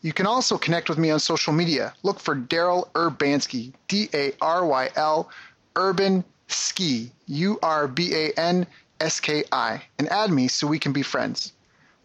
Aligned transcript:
You 0.00 0.12
can 0.12 0.26
also 0.26 0.58
connect 0.58 0.88
with 0.88 0.98
me 0.98 1.10
on 1.10 1.18
social 1.18 1.52
media. 1.52 1.92
Look 2.04 2.20
for 2.20 2.36
Daryl 2.36 2.88
Urbanski, 2.92 3.72
D 3.88 4.08
A 4.14 4.32
R 4.40 4.64
Y 4.64 4.90
L, 4.94 5.28
Urban 5.74 6.24
Ski, 6.46 7.10
U 7.26 7.58
R 7.62 7.88
B 7.88 8.14
A 8.14 8.32
N 8.38 8.66
S 9.00 9.18
K 9.18 9.42
I, 9.50 9.82
and 9.98 10.08
add 10.08 10.30
me 10.30 10.46
so 10.46 10.68
we 10.68 10.78
can 10.78 10.92
be 10.92 11.02
friends. 11.02 11.52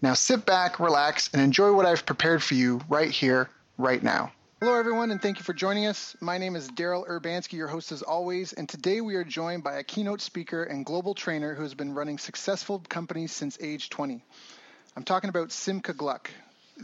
Now 0.02 0.16
sit 0.16 0.46
back, 0.46 0.80
relax, 0.80 1.30
and 1.34 1.42
enjoy 1.42 1.72
what 1.74 1.86
I've 1.86 2.06
prepared 2.06 2.42
for 2.42 2.56
you 2.56 2.82
right 2.90 3.12
here, 3.12 3.50
right 3.78 4.02
now. 4.02 4.32
Hello, 4.60 4.74
everyone, 4.80 5.12
and 5.12 5.22
thank 5.22 5.38
you 5.38 5.44
for 5.44 5.54
joining 5.54 5.86
us. 5.86 6.16
My 6.20 6.38
name 6.38 6.56
is 6.56 6.70
Daryl 6.70 7.08
Urbanski, 7.08 7.54
your 7.54 7.68
host 7.68 7.92
as 7.92 8.02
always, 8.02 8.54
and 8.54 8.68
today 8.68 9.02
we 9.02 9.16
are 9.16 9.24
joined 9.24 9.64
by 9.64 9.76
a 9.76 9.84
keynote 9.84 10.22
speaker 10.22 10.64
and 10.64 10.86
global 10.86 11.14
trainer 11.14 11.54
who 11.54 11.62
has 11.62 11.74
been 11.74 11.94
running 11.94 12.18
successful 12.18 12.82
companies 12.90 13.34
since 13.34 13.58
age 13.62 13.90
20. 13.90 14.24
I'm 14.96 15.04
talking 15.04 15.30
about 15.30 15.52
Simcha 15.52 15.94
Gluck. 15.94 16.32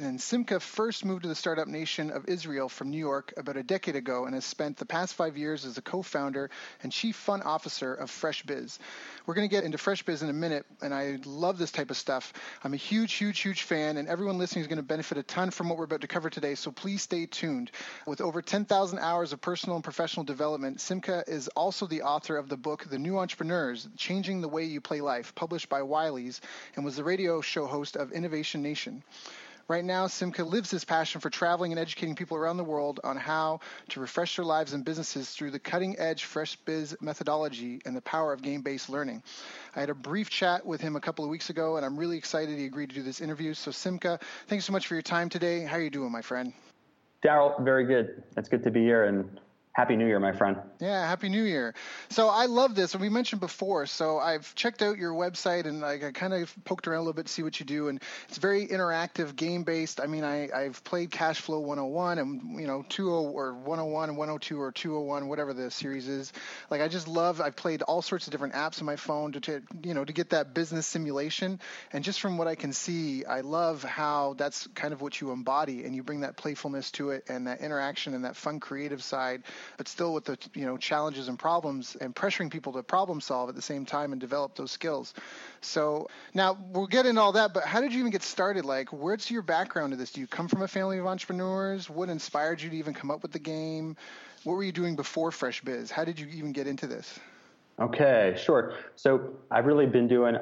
And 0.02 0.22
Simcha 0.22 0.62
first 0.62 1.04
moved 1.04 1.24
to 1.24 1.28
the 1.28 1.36
startup 1.36 1.68
nation 1.68 2.10
of 2.10 2.30
Israel 2.30 2.70
from 2.70 2.90
New 2.90 2.98
York 2.98 3.34
about 3.36 3.58
a 3.58 3.64
decade 3.64 3.98
ago 3.98 4.24
and 4.24 4.34
has 4.34 4.46
spent 4.46 4.78
the 4.78 4.86
past 4.86 5.14
five 5.14 5.38
years 5.38 5.66
as 5.66 5.78
a 5.78 5.82
co 5.82 6.02
founder 6.02 6.50
and 6.82 6.90
chief 6.90 7.18
fun 7.18 7.42
officer 7.42 7.96
of 7.96 8.10
FreshBiz. 8.10 8.78
We're 9.26 9.34
going 9.34 9.50
to 9.50 9.54
get 9.54 9.66
into 9.66 9.78
FreshBiz 9.78 10.24
in 10.24 10.30
a 10.30 10.34
minute, 10.34 10.66
and 10.82 10.94
I 10.94 11.18
love 11.26 11.58
this 11.58 11.72
type 11.72 11.92
of 11.92 11.98
stuff. 11.98 12.32
I'm 12.64 12.74
a 12.74 12.78
huge, 12.78 13.12
huge, 13.12 13.42
huge 13.42 13.64
fan, 13.64 13.98
and 13.98 14.08
everyone 14.08 14.38
listening 14.38 14.62
is 14.62 14.68
going 14.68 14.78
to 14.78 14.84
benefit 14.84 15.18
a 15.18 15.24
ton 15.24 15.52
from 15.52 15.68
what 15.68 15.78
we're 15.78 15.84
about 15.84 16.00
to 16.02 16.08
cover 16.08 16.30
today, 16.30 16.56
so 16.56 16.72
please 16.72 17.02
stay 17.02 17.26
tuned. 17.26 17.70
With 18.08 18.22
over 18.22 18.42
10,000 18.42 19.00
hours 19.00 19.34
of 19.34 19.42
personal 19.42 19.76
and 19.76 19.84
professional 19.84 20.24
development, 20.24 20.80
Simcha 20.80 21.26
is 21.28 21.50
also 21.50 21.88
the 21.88 22.04
author 22.04 22.38
of 22.38 22.48
the 22.48 22.58
book 22.58 22.86
The 22.90 23.00
New 23.00 23.20
Entrepreneurs 23.20 23.90
Changing 23.98 24.40
the 24.40 24.48
Way 24.48 24.64
You 24.64 24.80
Play 24.80 25.02
Life, 25.02 25.36
published 25.36 25.68
by 25.68 25.82
Wiley's, 25.82 26.40
and 26.78 26.86
was 26.86 26.96
the 26.96 27.04
radio 27.04 27.42
show 27.42 27.66
host 27.66 27.98
of 27.98 28.14
Innovation 28.14 28.62
Nation. 28.62 29.04
Right 29.70 29.86
now, 29.86 30.08
Simcha 30.08 30.44
lives 30.44 30.72
his 30.72 30.84
passion 30.84 31.22
for 31.22 31.30
traveling 31.30 31.72
and 31.72 31.80
educating 31.80 32.16
people 32.16 32.36
around 32.36 32.58
the 32.58 32.64
world 32.64 33.00
on 33.04 33.16
how 33.16 33.60
to 33.90 34.00
refresh 34.00 34.36
their 34.36 34.44
lives 34.44 34.74
and 34.74 34.84
businesses 34.84 35.30
through 35.30 35.52
the 35.52 35.60
cutting 35.60 36.00
edge 36.00 36.24
Fresh 36.24 36.56
Biz 36.66 36.98
methodology 37.02 37.80
and 37.86 37.96
the 37.96 38.02
power 38.02 38.34
of 38.34 38.42
game 38.42 38.64
based 38.64 38.90
learning. 38.90 39.22
I 39.76 39.82
had 39.82 39.92
a 39.92 39.94
brief 39.94 40.28
chat 40.32 40.66
with 40.66 40.82
him 40.82 40.96
a 40.96 41.00
couple 41.00 41.24
of 41.24 41.30
weeks 41.30 41.52
ago, 41.52 41.78
and 41.78 41.86
I'm 41.86 41.98
really 41.98 42.18
excited 42.18 42.58
he 42.58 42.66
agreed 42.66 42.90
to 42.90 42.96
do 42.96 43.04
this 43.04 43.22
interview. 43.22 43.54
So, 43.54 43.70
Simcha, 43.70 44.20
thanks 44.48 44.66
so 44.66 44.74
much 44.74 44.88
for 44.88 44.96
your 44.96 45.04
time 45.04 45.30
today. 45.30 45.62
How 45.62 45.78
are 45.78 45.82
you 45.84 45.92
doing, 45.92 46.12
my 46.12 46.24
friend? 46.24 46.52
Daryl, 47.24 47.64
very 47.64 47.86
good. 47.86 48.24
It's 48.38 48.50
good 48.50 48.64
to 48.64 48.72
be 48.72 48.82
here 48.82 49.04
and 49.04 49.40
Happy 49.74 49.96
New 49.96 50.08
Year, 50.08 50.20
my 50.20 50.32
friend. 50.32 50.58
Yeah, 50.80 51.08
Happy 51.08 51.30
New 51.30 51.44
Year. 51.44 51.76
So 52.10 52.28
I 52.28 52.48
love 52.48 52.74
this, 52.74 52.96
and 52.96 53.02
we 53.02 53.08
mentioned 53.08 53.40
before. 53.40 53.86
So 53.86 54.18
I've 54.18 54.54
checked 54.56 54.82
out 54.82 54.98
your 54.98 55.14
website 55.14 55.66
and 55.66 55.80
like, 55.80 56.04
I 56.04 56.12
kind 56.12 56.34
of 56.34 56.54
poked 56.66 56.88
around 56.88 56.98
a 56.98 57.02
little 57.04 57.14
bit 57.14 57.28
to 57.28 57.32
see 57.32 57.44
what 57.44 57.60
you 57.60 57.66
do, 57.66 57.88
and 57.88 58.02
it's 58.28 58.40
very 58.40 58.68
interactive, 58.68 59.36
game 59.36 59.64
based. 59.64 60.02
I 60.02 60.08
mean, 60.08 60.24
I, 60.24 60.50
I've 60.52 60.84
played 60.84 61.12
Cash 61.12 61.42
Flow 61.42 61.60
101 61.60 62.18
and 62.18 62.60
you 62.60 62.66
know 62.68 62.84
20 62.90 63.10
or 63.10 63.54
101 63.54 64.10
and 64.10 64.18
102 64.18 64.60
or 64.60 64.72
201, 64.72 65.28
whatever 65.28 65.54
the 65.54 65.70
series 65.70 66.08
is. 66.08 66.34
Like 66.70 66.82
I 66.82 66.88
just 66.88 67.08
love. 67.08 67.40
I've 67.40 67.56
played 67.56 67.84
all 67.84 68.02
sorts 68.02 68.26
of 68.26 68.32
different 68.32 68.56
apps 68.56 68.80
on 68.80 68.86
my 68.86 68.96
phone 68.96 69.34
to, 69.34 69.40
to 69.42 69.62
you 69.84 69.94
know 69.94 70.04
to 70.04 70.12
get 70.12 70.32
that 70.32 70.54
business 70.54 70.88
simulation, 70.88 71.60
and 71.94 72.04
just 72.04 72.20
from 72.20 72.38
what 72.38 72.48
I 72.48 72.56
can 72.56 72.74
see, 72.74 73.24
I 73.24 73.42
love 73.42 73.84
how 73.84 74.34
that's 74.34 74.68
kind 74.74 74.94
of 74.94 75.02
what 75.02 75.22
you 75.22 75.32
embody, 75.32 75.86
and 75.86 75.96
you 75.96 76.02
bring 76.02 76.22
that 76.22 76.38
playfulness 76.38 76.92
to 76.92 77.12
it 77.12 77.26
and 77.30 77.48
that 77.48 77.62
interaction 77.62 78.16
and 78.16 78.26
that 78.26 78.36
fun 78.36 78.60
creative 78.60 79.04
side 79.04 79.44
but 79.78 79.88
still 79.88 80.14
with 80.14 80.26
the 80.26 80.38
you 80.54 80.66
know 80.66 80.78
challenges 80.78 81.28
and 81.28 81.38
problems 81.38 81.96
and 82.00 82.16
pressuring 82.16 82.52
people 82.52 82.74
to 82.74 82.84
problem 82.84 83.22
solve 83.22 83.50
at 83.50 83.56
the 83.56 83.62
same 83.62 83.86
time 83.86 84.12
and 84.12 84.22
develop 84.22 84.56
those 84.56 84.72
skills. 84.72 85.14
So 85.62 86.08
now 86.34 86.58
we'll 86.72 86.88
get 86.88 87.06
into 87.06 87.22
all 87.22 87.34
that, 87.34 87.54
but 87.54 87.64
how 87.64 87.82
did 87.82 87.94
you 87.94 88.00
even 88.00 88.12
get 88.12 88.24
started? 88.24 88.66
Like, 88.66 88.90
where's 88.90 89.30
your 89.30 89.42
background 89.42 89.92
to 89.92 89.98
this? 89.98 90.12
Do 90.12 90.22
you 90.22 90.28
come 90.28 90.48
from 90.48 90.62
a 90.62 90.68
family 90.68 90.98
of 91.00 91.08
entrepreneurs? 91.08 91.90
What 91.90 92.10
inspired 92.10 92.62
you 92.62 92.70
to 92.70 92.76
even 92.76 92.94
come 92.94 93.12
up 93.12 93.22
with 93.22 93.32
the 93.32 93.40
game? 93.40 93.96
What 94.44 94.54
were 94.54 94.64
you 94.64 94.72
doing 94.72 94.96
before 94.96 95.32
Fresh 95.32 95.62
Biz? 95.64 95.92
How 95.92 96.06
did 96.06 96.20
you 96.20 96.28
even 96.28 96.52
get 96.54 96.68
into 96.68 96.88
this? 96.88 97.20
Okay, 97.80 98.36
sure. 98.38 98.74
So 98.96 99.36
I've 99.52 99.66
really 99.66 99.86
been 99.86 100.08
doing 100.08 100.38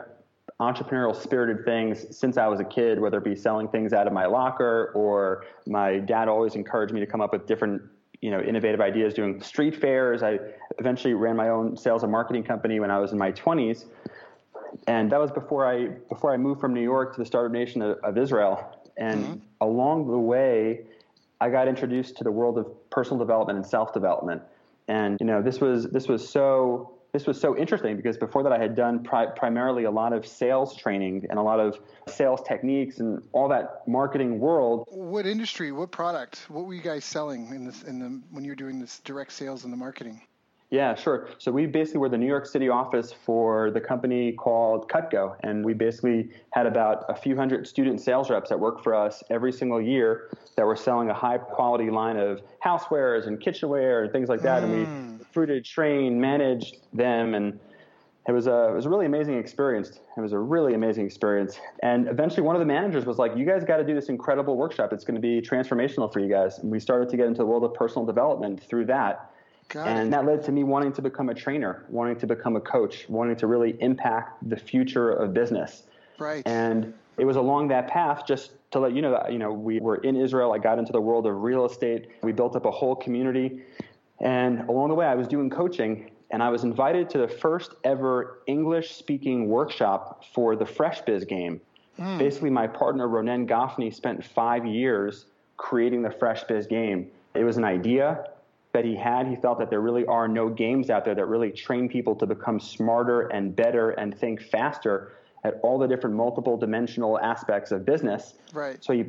entrepreneurial 0.60 1.16
spirited 1.16 1.66
things 1.66 2.18
since 2.18 2.38
I 2.38 2.48
was 2.48 2.60
a 2.60 2.64
kid, 2.64 3.00
whether 3.00 3.20
it 3.20 3.24
be 3.24 3.36
selling 3.36 3.68
things 3.68 3.94
out 3.94 4.08
of 4.08 4.14
my 4.14 4.26
locker 4.26 4.92
or 4.96 5.46
my 5.68 6.00
dad 6.00 6.28
always 6.28 6.56
encouraged 6.56 6.94
me 6.94 7.00
to 7.00 7.06
come 7.06 7.22
up 7.22 7.34
with 7.34 7.46
different 7.46 7.82
you 8.22 8.32
know 8.32 8.40
innovative 8.40 8.82
ideas 8.82 9.14
doing 9.14 9.42
street 9.42 9.76
fairs. 9.76 10.24
I 10.24 10.40
eventually 10.80 11.14
ran 11.14 11.36
my 11.36 11.50
own 11.50 11.78
sales 11.78 12.04
and 12.04 12.12
marketing 12.12 12.44
company 12.44 12.80
when 12.80 12.92
i 12.92 13.00
was 13.00 13.12
in 13.12 13.18
my 13.18 13.32
20s 13.32 13.86
and 14.88 15.12
that 15.12 15.20
was 15.20 15.32
before 15.32 15.66
i 15.66 15.88
before 16.10 16.34
i 16.34 16.38
moved 16.38 16.62
from 16.62 16.74
new 16.74 16.82
york 16.82 17.14
to 17.14 17.20
the 17.20 17.26
startup 17.26 17.52
nation 17.52 17.82
of, 17.82 17.98
of 18.04 18.18
israel. 18.18 18.74
And 18.98 19.24
mm-hmm. 19.24 19.36
along 19.62 20.08
the 20.08 20.18
way 20.18 20.82
i 21.42 21.50
got 21.50 21.68
introduced 21.68 22.18
to 22.18 22.24
the 22.24 22.32
world 22.32 22.58
of 22.58 22.90
personal 22.90 23.20
development 23.20 23.58
and 23.58 23.66
self-development. 23.66 24.42
And 24.88 25.18
you 25.20 25.26
know 25.26 25.42
this 25.42 25.60
was 25.60 25.86
this 25.90 26.08
was 26.08 26.28
so 26.28 26.97
this 27.18 27.26
was 27.26 27.42
so 27.42 27.58
interesting 27.58 27.98
because 27.98 28.16
before 28.16 28.44
that 28.44 28.52
I 28.52 28.60
had 28.60 28.76
done 28.76 29.04
pri- 29.04 29.26
primarily 29.26 29.86
a 29.86 29.92
lot 29.92 30.14
of 30.14 30.28
sales 30.28 30.78
training 30.78 31.26
and 31.32 31.40
a 31.40 31.42
lot 31.42 31.60
of 31.60 31.80
sales 32.08 32.42
techniques 32.48 33.00
and 33.00 33.24
all 33.32 33.50
that 33.50 33.88
marketing 33.88 34.40
world. 34.40 34.88
What 34.92 35.26
industry? 35.26 35.72
What 35.72 35.90
product? 35.90 36.46
What 36.48 36.66
were 36.66 36.76
you 36.76 36.82
guys 36.84 37.06
selling 37.06 37.48
in 37.48 37.66
this 37.66 37.82
in 37.82 37.98
the 37.98 38.22
when 38.30 38.44
you 38.44 38.52
were 38.52 38.56
doing 38.56 38.80
this 38.80 39.00
direct 39.00 39.32
sales 39.32 39.64
and 39.64 39.74
the 39.74 39.78
marketing? 39.78 40.22
Yeah, 40.70 40.94
sure. 40.94 41.30
So 41.40 41.52
we 41.52 41.66
basically 41.66 42.02
were 42.02 42.10
the 42.10 42.18
New 42.18 42.28
York 42.28 42.46
City 42.46 42.70
office 42.70 43.14
for 43.26 43.72
the 43.72 43.80
company 43.80 44.34
called 44.34 44.90
Cutco, 44.90 45.38
and 45.42 45.66
we 45.66 45.74
basically 45.74 46.30
had 46.52 46.68
about 46.68 47.06
a 47.08 47.16
few 47.16 47.36
hundred 47.36 47.66
student 47.68 48.02
sales 48.02 48.30
reps 48.30 48.50
that 48.50 48.60
worked 48.60 48.84
for 48.84 48.94
us 48.94 49.24
every 49.32 49.54
single 49.54 49.82
year 49.82 50.30
that 50.56 50.66
were 50.66 50.76
selling 50.76 51.10
a 51.10 51.14
high 51.14 51.38
quality 51.38 51.90
line 51.90 52.18
of 52.18 52.42
housewares 52.64 53.28
and 53.28 53.40
kitchenware 53.40 54.04
and 54.04 54.12
things 54.12 54.28
like 54.30 54.44
that. 54.44 54.62
Mm. 54.62 54.64
And 54.64 54.72
we 54.72 54.86
hmm 54.86 55.17
recruited, 55.38 55.64
trained, 55.64 56.20
managed 56.20 56.78
them, 56.94 57.36
and 57.36 57.60
it 58.28 58.32
was 58.32 58.48
a 58.48 58.70
it 58.70 58.74
was 58.74 58.86
a 58.86 58.90
really 58.90 59.06
amazing 59.06 59.38
experience. 59.38 60.00
It 60.18 60.20
was 60.20 60.34
a 60.34 60.40
really 60.40 60.74
amazing 60.74 61.06
experience. 61.06 61.60
And 61.84 62.08
eventually, 62.08 62.42
one 62.42 62.56
of 62.56 62.60
the 62.60 62.66
managers 62.66 63.06
was 63.06 63.20
like, 63.20 63.38
"You 63.38 63.46
guys 63.46 63.64
got 63.64 63.78
to 63.78 63.84
do 63.84 63.94
this 63.94 64.10
incredible 64.10 64.58
workshop. 64.58 64.92
It's 64.92 65.06
going 65.06 65.16
to 65.16 65.22
be 65.22 65.42
transformational 65.42 66.12
for 66.12 66.20
you 66.20 66.28
guys." 66.28 66.58
And 66.60 66.72
we 66.72 66.80
started 66.80 67.10
to 67.10 67.18
get 67.18 67.28
into 67.28 67.38
the 67.40 67.46
world 67.46 67.64
of 67.64 67.74
personal 67.76 68.06
development 68.06 68.62
through 68.64 68.86
that. 68.86 69.32
Got 69.70 69.88
and 69.88 70.08
it. 70.08 70.12
that 70.12 70.26
led 70.26 70.44
to 70.44 70.52
me 70.52 70.64
wanting 70.64 70.94
to 70.94 71.02
become 71.02 71.30
a 71.30 71.34
trainer, 71.34 71.86
wanting 71.90 72.18
to 72.18 72.28
become 72.28 72.56
a 72.56 72.62
coach, 72.62 73.06
wanting 73.08 73.36
to 73.36 73.48
really 73.48 73.78
impact 73.80 74.50
the 74.50 74.58
future 74.58 75.12
of 75.12 75.34
business. 75.34 75.84
Right. 76.18 76.42
And 76.48 76.94
it 77.18 77.26
was 77.26 77.36
along 77.36 77.68
that 77.68 77.88
path 77.88 78.24
just 78.26 78.52
to 78.72 78.80
let 78.80 78.94
you 78.94 79.02
know 79.02 79.12
that 79.12 79.32
you 79.32 79.40
know 79.40 79.52
we 79.52 79.80
were 79.80 79.98
in 79.98 80.16
Israel. 80.16 80.52
I 80.52 80.58
got 80.58 80.80
into 80.80 80.92
the 80.92 81.02
world 81.02 81.28
of 81.28 81.44
real 81.44 81.66
estate. 81.66 82.08
We 82.24 82.32
built 82.32 82.56
up 82.56 82.66
a 82.66 82.72
whole 82.72 82.96
community 82.96 83.62
and 84.20 84.62
along 84.70 84.90
the 84.90 84.96
way, 84.96 85.06
I 85.06 85.16
was 85.16 85.28
doing 85.28 85.50
coaching, 85.50 86.12
and 86.32 86.42
I 86.42 86.50
was 86.50 86.64
invited 86.64 87.10
to 87.12 87.20
the 87.20 87.28
first 87.28 87.76
ever 87.84 88.40
English 88.48 88.96
speaking 88.96 89.48
workshop 89.48 90.24
for 90.34 90.56
the 90.56 90.66
Fresh 90.66 91.02
Biz 91.02 91.26
game. 91.26 91.62
Mm. 92.00 92.20
Basically, 92.20 92.50
my 92.50 92.68
partner, 92.68 93.08
Ronen 93.08 93.48
Gafni, 93.48 93.94
spent 93.94 94.24
five 94.24 94.66
years 94.66 95.26
creating 95.58 96.02
the 96.02 96.12
Fresh 96.12 96.44
Biz 96.46 96.68
game. 96.68 97.10
It 97.34 97.44
was 97.44 97.58
an 97.58 97.64
idea 97.64 98.26
that 98.74 98.86
he 98.86 98.96
had. 98.96 99.28
He 99.28 99.36
felt 99.36 99.60
that 99.60 99.70
there 99.70 99.82
really 99.82 100.06
are 100.06 100.28
no 100.28 100.50
games 100.50 100.90
out 100.90 101.06
there 101.06 101.16
that 101.16 101.26
really 101.26 101.52
train 101.52 101.90
people 101.90 102.16
to 102.16 102.26
become 102.26 102.60
smarter 102.60 103.28
and 103.28 103.56
better 103.56 103.92
and 103.92 104.18
think 104.18 104.42
faster 104.42 105.14
at 105.44 105.60
all 105.64 105.78
the 105.80 105.88
different 105.88 106.16
multiple 106.16 106.58
dimensional 106.58 107.20
aspects 107.20 107.72
of 107.72 107.86
business. 107.86 108.36
Right. 108.54 108.84
So 108.84 108.94
he 108.94 109.06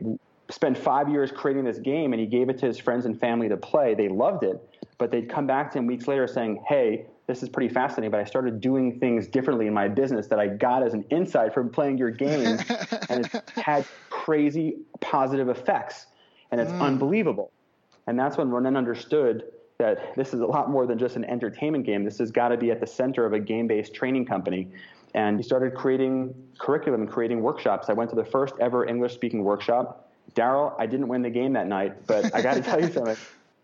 spent 0.51 0.79
five 0.79 1.09
years 1.09 1.31
creating 1.31 1.65
this 1.65 1.79
game 1.79 2.13
and 2.13 2.21
he 2.21 2.27
gave 2.27 2.49
it 2.49 2.59
to 2.59 2.67
his 2.67 2.79
friends 2.79 3.05
and 3.05 3.19
family 3.21 3.49
to 3.49 3.57
play. 3.57 3.95
They 3.95 4.09
loved 4.09 4.45
it 4.45 4.63
but 4.99 5.13
they'd 5.13 5.29
come 5.29 5.47
back 5.47 5.71
to 5.73 5.79
him 5.79 5.87
weeks 5.87 6.07
later 6.09 6.27
saying, 6.27 6.63
Hey, 6.69 7.07
this 7.27 7.43
is 7.43 7.49
pretty 7.49 7.73
fascinating, 7.73 8.11
but 8.11 8.21
I 8.21 8.25
started 8.25 8.61
doing 8.61 8.99
things 8.99 9.29
differently 9.29 9.67
in 9.67 9.75
my 9.75 9.87
business 9.87 10.27
that 10.27 10.41
I 10.41 10.49
got 10.49 10.83
as 10.83 10.93
an 10.93 11.05
insight 11.11 11.55
from 11.55 11.71
playing 11.71 11.99
your 11.99 12.11
game. 12.11 12.59
and 13.09 13.27
it's 13.27 13.51
had 13.53 13.87
crazy 14.11 14.79
positive 15.01 15.49
effects. 15.49 16.07
And 16.51 16.61
it's 16.61 16.73
mm. 16.73 16.81
unbelievable. 16.81 17.53
And 18.07 18.19
that's 18.19 18.39
when 18.39 18.49
Ronen 18.49 18.77
understood 18.77 19.45
that 19.77 20.17
this 20.17 20.35
is 20.35 20.41
a 20.41 20.47
lot 20.47 20.71
more 20.71 20.87
than 20.87 20.99
just 20.99 21.17
an 21.17 21.25
entertainment 21.27 21.85
game. 21.85 22.03
This 22.03 22.19
has 22.19 22.31
got 22.31 22.49
to 22.49 22.57
be 22.57 22.71
at 22.71 22.81
the 22.81 22.87
center 22.87 23.25
of 23.25 23.35
a 23.35 23.39
game 23.39 23.67
based 23.67 23.95
training 23.95 24.25
company. 24.25 24.69
And 25.15 25.39
he 25.39 25.43
started 25.43 25.75
creating 25.75 26.35
curriculum 26.59 27.03
and 27.03 27.11
creating 27.11 27.43
workshops. 27.43 27.89
I 27.89 27.93
went 27.93 28.11
to 28.11 28.17
the 28.17 28.25
first 28.25 28.55
ever 28.61 28.87
English 28.87 29.15
speaking 29.15 29.45
workshop. 29.45 30.08
Daryl, 30.39 30.75
I 30.79 30.87
didn't 30.87 31.09
win 31.09 31.23
the 31.23 31.31
game 31.31 31.53
that 31.55 31.67
night, 31.67 32.07
but 32.07 32.35
I 32.35 32.43
got 32.43 32.55
to 32.55 32.63
tell 32.63 32.81
you 32.81 32.93
something. 32.93 33.17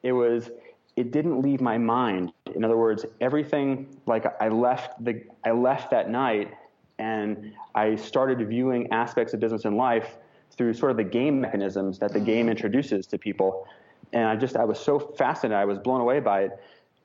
It 0.02 0.12
was 0.12 0.50
it 0.96 1.10
didn't 1.10 1.40
leave 1.40 1.60
my 1.60 1.78
mind. 1.78 2.32
In 2.54 2.64
other 2.64 2.76
words, 2.76 3.04
everything 3.20 3.88
like 4.06 4.24
I 4.40 4.48
left 4.48 5.02
the 5.04 5.22
I 5.44 5.50
left 5.50 5.90
that 5.90 6.10
night 6.10 6.52
and 6.98 7.52
I 7.74 7.96
started 7.96 8.46
viewing 8.48 8.92
aspects 8.92 9.34
of 9.34 9.40
business 9.40 9.64
and 9.64 9.76
life 9.76 10.16
through 10.56 10.74
sort 10.74 10.92
of 10.92 10.96
the 10.96 11.04
game 11.04 11.40
mechanisms 11.40 11.98
that 11.98 12.12
the 12.12 12.20
game 12.20 12.42
mm-hmm. 12.42 12.50
introduces 12.50 13.06
to 13.08 13.18
people. 13.18 13.66
And 14.12 14.26
I 14.26 14.36
just 14.36 14.56
I 14.56 14.64
was 14.64 14.78
so 14.78 14.98
fascinated, 14.98 15.56
I 15.56 15.64
was 15.64 15.78
blown 15.78 16.00
away 16.00 16.20
by 16.20 16.42
it 16.42 16.60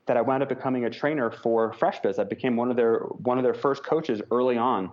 that 0.06 0.18
I 0.18 0.22
wound 0.22 0.42
up 0.42 0.50
becoming 0.50 0.86
a 0.86 0.90
trainer 0.90 1.30
for 1.30 1.72
FreshBiz. 1.74 2.18
I 2.18 2.24
became 2.24 2.56
one 2.56 2.70
of 2.70 2.76
their 2.76 3.00
one 3.00 3.38
of 3.38 3.44
their 3.44 3.54
first 3.54 3.84
coaches 3.84 4.22
early 4.32 4.58
on. 4.58 4.92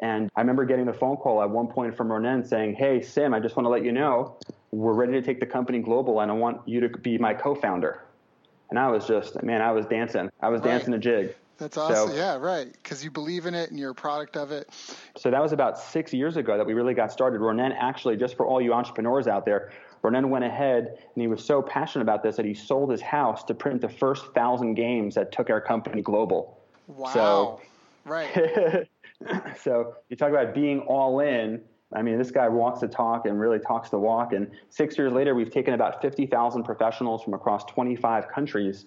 And 0.00 0.28
I 0.36 0.40
remember 0.40 0.64
getting 0.64 0.86
the 0.86 0.92
phone 0.92 1.16
call 1.16 1.42
at 1.42 1.48
one 1.48 1.68
point 1.68 1.96
from 1.96 2.08
Ronen 2.08 2.46
saying, 2.46 2.74
Hey, 2.74 3.00
Sim, 3.00 3.32
I 3.32 3.40
just 3.40 3.56
want 3.56 3.66
to 3.66 3.70
let 3.70 3.84
you 3.84 3.92
know 3.92 4.36
we're 4.70 4.92
ready 4.92 5.12
to 5.12 5.22
take 5.22 5.40
the 5.40 5.46
company 5.46 5.78
global 5.78 6.20
and 6.20 6.30
I 6.30 6.34
want 6.34 6.66
you 6.66 6.80
to 6.80 6.88
be 6.88 7.18
my 7.18 7.34
co 7.34 7.54
founder. 7.54 8.02
And 8.70 8.78
I 8.78 8.88
was 8.88 9.06
just, 9.06 9.40
man, 9.42 9.62
I 9.62 9.70
was 9.70 9.86
dancing. 9.86 10.30
I 10.40 10.48
was 10.48 10.60
right. 10.60 10.70
dancing 10.70 10.94
a 10.94 10.98
jig. 10.98 11.34
That's 11.58 11.76
awesome. 11.76 12.10
So, 12.10 12.16
yeah, 12.16 12.36
right. 12.36 12.72
Because 12.72 13.04
you 13.04 13.10
believe 13.10 13.46
in 13.46 13.54
it 13.54 13.70
and 13.70 13.78
you're 13.78 13.92
a 13.92 13.94
product 13.94 14.36
of 14.36 14.50
it. 14.50 14.68
So 15.16 15.30
that 15.30 15.40
was 15.40 15.52
about 15.52 15.78
six 15.78 16.12
years 16.12 16.36
ago 16.36 16.56
that 16.56 16.66
we 16.66 16.74
really 16.74 16.94
got 16.94 17.12
started. 17.12 17.40
Ronen 17.40 17.72
actually, 17.78 18.16
just 18.16 18.36
for 18.36 18.46
all 18.46 18.60
you 18.60 18.72
entrepreneurs 18.72 19.28
out 19.28 19.44
there, 19.44 19.72
Ronen 20.02 20.28
went 20.28 20.44
ahead 20.44 20.98
and 21.14 21.22
he 21.22 21.28
was 21.28 21.44
so 21.44 21.62
passionate 21.62 22.02
about 22.02 22.24
this 22.24 22.36
that 22.36 22.44
he 22.44 22.54
sold 22.54 22.90
his 22.90 23.00
house 23.00 23.44
to 23.44 23.54
print 23.54 23.80
the 23.80 23.88
first 23.88 24.26
thousand 24.34 24.74
games 24.74 25.14
that 25.14 25.30
took 25.30 25.48
our 25.50 25.60
company 25.60 26.02
global. 26.02 26.58
Wow. 26.88 27.12
So, 27.12 27.60
right. 28.04 28.88
so 29.60 29.94
you 30.08 30.16
talk 30.16 30.30
about 30.30 30.54
being 30.54 30.80
all 30.80 31.20
in. 31.20 31.60
I 31.92 32.02
mean, 32.02 32.18
this 32.18 32.30
guy 32.30 32.48
walks 32.48 32.80
the 32.80 32.88
talk 32.88 33.26
and 33.26 33.38
really 33.38 33.58
talks 33.58 33.88
the 33.88 33.98
walk. 33.98 34.32
And 34.32 34.50
six 34.68 34.98
years 34.98 35.12
later, 35.12 35.34
we've 35.34 35.50
taken 35.50 35.74
about 35.74 36.02
50,000 36.02 36.64
professionals 36.64 37.22
from 37.22 37.34
across 37.34 37.64
25 37.66 38.28
countries 38.28 38.86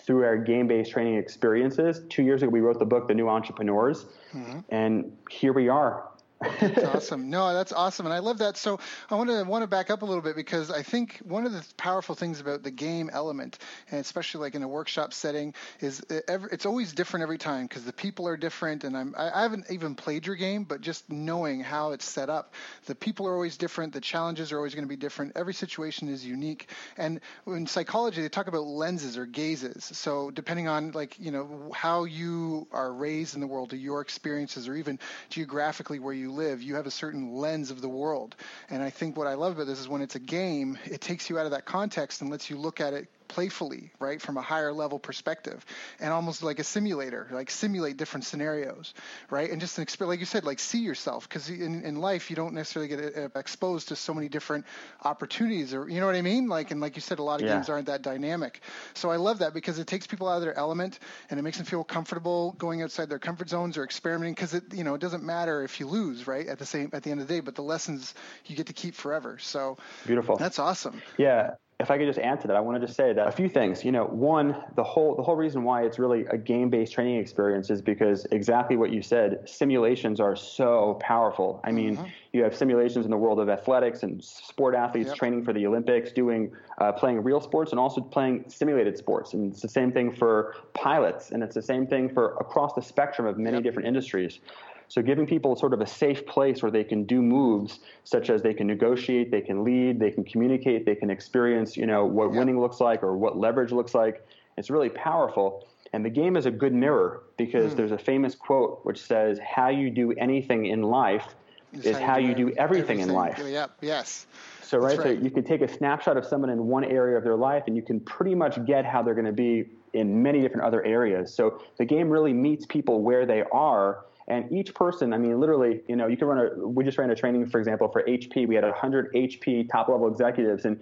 through 0.00 0.24
our 0.24 0.36
game-based 0.36 0.90
training 0.90 1.16
experiences. 1.16 2.02
Two 2.08 2.22
years 2.22 2.42
ago, 2.42 2.50
we 2.50 2.60
wrote 2.60 2.78
the 2.78 2.84
book, 2.84 3.08
The 3.08 3.14
New 3.14 3.28
Entrepreneurs, 3.28 4.06
mm-hmm. 4.32 4.60
and 4.70 5.16
here 5.30 5.52
we 5.52 5.68
are 5.68 6.07
that's 6.40 6.84
awesome. 6.84 7.30
No, 7.30 7.52
that's 7.52 7.72
awesome, 7.72 8.06
and 8.06 8.12
I 8.14 8.20
love 8.20 8.38
that. 8.38 8.56
So 8.56 8.78
I 9.10 9.16
want 9.16 9.28
to 9.30 9.42
want 9.44 9.62
to 9.62 9.66
back 9.66 9.90
up 9.90 10.02
a 10.02 10.04
little 10.04 10.22
bit 10.22 10.36
because 10.36 10.70
I 10.70 10.82
think 10.82 11.18
one 11.24 11.46
of 11.46 11.52
the 11.52 11.64
powerful 11.76 12.14
things 12.14 12.40
about 12.40 12.62
the 12.62 12.70
game 12.70 13.10
element, 13.12 13.58
and 13.90 14.00
especially 14.00 14.42
like 14.42 14.54
in 14.54 14.62
a 14.62 14.68
workshop 14.68 15.12
setting, 15.12 15.54
is 15.80 16.00
uh, 16.10 16.20
it's 16.52 16.64
always 16.66 16.92
different 16.92 17.22
every 17.22 17.38
time 17.38 17.66
because 17.66 17.84
the 17.84 17.92
people 17.92 18.28
are 18.28 18.36
different. 18.36 18.84
And 18.84 18.96
I'm 18.96 19.14
I 19.18 19.42
haven't 19.42 19.66
even 19.70 19.96
played 19.96 20.26
your 20.26 20.36
game, 20.36 20.62
but 20.64 20.80
just 20.80 21.10
knowing 21.10 21.60
how 21.60 21.90
it's 21.92 22.04
set 22.04 22.30
up, 22.30 22.54
the 22.86 22.94
people 22.94 23.26
are 23.26 23.34
always 23.34 23.56
different. 23.56 23.92
The 23.92 24.00
challenges 24.00 24.52
are 24.52 24.58
always 24.58 24.74
going 24.74 24.84
to 24.84 24.88
be 24.88 24.96
different. 24.96 25.32
Every 25.34 25.54
situation 25.54 26.08
is 26.08 26.24
unique. 26.24 26.68
And 26.96 27.20
in 27.48 27.66
psychology, 27.66 28.22
they 28.22 28.28
talk 28.28 28.46
about 28.46 28.64
lenses 28.64 29.16
or 29.18 29.26
gazes. 29.26 29.84
So 29.84 30.30
depending 30.30 30.68
on 30.68 30.92
like 30.92 31.18
you 31.18 31.32
know 31.32 31.72
how 31.74 32.04
you 32.04 32.68
are 32.70 32.92
raised 32.92 33.34
in 33.34 33.40
the 33.40 33.46
world, 33.48 33.72
or 33.72 33.76
your 33.76 34.00
experiences, 34.02 34.68
or 34.68 34.76
even 34.76 35.00
geographically 35.30 35.98
where 35.98 36.14
you 36.14 36.27
you 36.28 36.34
live, 36.34 36.62
you 36.62 36.74
have 36.74 36.86
a 36.86 36.90
certain 36.90 37.32
lens 37.32 37.70
of 37.70 37.80
the 37.80 37.88
world. 37.88 38.36
And 38.70 38.82
I 38.82 38.90
think 38.90 39.16
what 39.16 39.26
I 39.26 39.34
love 39.34 39.52
about 39.52 39.66
this 39.66 39.80
is 39.80 39.88
when 39.88 40.02
it's 40.02 40.14
a 40.14 40.20
game, 40.20 40.78
it 40.84 41.00
takes 41.00 41.30
you 41.30 41.38
out 41.38 41.46
of 41.46 41.52
that 41.52 41.64
context 41.64 42.20
and 42.20 42.30
lets 42.30 42.50
you 42.50 42.58
look 42.58 42.80
at 42.80 42.92
it 42.92 43.08
playfully, 43.28 43.92
right, 44.00 44.20
from 44.20 44.36
a 44.36 44.42
higher 44.42 44.72
level 44.72 44.98
perspective, 44.98 45.64
and 46.00 46.12
almost 46.12 46.42
like 46.42 46.58
a 46.58 46.64
simulator, 46.64 47.28
like 47.30 47.50
simulate 47.50 47.96
different 47.96 48.24
scenarios, 48.24 48.94
right, 49.30 49.50
and 49.50 49.60
just 49.60 49.78
an 49.78 49.82
experience, 49.82 50.10
like 50.10 50.20
you 50.20 50.26
said, 50.26 50.44
like 50.44 50.58
see 50.58 50.80
yourself, 50.80 51.28
because 51.28 51.50
in, 51.50 51.82
in 51.84 51.96
life 51.96 52.30
you 52.30 52.36
don't 52.36 52.54
necessarily 52.54 52.88
get 52.88 53.16
uh, 53.16 53.38
exposed 53.38 53.88
to 53.88 53.96
so 53.96 54.14
many 54.14 54.28
different 54.28 54.64
opportunities, 55.04 55.74
or 55.74 55.88
you 55.88 56.00
know 56.00 56.06
what 56.06 56.16
I 56.16 56.22
mean, 56.22 56.48
like 56.48 56.70
and 56.70 56.80
like 56.80 56.96
you 56.96 57.02
said, 57.02 57.18
a 57.18 57.22
lot 57.22 57.40
of 57.40 57.46
yeah. 57.46 57.54
games 57.54 57.68
aren't 57.68 57.86
that 57.86 58.02
dynamic. 58.02 58.60
So 58.94 59.10
I 59.10 59.16
love 59.16 59.40
that 59.40 59.54
because 59.54 59.78
it 59.78 59.86
takes 59.86 60.06
people 60.06 60.28
out 60.28 60.36
of 60.36 60.42
their 60.42 60.56
element 60.56 60.98
and 61.30 61.38
it 61.38 61.42
makes 61.42 61.58
them 61.58 61.66
feel 61.66 61.84
comfortable 61.84 62.54
going 62.58 62.82
outside 62.82 63.08
their 63.08 63.18
comfort 63.18 63.48
zones 63.48 63.76
or 63.76 63.84
experimenting, 63.84 64.34
because 64.34 64.54
it 64.54 64.64
you 64.72 64.84
know 64.84 64.94
it 64.94 65.00
doesn't 65.00 65.22
matter 65.22 65.62
if 65.62 65.80
you 65.80 65.86
lose, 65.86 66.26
right, 66.26 66.46
at 66.46 66.58
the 66.58 66.66
same 66.66 66.90
at 66.92 67.02
the 67.02 67.10
end 67.10 67.20
of 67.20 67.28
the 67.28 67.34
day, 67.34 67.40
but 67.40 67.54
the 67.54 67.62
lessons 67.62 68.14
you 68.46 68.56
get 68.56 68.66
to 68.66 68.72
keep 68.72 68.94
forever. 68.94 69.38
So 69.38 69.76
beautiful. 70.06 70.36
That's 70.36 70.58
awesome. 70.58 71.00
Yeah 71.16 71.54
if 71.80 71.92
I 71.92 71.98
could 71.98 72.06
just 72.06 72.18
add 72.18 72.40
to 72.40 72.48
that, 72.48 72.56
I 72.56 72.60
want 72.60 72.80
to 72.80 72.84
just 72.84 72.96
say 72.96 73.12
that 73.12 73.28
a 73.28 73.30
few 73.30 73.48
things. 73.48 73.84
You 73.84 73.92
know, 73.92 74.04
one, 74.06 74.56
the 74.74 74.82
whole 74.82 75.14
the 75.14 75.22
whole 75.22 75.36
reason 75.36 75.62
why 75.62 75.84
it's 75.84 75.96
really 75.96 76.26
a 76.26 76.36
game-based 76.36 76.92
training 76.92 77.20
experience 77.20 77.70
is 77.70 77.80
because 77.80 78.26
exactly 78.32 78.76
what 78.76 78.90
you 78.90 79.00
said. 79.00 79.48
Simulations 79.48 80.18
are 80.18 80.34
so 80.34 80.98
powerful. 81.00 81.60
I 81.62 81.70
mean, 81.70 81.96
mm-hmm. 81.96 82.06
you 82.32 82.42
have 82.42 82.56
simulations 82.56 83.04
in 83.04 83.12
the 83.12 83.16
world 83.16 83.38
of 83.38 83.48
athletics 83.48 84.02
and 84.02 84.22
sport 84.22 84.74
athletes 84.74 85.08
yep. 85.08 85.16
training 85.16 85.44
for 85.44 85.52
the 85.52 85.64
Olympics, 85.68 86.10
doing 86.10 86.50
uh, 86.78 86.90
playing 86.90 87.22
real 87.22 87.40
sports, 87.40 87.70
and 87.70 87.78
also 87.78 88.00
playing 88.00 88.44
simulated 88.48 88.98
sports. 88.98 89.34
And 89.34 89.52
it's 89.52 89.62
the 89.62 89.68
same 89.68 89.92
thing 89.92 90.10
for 90.10 90.56
pilots, 90.74 91.30
and 91.30 91.44
it's 91.44 91.54
the 91.54 91.62
same 91.62 91.86
thing 91.86 92.08
for 92.08 92.34
across 92.38 92.74
the 92.74 92.82
spectrum 92.82 93.28
of 93.28 93.38
many 93.38 93.58
yep. 93.58 93.62
different 93.62 93.86
industries. 93.86 94.40
So 94.88 95.02
giving 95.02 95.26
people 95.26 95.54
sort 95.54 95.74
of 95.74 95.80
a 95.80 95.86
safe 95.86 96.26
place 96.26 96.62
where 96.62 96.70
they 96.70 96.84
can 96.84 97.04
do 97.04 97.20
moves 97.20 97.80
such 98.04 98.30
as 98.30 98.42
they 98.42 98.54
can 98.54 98.66
negotiate, 98.66 99.30
they 99.30 99.42
can 99.42 99.62
lead, 99.62 100.00
they 100.00 100.10
can 100.10 100.24
communicate, 100.24 100.86
they 100.86 100.94
can 100.94 101.10
experience, 101.10 101.76
you 101.76 101.86
know, 101.86 102.06
what 102.06 102.32
yeah. 102.32 102.38
winning 102.38 102.58
looks 102.58 102.80
like 102.80 103.02
or 103.02 103.16
what 103.16 103.36
leverage 103.36 103.70
looks 103.70 103.94
like. 103.94 104.26
It's 104.56 104.70
really 104.70 104.88
powerful. 104.88 105.66
And 105.92 106.04
the 106.04 106.10
game 106.10 106.36
is 106.36 106.46
a 106.46 106.50
good 106.50 106.72
mirror 106.72 107.22
because 107.36 107.72
mm. 107.72 107.76
there's 107.76 107.92
a 107.92 107.98
famous 107.98 108.34
quote 108.34 108.80
which 108.84 109.00
says, 109.00 109.38
"How 109.38 109.68
you 109.68 109.90
do 109.90 110.12
anything 110.12 110.66
in 110.66 110.82
life 110.82 111.34
is, 111.72 111.86
is 111.86 111.96
how, 111.96 112.18
you, 112.18 112.34
do, 112.34 112.50
everything, 112.50 112.58
everything, 112.58 113.00
in 113.00 113.08
life." 113.08 113.40
Yep. 113.42 113.70
Yes. 113.80 114.26
So 114.62 114.76
right, 114.76 114.98
right, 114.98 115.18
so 115.18 115.24
you 115.24 115.30
can 115.30 115.44
take 115.44 115.62
a 115.62 115.68
snapshot 115.68 116.18
of 116.18 116.26
someone 116.26 116.50
in 116.50 116.66
one 116.66 116.84
area 116.84 117.16
of 117.16 117.24
their 117.24 117.36
life, 117.36 117.64
and 117.66 117.76
you 117.76 117.82
can 117.82 118.00
pretty 118.00 118.34
much 118.34 118.62
get 118.66 118.84
how 118.84 119.02
they're 119.02 119.14
going 119.14 119.24
to 119.24 119.32
be 119.32 119.64
in 119.94 120.22
many 120.22 120.42
different 120.42 120.66
other 120.66 120.84
areas. 120.84 121.32
So 121.32 121.62
the 121.78 121.86
game 121.86 122.10
really 122.10 122.34
meets 122.34 122.66
people 122.66 123.00
where 123.00 123.24
they 123.24 123.44
are 123.50 124.04
and 124.28 124.50
each 124.52 124.74
person, 124.74 125.14
I 125.14 125.18
mean, 125.18 125.40
literally, 125.40 125.80
you 125.88 125.96
know, 125.96 126.06
you 126.06 126.16
can 126.16 126.28
run 126.28 126.38
a, 126.38 126.68
we 126.68 126.84
just 126.84 126.98
ran 126.98 127.10
a 127.10 127.14
training, 127.14 127.46
for 127.46 127.58
example, 127.58 127.88
for 127.88 128.02
HP. 128.02 128.46
We 128.46 128.54
had 128.54 128.64
100 128.64 129.12
HP 129.14 129.70
top 129.70 129.88
level 129.88 130.06
executives, 130.06 130.66
and 130.66 130.78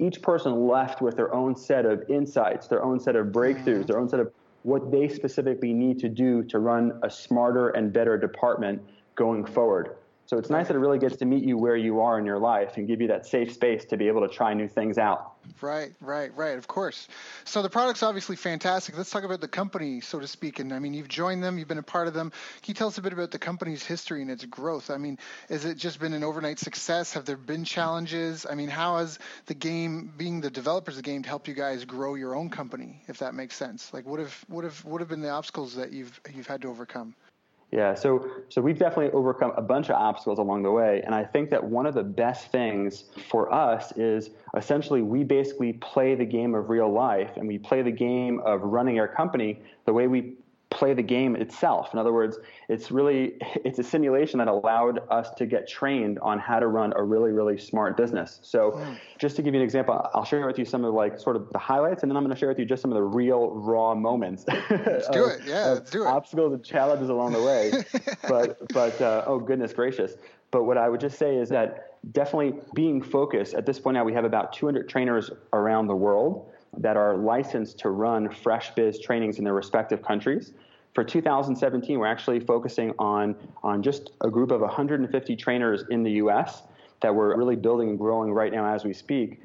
each 0.00 0.20
person 0.20 0.66
left 0.66 1.00
with 1.00 1.14
their 1.14 1.32
own 1.32 1.54
set 1.54 1.86
of 1.86 2.02
insights, 2.10 2.66
their 2.66 2.82
own 2.82 2.98
set 2.98 3.14
of 3.14 3.28
breakthroughs, 3.28 3.64
mm-hmm. 3.64 3.82
their 3.82 4.00
own 4.00 4.08
set 4.08 4.18
of 4.18 4.32
what 4.64 4.90
they 4.90 5.08
specifically 5.08 5.72
need 5.72 6.00
to 6.00 6.08
do 6.08 6.42
to 6.42 6.58
run 6.58 6.98
a 7.04 7.10
smarter 7.10 7.70
and 7.70 7.92
better 7.92 8.18
department 8.18 8.82
going 9.14 9.44
forward. 9.44 9.94
So 10.28 10.36
it's 10.36 10.50
nice 10.50 10.68
that 10.68 10.76
it 10.76 10.80
really 10.80 10.98
gets 10.98 11.16
to 11.16 11.24
meet 11.24 11.42
you 11.42 11.56
where 11.56 11.74
you 11.74 12.00
are 12.00 12.18
in 12.18 12.26
your 12.26 12.38
life 12.38 12.76
and 12.76 12.86
give 12.86 13.00
you 13.00 13.08
that 13.08 13.24
safe 13.24 13.50
space 13.50 13.86
to 13.86 13.96
be 13.96 14.08
able 14.08 14.20
to 14.20 14.28
try 14.28 14.52
new 14.52 14.68
things 14.68 14.98
out. 14.98 15.32
Right, 15.62 15.94
right, 16.02 16.36
right. 16.36 16.58
Of 16.58 16.68
course. 16.68 17.08
So 17.46 17.62
the 17.62 17.70
product's 17.70 18.02
obviously 18.02 18.36
fantastic. 18.36 18.94
Let's 18.94 19.08
talk 19.08 19.24
about 19.24 19.40
the 19.40 19.48
company, 19.48 20.02
so 20.02 20.20
to 20.20 20.26
speak. 20.26 20.58
And 20.58 20.74
I 20.74 20.80
mean, 20.80 20.92
you've 20.92 21.08
joined 21.08 21.42
them, 21.42 21.56
you've 21.56 21.66
been 21.66 21.78
a 21.78 21.82
part 21.82 22.08
of 22.08 22.12
them. 22.12 22.28
Can 22.60 22.72
you 22.72 22.74
tell 22.74 22.88
us 22.88 22.98
a 22.98 23.00
bit 23.00 23.14
about 23.14 23.30
the 23.30 23.38
company's 23.38 23.82
history 23.82 24.20
and 24.20 24.30
its 24.30 24.44
growth? 24.44 24.90
I 24.90 24.98
mean, 24.98 25.18
has 25.48 25.64
it 25.64 25.78
just 25.78 25.98
been 25.98 26.12
an 26.12 26.22
overnight 26.22 26.58
success? 26.58 27.14
Have 27.14 27.24
there 27.24 27.38
been 27.38 27.64
challenges? 27.64 28.44
I 28.44 28.54
mean, 28.54 28.68
how 28.68 28.98
has 28.98 29.18
the 29.46 29.54
game, 29.54 30.12
being 30.14 30.42
the 30.42 30.50
developers 30.50 30.98
of 30.98 31.04
the 31.04 31.10
game, 31.10 31.22
helped 31.22 31.48
you 31.48 31.54
guys 31.54 31.86
grow 31.86 32.16
your 32.16 32.34
own 32.34 32.50
company, 32.50 33.00
if 33.08 33.20
that 33.20 33.32
makes 33.32 33.56
sense? 33.56 33.94
Like, 33.94 34.04
what 34.04 34.20
have 34.20 34.44
what 34.48 34.64
have 34.64 34.84
what 34.84 35.00
have 35.00 35.08
been 35.08 35.22
the 35.22 35.30
obstacles 35.30 35.76
that 35.76 35.90
you've 35.90 36.20
you've 36.34 36.46
had 36.46 36.60
to 36.62 36.68
overcome? 36.68 37.14
Yeah, 37.70 37.92
so 37.92 38.26
so 38.48 38.62
we've 38.62 38.78
definitely 38.78 39.12
overcome 39.12 39.52
a 39.56 39.62
bunch 39.62 39.90
of 39.90 39.96
obstacles 39.96 40.38
along 40.38 40.62
the 40.62 40.70
way, 40.70 41.02
and 41.04 41.14
I 41.14 41.22
think 41.24 41.50
that 41.50 41.62
one 41.62 41.84
of 41.84 41.94
the 41.94 42.02
best 42.02 42.50
things 42.50 43.04
for 43.28 43.52
us 43.52 43.92
is 43.96 44.30
essentially 44.56 45.02
we 45.02 45.22
basically 45.22 45.74
play 45.74 46.14
the 46.14 46.24
game 46.24 46.54
of 46.54 46.70
real 46.70 46.90
life, 46.90 47.36
and 47.36 47.46
we 47.46 47.58
play 47.58 47.82
the 47.82 47.90
game 47.90 48.40
of 48.40 48.62
running 48.62 48.98
our 48.98 49.08
company 49.08 49.60
the 49.84 49.92
way 49.92 50.06
we 50.06 50.34
play 50.70 50.92
the 50.92 51.02
game 51.02 51.34
itself. 51.34 51.90
In 51.92 51.98
other 51.98 52.12
words, 52.12 52.38
it's 52.68 52.90
really 52.90 53.34
it's 53.64 53.78
a 53.78 53.82
simulation 53.82 54.38
that 54.38 54.48
allowed 54.48 55.00
us 55.10 55.30
to 55.38 55.46
get 55.46 55.66
trained 55.66 56.18
on 56.18 56.38
how 56.38 56.60
to 56.60 56.66
run 56.66 56.92
a 56.96 57.02
really 57.02 57.32
really 57.32 57.56
smart 57.56 57.96
business. 57.96 58.40
So, 58.42 58.72
mm. 58.72 58.98
just 59.18 59.36
to 59.36 59.42
give 59.42 59.54
you 59.54 59.60
an 59.60 59.64
example, 59.64 60.08
I'll 60.14 60.24
share 60.24 60.46
with 60.46 60.58
you 60.58 60.64
some 60.64 60.84
of 60.84 60.92
like 60.92 61.18
sort 61.18 61.36
of 61.36 61.50
the 61.52 61.58
highlights, 61.58 62.02
and 62.02 62.10
then 62.10 62.16
I'm 62.16 62.22
going 62.22 62.34
to 62.34 62.38
share 62.38 62.48
with 62.48 62.58
you 62.58 62.66
just 62.66 62.82
some 62.82 62.90
of 62.90 62.96
the 62.96 63.02
real 63.02 63.50
raw 63.50 63.94
moments. 63.94 64.44
Let's 64.46 65.08
do 65.08 65.24
it. 65.26 65.40
Yeah, 65.46 65.68
let's 65.68 65.90
do 65.90 66.02
it. 66.02 66.06
Obstacles 66.06 66.52
and 66.52 66.64
challenges 66.64 67.08
along 67.08 67.32
the 67.32 67.42
way. 67.42 67.72
but 68.28 68.68
but 68.72 69.00
uh, 69.00 69.24
oh 69.26 69.38
goodness 69.38 69.72
gracious. 69.72 70.14
But 70.50 70.64
what 70.64 70.78
I 70.78 70.88
would 70.88 71.00
just 71.00 71.18
say 71.18 71.36
is 71.36 71.48
that 71.50 71.88
definitely 72.12 72.60
being 72.74 73.02
focused. 73.02 73.54
At 73.54 73.66
this 73.66 73.78
point 73.78 73.94
now, 73.94 74.04
we 74.04 74.14
have 74.14 74.24
about 74.24 74.52
200 74.52 74.88
trainers 74.88 75.30
around 75.52 75.88
the 75.88 75.96
world 75.96 76.50
that 76.78 76.96
are 76.96 77.16
licensed 77.16 77.78
to 77.80 77.90
run 77.90 78.30
fresh 78.30 78.74
biz 78.74 79.00
trainings 79.00 79.38
in 79.38 79.44
their 79.44 79.54
respective 79.54 80.02
countries. 80.02 80.52
For 80.94 81.04
2017, 81.04 81.98
we're 81.98 82.06
actually 82.06 82.40
focusing 82.40 82.92
on, 82.98 83.36
on 83.62 83.82
just 83.82 84.12
a 84.22 84.30
group 84.30 84.50
of 84.50 84.60
150 84.60 85.36
trainers 85.36 85.84
in 85.90 86.02
the 86.02 86.12
US 86.12 86.62
that 87.00 87.14
we're 87.14 87.36
really 87.36 87.56
building 87.56 87.90
and 87.90 87.98
growing 87.98 88.32
right 88.32 88.52
now 88.52 88.72
as 88.72 88.84
we 88.84 88.92
speak. 88.92 89.40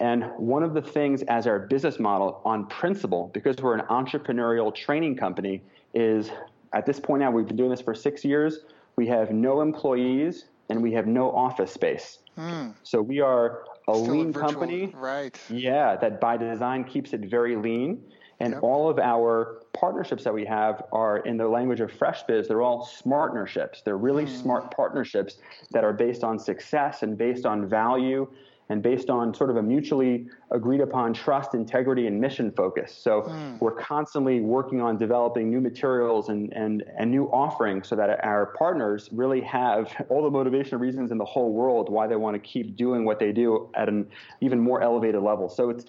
And 0.00 0.24
one 0.36 0.62
of 0.62 0.74
the 0.74 0.82
things 0.82 1.22
as 1.22 1.46
our 1.46 1.58
business 1.58 1.98
model 1.98 2.40
on 2.44 2.66
principle, 2.66 3.30
because 3.32 3.56
we're 3.56 3.76
an 3.76 3.86
entrepreneurial 3.86 4.74
training 4.74 5.16
company, 5.16 5.62
is 5.94 6.30
at 6.72 6.84
this 6.86 6.98
point 6.98 7.20
now, 7.20 7.30
we've 7.30 7.46
been 7.46 7.56
doing 7.56 7.70
this 7.70 7.80
for 7.80 7.94
six 7.94 8.24
years. 8.24 8.60
We 8.96 9.06
have 9.06 9.30
no 9.30 9.60
employees, 9.60 10.46
and 10.68 10.82
we 10.82 10.92
have 10.92 11.06
no 11.06 11.30
office 11.30 11.72
space. 11.72 12.18
Mm. 12.38 12.74
So 12.82 13.00
we 13.00 13.20
are 13.20 13.64
a 13.88 13.94
Still 13.94 14.06
lean 14.06 14.30
a 14.30 14.32
company. 14.32 14.92
Right. 14.96 15.38
Yeah, 15.48 15.96
that 15.96 16.20
by 16.20 16.36
design 16.36 16.84
keeps 16.84 17.12
it 17.12 17.20
very 17.20 17.56
lean. 17.56 18.02
And 18.40 18.54
yep. 18.54 18.62
all 18.62 18.90
of 18.90 18.98
our 18.98 19.62
partnerships 19.72 20.24
that 20.24 20.34
we 20.34 20.44
have 20.44 20.82
are 20.92 21.18
in 21.18 21.36
the 21.36 21.46
language 21.46 21.80
of 21.80 21.92
fresh 21.92 22.24
biz. 22.24 22.48
they're 22.48 22.62
all 22.62 22.84
smartnerships. 22.84 23.84
They're 23.84 23.96
really 23.96 24.26
mm. 24.26 24.42
smart 24.42 24.74
partnerships 24.74 25.36
that 25.70 25.84
are 25.84 25.92
based 25.92 26.24
on 26.24 26.38
success 26.38 27.02
and 27.02 27.16
based 27.16 27.46
on 27.46 27.68
value 27.68 28.28
and 28.68 28.82
based 28.82 29.10
on 29.10 29.34
sort 29.34 29.50
of 29.50 29.56
a 29.56 29.62
mutually 29.62 30.26
agreed 30.50 30.80
upon 30.80 31.12
trust, 31.12 31.54
integrity, 31.54 32.06
and 32.06 32.20
mission 32.20 32.50
focus. 32.50 32.96
So 32.96 33.22
mm. 33.22 33.60
we're 33.60 33.74
constantly 33.74 34.40
working 34.40 34.80
on 34.80 34.96
developing 34.96 35.50
new 35.50 35.60
materials 35.60 36.28
and, 36.30 36.52
and, 36.54 36.82
and 36.98 37.10
new 37.10 37.26
offerings 37.26 37.88
so 37.88 37.96
that 37.96 38.24
our 38.24 38.46
partners 38.58 39.10
really 39.12 39.42
have 39.42 39.94
all 40.08 40.22
the 40.22 40.30
motivation 40.30 40.78
reasons 40.78 41.12
in 41.12 41.18
the 41.18 41.24
whole 41.24 41.52
world 41.52 41.90
why 41.90 42.06
they 42.06 42.16
want 42.16 42.34
to 42.34 42.40
keep 42.40 42.76
doing 42.76 43.04
what 43.04 43.18
they 43.18 43.32
do 43.32 43.68
at 43.74 43.88
an 43.88 44.06
even 44.40 44.60
more 44.60 44.82
elevated 44.82 45.22
level. 45.22 45.48
So 45.48 45.68
it's 45.68 45.84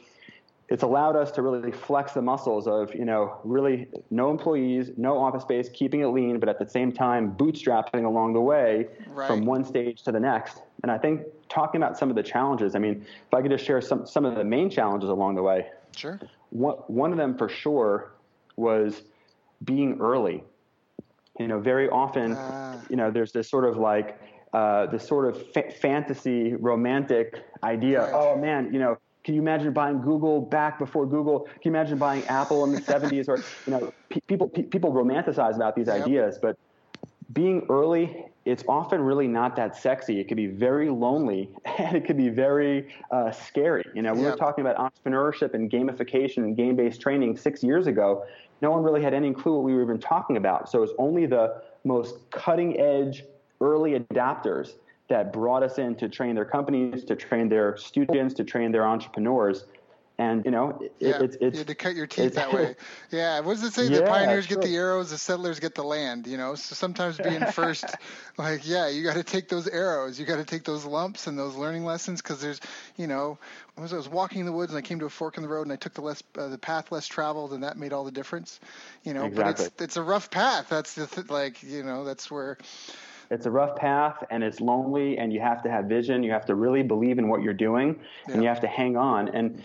it's 0.67 0.83
allowed 0.83 1.15
us 1.15 1.31
to 1.31 1.41
really 1.41 1.71
flex 1.71 2.13
the 2.13 2.21
muscles 2.21 2.67
of 2.67 2.93
you 2.95 3.05
know 3.05 3.39
really 3.43 3.87
no 4.09 4.29
employees 4.31 4.91
no 4.97 5.17
office 5.17 5.43
space 5.43 5.69
keeping 5.73 6.01
it 6.01 6.07
lean 6.07 6.39
but 6.39 6.49
at 6.49 6.59
the 6.59 6.67
same 6.67 6.91
time 6.91 7.33
bootstrapping 7.35 8.05
along 8.05 8.33
the 8.33 8.41
way 8.41 8.87
right. 9.09 9.27
from 9.27 9.45
one 9.45 9.63
stage 9.63 10.01
to 10.03 10.11
the 10.11 10.19
next 10.19 10.61
and 10.83 10.91
i 10.91 10.97
think 10.97 11.21
talking 11.49 11.81
about 11.81 11.97
some 11.97 12.09
of 12.09 12.15
the 12.15 12.23
challenges 12.23 12.75
i 12.75 12.79
mean 12.79 13.05
if 13.27 13.33
i 13.33 13.41
could 13.41 13.51
just 13.51 13.65
share 13.65 13.81
some, 13.81 14.05
some 14.05 14.25
of 14.25 14.35
the 14.35 14.43
main 14.43 14.69
challenges 14.69 15.09
along 15.09 15.35
the 15.35 15.43
way 15.43 15.67
sure 15.95 16.19
one, 16.49 16.75
one 16.87 17.11
of 17.11 17.17
them 17.17 17.37
for 17.37 17.49
sure 17.49 18.11
was 18.55 19.03
being 19.63 19.99
early 19.99 20.43
you 21.39 21.47
know 21.47 21.59
very 21.59 21.89
often 21.89 22.33
uh. 22.33 22.81
you 22.89 22.95
know 22.95 23.11
there's 23.11 23.31
this 23.31 23.49
sort 23.49 23.65
of 23.65 23.77
like 23.77 24.19
uh, 24.53 24.85
this 24.85 25.05
sort 25.05 25.27
of 25.27 25.51
fa- 25.51 25.69
fantasy 25.69 26.53
romantic 26.53 27.43
idea 27.61 28.03
right. 28.03 28.13
oh 28.13 28.37
man 28.37 28.71
you 28.71 28.79
know 28.79 28.97
can 29.25 29.33
you 29.33 29.41
imagine 29.41 29.73
buying 29.73 30.01
Google 30.01 30.39
back 30.39 30.77
before 30.77 31.07
Google? 31.07 31.41
Can 31.61 31.61
you 31.63 31.71
imagine 31.71 31.97
buying 31.97 32.25
Apple 32.27 32.63
in 32.63 32.71
the 32.71 32.79
70s? 32.93 33.27
Or 33.27 33.43
you 33.65 33.73
know, 33.73 33.93
pe- 34.09 34.21
people 34.27 34.47
pe- 34.47 34.63
people 34.63 34.93
romanticize 34.93 35.55
about 35.55 35.75
these 35.75 35.87
yep. 35.87 36.01
ideas, 36.01 36.37
but 36.39 36.55
being 37.33 37.65
early, 37.69 38.27
it's 38.45 38.63
often 38.69 39.01
really 39.01 39.27
not 39.27 39.55
that 39.55 39.75
sexy. 39.75 40.19
It 40.19 40.27
can 40.27 40.37
be 40.37 40.45
very 40.45 40.91
lonely 40.91 41.49
and 41.79 41.97
it 41.97 42.05
can 42.05 42.15
be 42.15 42.29
very 42.29 42.93
uh, 43.09 43.31
scary. 43.31 43.83
You 43.95 44.03
know, 44.03 44.13
we 44.13 44.21
yep. 44.21 44.33
were 44.33 44.37
talking 44.37 44.63
about 44.63 44.77
entrepreneurship 44.77 45.55
and 45.55 45.71
gamification 45.71 46.37
and 46.37 46.55
game-based 46.55 47.01
training 47.01 47.35
six 47.35 47.63
years 47.63 47.87
ago. 47.87 48.25
No 48.61 48.69
one 48.69 48.83
really 48.83 49.01
had 49.01 49.15
any 49.15 49.33
clue 49.33 49.55
what 49.55 49.63
we 49.63 49.73
were 49.73 49.81
even 49.81 49.99
talking 49.99 50.37
about. 50.37 50.69
So 50.69 50.77
it 50.77 50.81
was 50.81 50.93
only 50.99 51.25
the 51.25 51.63
most 51.83 52.29
cutting-edge 52.29 53.23
early 53.59 53.99
adapters 53.99 54.73
that 55.07 55.31
brought 55.31 55.63
us 55.63 55.77
in 55.77 55.95
to 55.95 56.09
train 56.09 56.35
their 56.35 56.45
companies, 56.45 57.03
to 57.05 57.15
train 57.15 57.49
their 57.49 57.77
students, 57.77 58.33
to 58.35 58.43
train 58.43 58.71
their 58.71 58.87
entrepreneurs. 58.87 59.65
And 60.17 60.45
you 60.45 60.51
know, 60.51 60.79
it, 60.81 60.95
yeah, 60.99 61.21
it's 61.21 61.35
it's 61.41 61.55
you 61.55 61.57
had 61.57 61.67
to 61.67 61.75
cut 61.75 61.93
your 61.93 62.07
teeth 62.07 62.35
that 62.35 62.53
way. 62.53 62.77
Yeah, 63.11 63.41
what 63.41 63.55
does 63.55 63.63
it 63.63 63.73
say? 63.73 63.87
Yeah, 63.87 63.99
the 63.99 64.03
pioneers 64.03 64.47
get 64.47 64.61
the 64.61 64.73
arrows, 64.73 65.09
the 65.09 65.17
settlers 65.17 65.59
get 65.59 65.75
the 65.75 65.83
land. 65.83 66.25
You 66.25 66.37
know, 66.37 66.55
so 66.55 66.73
sometimes 66.73 67.17
being 67.17 67.45
first, 67.51 67.83
like 68.37 68.65
yeah, 68.65 68.87
you 68.87 69.03
got 69.03 69.15
to 69.15 69.23
take 69.23 69.49
those 69.49 69.67
arrows, 69.67 70.17
you 70.17 70.25
got 70.25 70.37
to 70.37 70.45
take 70.45 70.63
those 70.63 70.85
lumps 70.85 71.27
and 71.27 71.37
those 71.37 71.55
learning 71.55 71.83
lessons 71.83 72.21
because 72.21 72.41
there's, 72.41 72.61
you 72.95 73.07
know, 73.07 73.37
I 73.77 73.81
was, 73.81 73.91
I 73.91 73.97
was 73.97 74.07
walking 74.07 74.39
in 74.39 74.45
the 74.45 74.53
woods 74.53 74.71
and 74.71 74.77
I 74.77 74.81
came 74.81 74.99
to 74.99 75.05
a 75.05 75.09
fork 75.09 75.35
in 75.35 75.43
the 75.43 75.49
road 75.49 75.63
and 75.63 75.73
I 75.73 75.75
took 75.75 75.93
the 75.93 76.01
less 76.01 76.23
uh, 76.37 76.47
the 76.47 76.57
path 76.57 76.93
less 76.93 77.07
traveled 77.07 77.51
and 77.51 77.63
that 77.63 77.77
made 77.77 77.91
all 77.91 78.05
the 78.05 78.11
difference. 78.11 78.61
You 79.03 79.13
know, 79.13 79.25
exactly. 79.25 79.43
but 79.43 79.73
it's 79.73 79.81
it's 79.81 79.97
a 79.97 80.01
rough 80.01 80.31
path. 80.31 80.69
That's 80.69 80.93
the 80.93 81.07
th- 81.07 81.29
like 81.29 81.61
you 81.61 81.83
know 81.83 82.05
that's 82.05 82.31
where 82.31 82.57
it's 83.29 83.45
a 83.45 83.51
rough 83.51 83.75
path 83.75 84.23
and 84.29 84.43
it's 84.43 84.61
lonely 84.61 85.17
and 85.17 85.33
you 85.33 85.39
have 85.39 85.63
to 85.63 85.69
have 85.69 85.85
vision. 85.85 86.23
You 86.23 86.31
have 86.31 86.45
to 86.45 86.55
really 86.55 86.83
believe 86.83 87.19
in 87.19 87.27
what 87.27 87.41
you're 87.41 87.53
doing 87.53 87.99
yeah. 88.27 88.33
and 88.33 88.43
you 88.43 88.49
have 88.49 88.61
to 88.61 88.67
hang 88.67 88.97
on. 88.97 89.29
And 89.29 89.63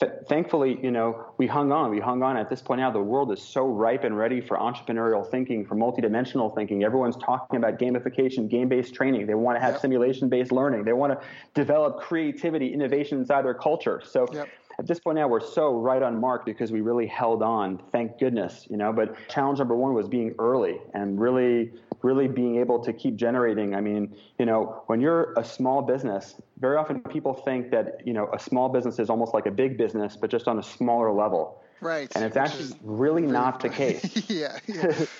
th- 0.00 0.12
thankfully 0.28 0.78
you 0.82 0.90
know 0.90 1.26
we 1.38 1.46
hung 1.46 1.72
on. 1.72 1.90
We 1.90 2.00
hung 2.00 2.22
on. 2.22 2.36
At 2.36 2.50
this 2.50 2.62
point 2.62 2.80
now 2.80 2.90
the 2.90 3.00
world 3.00 3.32
is 3.32 3.42
so 3.42 3.66
ripe 3.66 4.04
and 4.04 4.16
ready 4.16 4.40
for 4.40 4.56
entrepreneurial 4.56 5.28
thinking 5.28 5.64
for 5.64 5.74
multidimensional 5.74 6.54
thinking. 6.54 6.84
Everyone's 6.84 7.16
talking 7.16 7.56
about 7.56 7.78
gamification 7.78 8.48
game-based 8.48 8.94
training. 8.94 9.26
They 9.26 9.34
want 9.34 9.56
to 9.56 9.60
have 9.60 9.74
yep. 9.74 9.80
simulation-based 9.80 10.52
learning. 10.52 10.84
They 10.84 10.92
want 10.92 11.18
to 11.18 11.26
develop 11.54 12.00
creativity 12.00 12.72
innovation 12.72 13.18
inside 13.18 13.44
their 13.44 13.54
culture. 13.54 14.02
So 14.04 14.26
yep 14.32 14.48
at 14.78 14.86
this 14.86 15.00
point 15.00 15.16
now 15.16 15.26
we're 15.26 15.40
so 15.40 15.74
right 15.74 16.02
on 16.02 16.20
mark 16.20 16.44
because 16.44 16.72
we 16.72 16.80
really 16.80 17.06
held 17.06 17.42
on 17.42 17.80
thank 17.92 18.18
goodness 18.18 18.66
you 18.70 18.76
know 18.76 18.92
but 18.92 19.16
challenge 19.28 19.58
number 19.58 19.74
one 19.74 19.94
was 19.94 20.08
being 20.08 20.34
early 20.38 20.80
and 20.94 21.20
really 21.20 21.72
really 22.02 22.28
being 22.28 22.56
able 22.56 22.78
to 22.82 22.92
keep 22.92 23.16
generating 23.16 23.74
i 23.74 23.80
mean 23.80 24.14
you 24.38 24.46
know 24.46 24.82
when 24.86 25.00
you're 25.00 25.32
a 25.36 25.44
small 25.44 25.82
business 25.82 26.40
very 26.58 26.76
often 26.76 27.00
people 27.00 27.34
think 27.34 27.70
that 27.70 28.00
you 28.06 28.12
know 28.12 28.28
a 28.32 28.38
small 28.38 28.68
business 28.68 28.98
is 28.98 29.10
almost 29.10 29.34
like 29.34 29.46
a 29.46 29.50
big 29.50 29.76
business 29.76 30.16
but 30.16 30.30
just 30.30 30.48
on 30.48 30.58
a 30.58 30.62
smaller 30.62 31.12
level 31.12 31.62
right 31.80 32.10
and 32.14 32.24
it's 32.24 32.36
actually 32.36 32.68
really 32.82 33.22
not 33.22 33.60
the 33.60 33.68
case 33.68 34.28
yeah, 34.30 34.58
yeah. 34.66 34.92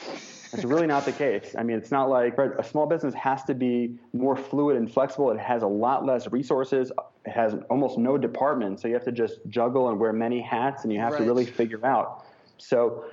It's 0.53 0.65
really 0.65 0.87
not 0.87 1.05
the 1.05 1.13
case. 1.13 1.55
I 1.59 1.63
mean, 1.63 1.77
it's 1.77 1.91
not 1.91 2.09
like 2.09 2.39
right, 2.39 2.51
a 2.59 2.65
small 2.65 2.87
business 2.87 3.15
has 3.15 3.43
to 3.45 3.55
be 3.55 3.99
more 4.13 4.37
fluid 4.37 4.77
and 4.77 4.91
flexible. 4.91 5.31
It 5.31 5.39
has 5.39 5.63
a 5.63 5.67
lot 5.67 6.07
less 6.07 6.31
resources. 6.31 6.93
Has 7.27 7.55
almost 7.71 7.99
no 7.99 8.17
department, 8.17 8.81
so 8.81 8.89
you 8.89 8.95
have 8.95 9.05
to 9.05 9.13
just 9.13 9.41
juggle 9.49 9.89
and 9.89 9.99
wear 9.99 10.13
many 10.13 10.41
hats, 10.41 10.85
and 10.85 10.93
you 10.93 11.01
have 11.01 11.13
right. 11.13 11.19
to 11.19 11.25
really 11.25 11.45
figure 11.45 11.85
out. 11.85 12.25
So, 12.59 13.05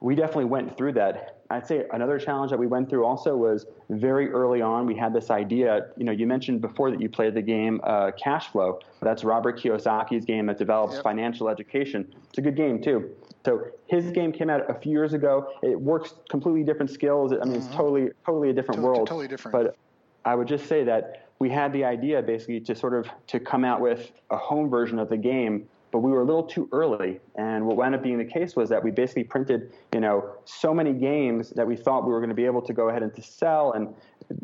we 0.00 0.14
definitely 0.14 0.46
went 0.46 0.76
through 0.76 0.94
that. 0.94 1.36
I'd 1.50 1.66
say 1.66 1.84
another 1.92 2.18
challenge 2.18 2.50
that 2.52 2.58
we 2.58 2.66
went 2.66 2.88
through 2.88 3.04
also 3.04 3.36
was 3.36 3.66
very 3.88 4.30
early 4.30 4.62
on. 4.62 4.86
We 4.86 4.94
had 4.94 5.12
this 5.12 5.30
idea. 5.30 5.88
You 5.96 6.04
know, 6.04 6.12
you 6.12 6.26
mentioned 6.26 6.60
before 6.60 6.90
that 6.90 7.00
you 7.00 7.08
played 7.08 7.34
the 7.34 7.42
game 7.42 7.80
uh, 7.82 8.12
Cash 8.12 8.48
Flow. 8.48 8.78
That's 9.02 9.24
Robert 9.24 9.58
Kiyosaki's 9.58 10.24
game 10.24 10.46
that 10.46 10.58
develops 10.58 10.94
yep. 10.94 11.02
financial 11.02 11.48
education. 11.48 12.12
It's 12.28 12.38
a 12.38 12.42
good 12.42 12.56
game 12.56 12.80
too. 12.80 13.10
So 13.44 13.66
his 13.88 14.10
game 14.12 14.32
came 14.32 14.48
out 14.48 14.68
a 14.70 14.74
few 14.74 14.92
years 14.92 15.12
ago. 15.12 15.52
It 15.62 15.78
works 15.78 16.14
completely 16.28 16.62
different 16.62 16.90
skills. 16.90 17.32
I 17.32 17.36
mean, 17.36 17.54
mm-hmm. 17.54 17.56
it's 17.56 17.74
totally 17.74 18.10
totally 18.24 18.50
a 18.50 18.52
different 18.52 18.80
totally, 18.80 18.96
world. 18.96 19.08
Totally 19.08 19.28
different. 19.28 19.52
But 19.52 19.76
I 20.24 20.34
would 20.34 20.46
just 20.46 20.66
say 20.66 20.84
that 20.84 21.29
we 21.40 21.50
had 21.50 21.72
the 21.72 21.84
idea 21.84 22.22
basically 22.22 22.60
to 22.60 22.74
sort 22.76 22.94
of 22.94 23.08
to 23.26 23.40
come 23.40 23.64
out 23.64 23.80
with 23.80 24.12
a 24.30 24.36
home 24.36 24.70
version 24.70 24.98
of 24.98 25.08
the 25.08 25.16
game 25.16 25.66
but 25.90 25.98
we 25.98 26.10
were 26.10 26.20
a 26.20 26.24
little 26.24 26.44
too 26.44 26.68
early. 26.72 27.20
And 27.36 27.66
what 27.66 27.76
wound 27.76 27.94
up 27.94 28.02
being 28.02 28.18
the 28.18 28.24
case 28.24 28.54
was 28.54 28.68
that 28.68 28.82
we 28.82 28.90
basically 28.90 29.24
printed, 29.24 29.72
you 29.92 30.00
know, 30.00 30.36
so 30.44 30.72
many 30.72 30.92
games 30.92 31.50
that 31.50 31.66
we 31.66 31.76
thought 31.76 32.06
we 32.06 32.12
were 32.12 32.20
going 32.20 32.30
to 32.30 32.34
be 32.34 32.46
able 32.46 32.62
to 32.62 32.72
go 32.72 32.88
ahead 32.88 33.02
and 33.02 33.14
to 33.16 33.22
sell, 33.22 33.72
and 33.72 33.92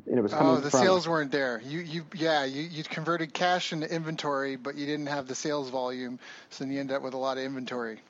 it 0.07 0.21
was 0.21 0.33
coming 0.33 0.55
oh, 0.55 0.57
the 0.57 0.71
from, 0.71 0.81
sales 0.81 1.09
weren't 1.09 1.31
there. 1.31 1.63
You, 1.65 1.81
you, 1.81 2.05
yeah, 2.15 2.45
you, 2.45 2.63
you 2.63 2.83
converted 2.85 3.33
cash 3.33 3.73
into 3.73 3.93
inventory, 3.93 4.57
but 4.57 4.77
you 4.77 4.87
didn't 4.87 5.07
have 5.07 5.29
the 5.29 5.35
sales 5.35 5.71
volume, 5.71 6.19
so 6.51 6.65
then 6.65 6.73
you 6.73 6.81
end 6.81 6.91
up 6.91 7.03
with 7.03 7.15
a 7.15 7.19
lot 7.19 7.39
of 7.39 7.45
inventory. 7.45 8.01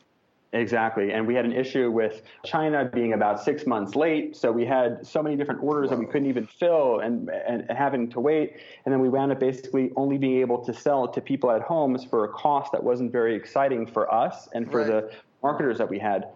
Exactly. 0.56 1.12
And 1.12 1.26
we 1.26 1.34
had 1.34 1.44
an 1.44 1.52
issue 1.52 1.90
with 1.90 2.22
China 2.44 2.84
being 2.84 3.12
about 3.12 3.42
six 3.42 3.66
months 3.66 3.94
late. 3.94 4.36
So 4.36 4.50
we 4.50 4.64
had 4.64 5.06
so 5.06 5.22
many 5.22 5.36
different 5.36 5.62
orders 5.62 5.90
Whoa. 5.90 5.96
that 5.96 6.00
we 6.00 6.06
couldn't 6.06 6.28
even 6.28 6.46
fill 6.46 7.00
and, 7.00 7.28
and, 7.28 7.66
and, 7.68 7.76
having 7.76 8.08
to 8.10 8.20
wait. 8.20 8.56
And 8.84 8.92
then 8.92 9.00
we 9.00 9.08
wound 9.08 9.32
up 9.32 9.40
basically 9.40 9.92
only 9.96 10.16
being 10.16 10.40
able 10.40 10.64
to 10.64 10.72
sell 10.72 11.08
to 11.08 11.20
people 11.20 11.50
at 11.50 11.62
homes 11.62 12.04
for 12.04 12.24
a 12.24 12.28
cost 12.28 12.72
that 12.72 12.82
wasn't 12.82 13.12
very 13.12 13.34
exciting 13.34 13.86
for 13.86 14.12
us 14.12 14.48
and 14.54 14.70
for 14.70 14.78
right. 14.78 14.86
the 14.86 15.12
marketers 15.42 15.78
that 15.78 15.90
we 15.90 15.98
had. 15.98 16.28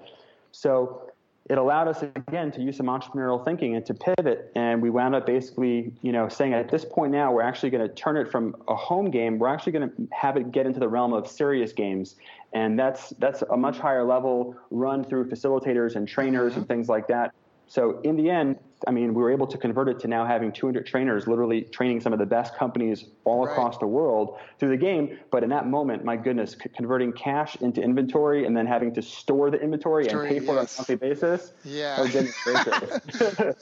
So 0.52 1.10
it 1.50 1.58
allowed 1.58 1.88
us 1.88 2.02
again 2.02 2.52
to 2.52 2.60
use 2.60 2.76
some 2.76 2.86
entrepreneurial 2.86 3.44
thinking 3.44 3.74
and 3.74 3.84
to 3.86 3.92
pivot. 3.92 4.52
And 4.54 4.80
we 4.80 4.88
wound 4.88 5.16
up 5.16 5.26
basically, 5.26 5.92
you 6.00 6.12
know, 6.12 6.28
saying 6.28 6.54
at 6.54 6.70
this 6.70 6.84
point 6.84 7.10
now 7.10 7.32
we're 7.32 7.42
actually 7.42 7.70
going 7.70 7.86
to 7.88 7.92
turn 7.92 8.16
it 8.16 8.30
from 8.30 8.54
a 8.68 8.76
home 8.76 9.10
game. 9.10 9.40
We're 9.40 9.48
actually 9.48 9.72
going 9.72 9.90
to 9.90 10.08
have 10.12 10.36
it 10.36 10.52
get 10.52 10.66
into 10.66 10.78
the 10.78 10.88
realm 10.88 11.12
of 11.12 11.26
serious 11.26 11.72
games, 11.72 12.14
and 12.52 12.78
that's 12.78 13.10
that's 13.18 13.42
a 13.42 13.56
much 13.56 13.78
higher 13.78 14.04
level 14.04 14.56
run 14.70 15.04
through 15.04 15.28
facilitators 15.28 15.96
and 15.96 16.08
trainers 16.08 16.52
mm-hmm. 16.52 16.60
and 16.60 16.68
things 16.68 16.88
like 16.88 17.06
that. 17.08 17.32
So 17.66 18.00
in 18.02 18.16
the 18.16 18.30
end, 18.30 18.58
I 18.86 18.90
mean, 18.92 19.14
we 19.14 19.22
were 19.22 19.30
able 19.30 19.46
to 19.48 19.58
convert 19.58 19.88
it 19.88 20.00
to 20.00 20.08
now 20.08 20.24
having 20.24 20.52
200 20.52 20.86
trainers 20.86 21.26
literally 21.26 21.62
training 21.62 22.00
some 22.00 22.12
of 22.12 22.18
the 22.18 22.26
best 22.26 22.54
companies 22.56 23.04
all 23.24 23.44
right. 23.44 23.52
across 23.52 23.78
the 23.78 23.86
world 23.86 24.38
through 24.58 24.70
the 24.70 24.76
game. 24.76 25.18
But 25.30 25.44
in 25.44 25.50
that 25.50 25.66
moment, 25.66 26.04
my 26.04 26.16
goodness, 26.16 26.52
c- 26.52 26.70
converting 26.74 27.12
cash 27.12 27.56
into 27.60 27.82
inventory 27.82 28.46
and 28.46 28.56
then 28.56 28.66
having 28.66 28.94
to 28.94 29.02
store 29.02 29.50
the 29.50 29.60
inventory 29.60 30.04
Story, 30.04 30.28
and 30.28 30.38
pay 30.38 30.46
for 30.46 30.54
yes. 30.54 30.78
it 30.78 30.80
on 30.80 30.96
a 30.96 30.96
monthly 30.96 30.96
basis. 30.96 31.52
Yeah. 31.64 32.00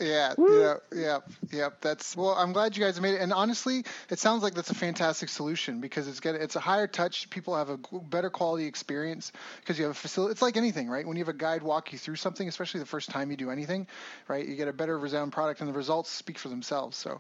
Yeah. 0.01 0.35
yeah. 0.39 0.75
Yeah. 0.93 1.19
Yeah. 1.53 1.69
That's 1.81 2.17
well. 2.17 2.35
I'm 2.35 2.53
glad 2.53 2.77
you 2.77 2.85
guys 2.85 3.01
made 3.01 3.15
it. 3.15 3.21
And 3.21 3.33
honestly, 3.33 3.85
it 4.11 4.19
sounds 4.19 4.43
like 4.43 4.55
that's 4.55 4.71
a 4.71 4.75
fantastic 4.75 5.29
solution 5.29 5.81
because 5.81 6.09
it's 6.09 6.21
get 6.21 6.35
it's 6.35 6.57
a 6.57 6.61
higher 6.61 6.87
touch. 6.87 7.31
People 7.31 7.57
have 7.57 7.71
a 7.71 7.79
better 8.09 8.31
quality 8.31 8.67
experience 8.67 9.33
because 9.61 9.79
you 9.79 9.85
have 9.85 9.93
a 9.93 9.99
facility. 9.99 10.33
It's 10.33 10.43
like 10.43 10.57
anything, 10.57 10.89
right? 10.89 11.07
When 11.07 11.17
you 11.17 11.25
have 11.25 11.35
a 11.35 11.39
guide 11.39 11.63
walk 11.63 11.93
you 11.93 11.99
through 11.99 12.17
something, 12.17 12.49
especially 12.49 12.81
the 12.81 12.87
first 12.87 13.11
time 13.11 13.31
you 13.31 13.37
do 13.37 13.51
anything, 13.51 13.87
right? 14.29 14.47
You 14.47 14.57
get 14.57 14.69
a 14.69 14.73
better 14.73 14.99
Resound 15.09 15.33
product, 15.33 15.61
and 15.61 15.69
the 15.71 15.73
results 15.73 16.11
speak 16.11 16.39
for 16.39 16.51
themselves. 16.51 16.95
So, 16.95 17.19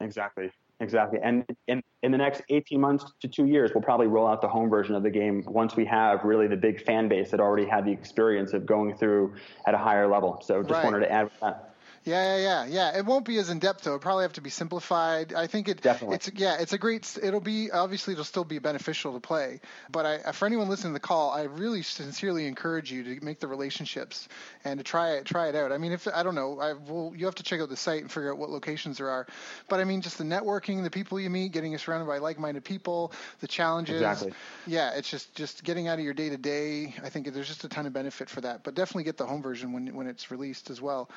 exactly, 0.00 0.52
exactly. 0.78 1.18
And 1.20 1.44
in 1.66 1.82
in 2.04 2.12
the 2.12 2.18
next 2.18 2.42
18 2.48 2.80
months 2.80 3.04
to 3.22 3.26
two 3.26 3.46
years, 3.46 3.72
we'll 3.74 3.82
probably 3.82 4.06
roll 4.06 4.28
out 4.28 4.40
the 4.40 4.48
home 4.48 4.70
version 4.70 4.94
of 4.94 5.02
the 5.02 5.10
game 5.10 5.42
once 5.48 5.74
we 5.74 5.84
have 5.86 6.22
really 6.22 6.46
the 6.46 6.56
big 6.56 6.80
fan 6.84 7.08
base 7.08 7.32
that 7.32 7.40
already 7.40 7.66
had 7.66 7.84
the 7.84 7.90
experience 7.90 8.52
of 8.52 8.66
going 8.66 8.96
through 8.96 9.34
at 9.66 9.74
a 9.74 9.78
higher 9.78 10.06
level. 10.06 10.40
So, 10.44 10.62
just 10.62 10.74
right. 10.74 10.84
wanted 10.84 11.00
to 11.00 11.10
add 11.10 11.30
that. 11.42 11.73
Yeah, 12.04 12.36
yeah, 12.36 12.42
yeah, 12.42 12.66
yeah. 12.66 12.98
It 12.98 13.06
won't 13.06 13.24
be 13.24 13.38
as 13.38 13.48
in 13.48 13.58
depth 13.58 13.84
though. 13.84 13.94
It 13.94 14.02
probably 14.02 14.24
have 14.24 14.34
to 14.34 14.42
be 14.42 14.50
simplified. 14.50 15.32
I 15.32 15.46
think 15.46 15.68
it. 15.68 15.80
Definitely. 15.80 16.16
It's 16.16 16.30
yeah. 16.34 16.56
It's 16.60 16.74
a 16.74 16.78
great. 16.78 17.18
It'll 17.22 17.40
be 17.40 17.70
obviously 17.70 18.12
it'll 18.12 18.24
still 18.24 18.44
be 18.44 18.58
beneficial 18.58 19.14
to 19.14 19.20
play. 19.20 19.60
But 19.90 20.04
I, 20.04 20.32
for 20.32 20.44
anyone 20.44 20.68
listening 20.68 20.92
to 20.92 21.00
the 21.00 21.06
call, 21.06 21.30
I 21.30 21.44
really 21.44 21.82
sincerely 21.82 22.46
encourage 22.46 22.92
you 22.92 23.04
to 23.04 23.24
make 23.24 23.40
the 23.40 23.48
relationships 23.48 24.28
and 24.64 24.78
to 24.78 24.84
try 24.84 25.12
it. 25.12 25.24
Try 25.24 25.48
it 25.48 25.54
out. 25.54 25.72
I 25.72 25.78
mean, 25.78 25.92
if 25.92 26.06
I 26.06 26.22
don't 26.22 26.34
know, 26.34 26.60
I 26.60 26.74
will. 26.74 27.14
You 27.16 27.24
have 27.24 27.36
to 27.36 27.42
check 27.42 27.60
out 27.62 27.70
the 27.70 27.76
site 27.76 28.02
and 28.02 28.10
figure 28.10 28.30
out 28.30 28.38
what 28.38 28.50
locations 28.50 28.98
there 28.98 29.08
are. 29.08 29.26
But 29.70 29.80
I 29.80 29.84
mean, 29.84 30.02
just 30.02 30.18
the 30.18 30.24
networking, 30.24 30.82
the 30.82 30.90
people 30.90 31.18
you 31.18 31.30
meet, 31.30 31.52
getting 31.52 31.76
surrounded 31.78 32.06
by 32.06 32.18
like-minded 32.18 32.64
people, 32.64 33.12
the 33.40 33.48
challenges. 33.48 33.96
Exactly. 33.96 34.34
Yeah, 34.66 34.92
it's 34.94 35.08
just 35.08 35.34
just 35.34 35.64
getting 35.64 35.88
out 35.88 35.98
of 35.98 36.04
your 36.04 36.14
day 36.14 36.28
to 36.28 36.36
day. 36.36 36.94
I 37.02 37.08
think 37.08 37.32
there's 37.32 37.48
just 37.48 37.64
a 37.64 37.68
ton 37.68 37.86
of 37.86 37.94
benefit 37.94 38.28
for 38.28 38.42
that. 38.42 38.62
But 38.62 38.74
definitely 38.74 39.04
get 39.04 39.16
the 39.16 39.26
home 39.26 39.42
version 39.42 39.72
when 39.72 39.94
when 39.94 40.06
it's 40.06 40.30
released 40.30 40.68
as 40.68 40.82
well. 40.82 41.08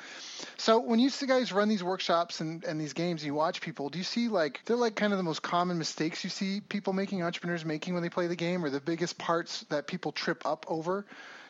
So 0.56 0.77
when 0.80 0.98
you 0.98 1.10
see 1.10 1.26
guys 1.26 1.52
run 1.52 1.68
these 1.68 1.82
workshops 1.82 2.40
and, 2.40 2.64
and 2.64 2.80
these 2.80 2.92
games 2.92 3.22
and 3.22 3.26
you 3.26 3.34
watch 3.34 3.60
people, 3.60 3.88
do 3.88 3.98
you 3.98 4.04
see 4.04 4.28
like 4.28 4.60
they're 4.64 4.76
like 4.76 4.96
kind 4.96 5.12
of 5.12 5.18
the 5.18 5.22
most 5.22 5.42
common 5.42 5.78
mistakes 5.78 6.24
you 6.24 6.30
see 6.30 6.60
people 6.60 6.92
making, 6.92 7.22
entrepreneurs 7.22 7.64
making 7.64 7.94
when 7.94 8.02
they 8.02 8.08
play 8.08 8.26
the 8.26 8.36
game, 8.36 8.64
or 8.64 8.70
the 8.70 8.80
biggest 8.80 9.18
parts 9.18 9.62
that 9.70 9.86
people 9.86 10.12
trip 10.12 10.44
up 10.44 10.66
over, 10.68 11.06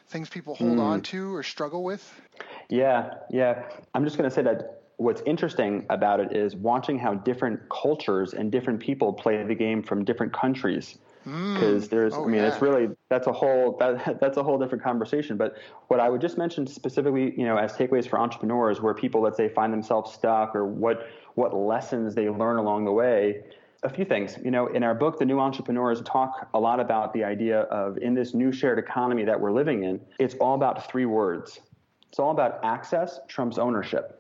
things 0.09 0.29
people 0.29 0.55
hold 0.55 0.79
mm. 0.79 0.83
on 0.83 1.01
to 1.03 1.35
or 1.35 1.43
struggle 1.43 1.83
with? 1.85 2.21
Yeah, 2.69 3.15
yeah. 3.31 3.65
I'm 3.95 4.05
just 4.05 4.17
going 4.17 4.29
to 4.29 4.35
say 4.35 4.43
that 4.43 4.83
what's 4.97 5.23
interesting 5.23 5.87
about 5.91 6.21
it 6.21 6.37
is 6.37 6.55
watching 6.57 6.99
how 6.99 7.15
different 7.15 7.69
cultures 7.69 8.35
and 8.35 8.51
different 8.51 8.81
people 8.81 9.13
play 9.13 9.43
the 9.45 9.55
game 9.55 9.83
from 9.83 10.05
different 10.05 10.33
countries 10.33 10.99
because 11.29 11.87
mm. 11.87 11.91
there's 11.91 12.15
oh, 12.15 12.25
i 12.25 12.27
mean 12.27 12.37
yeah. 12.37 12.49
it's 12.49 12.63
really 12.63 12.89
that's 13.11 13.27
a 13.27 13.33
whole 13.33 13.77
that, 13.79 14.19
that's 14.21 14.37
a 14.37 14.43
whole 14.43 14.59
different 14.59 14.83
conversation 14.83 15.37
but 15.37 15.57
what 15.89 16.01
i 16.01 16.09
would 16.09 16.21
just 16.21 16.39
mention 16.39 16.67
specifically 16.67 17.35
you 17.39 17.45
know 17.45 17.57
as 17.57 17.73
takeaways 17.75 18.09
for 18.09 18.19
entrepreneurs 18.19 18.81
where 18.81 18.95
people 18.95 19.21
let's 19.21 19.37
say 19.37 19.49
find 19.49 19.73
themselves 19.73 20.13
stuck 20.13 20.55
or 20.55 20.65
what 20.65 21.09
what 21.35 21.55
lessons 21.55 22.15
they 22.15 22.29
learn 22.29 22.57
along 22.57 22.85
the 22.85 22.93
way 22.93 23.43
a 23.83 23.89
few 23.89 24.05
things 24.05 24.39
you 24.43 24.51
know 24.51 24.67
in 24.69 24.83
our 24.83 24.95
book 24.95 25.19
the 25.19 25.25
new 25.25 25.39
entrepreneurs 25.39 26.01
talk 26.03 26.49
a 26.55 26.59
lot 26.59 26.81
about 26.81 27.13
the 27.13 27.23
idea 27.23 27.61
of 27.63 27.99
in 27.99 28.15
this 28.15 28.33
new 28.33 28.51
shared 28.51 28.79
economy 28.79 29.25
that 29.25 29.39
we're 29.39 29.53
living 29.53 29.85
in 29.85 30.01
it's 30.19 30.35
all 30.37 30.55
about 30.55 30.91
three 30.91 31.07
words 31.07 31.61
it's 32.09 32.19
all 32.19 32.31
about 32.31 32.59
access 32.65 33.21
trumps 33.29 33.59
ownership 33.59 34.15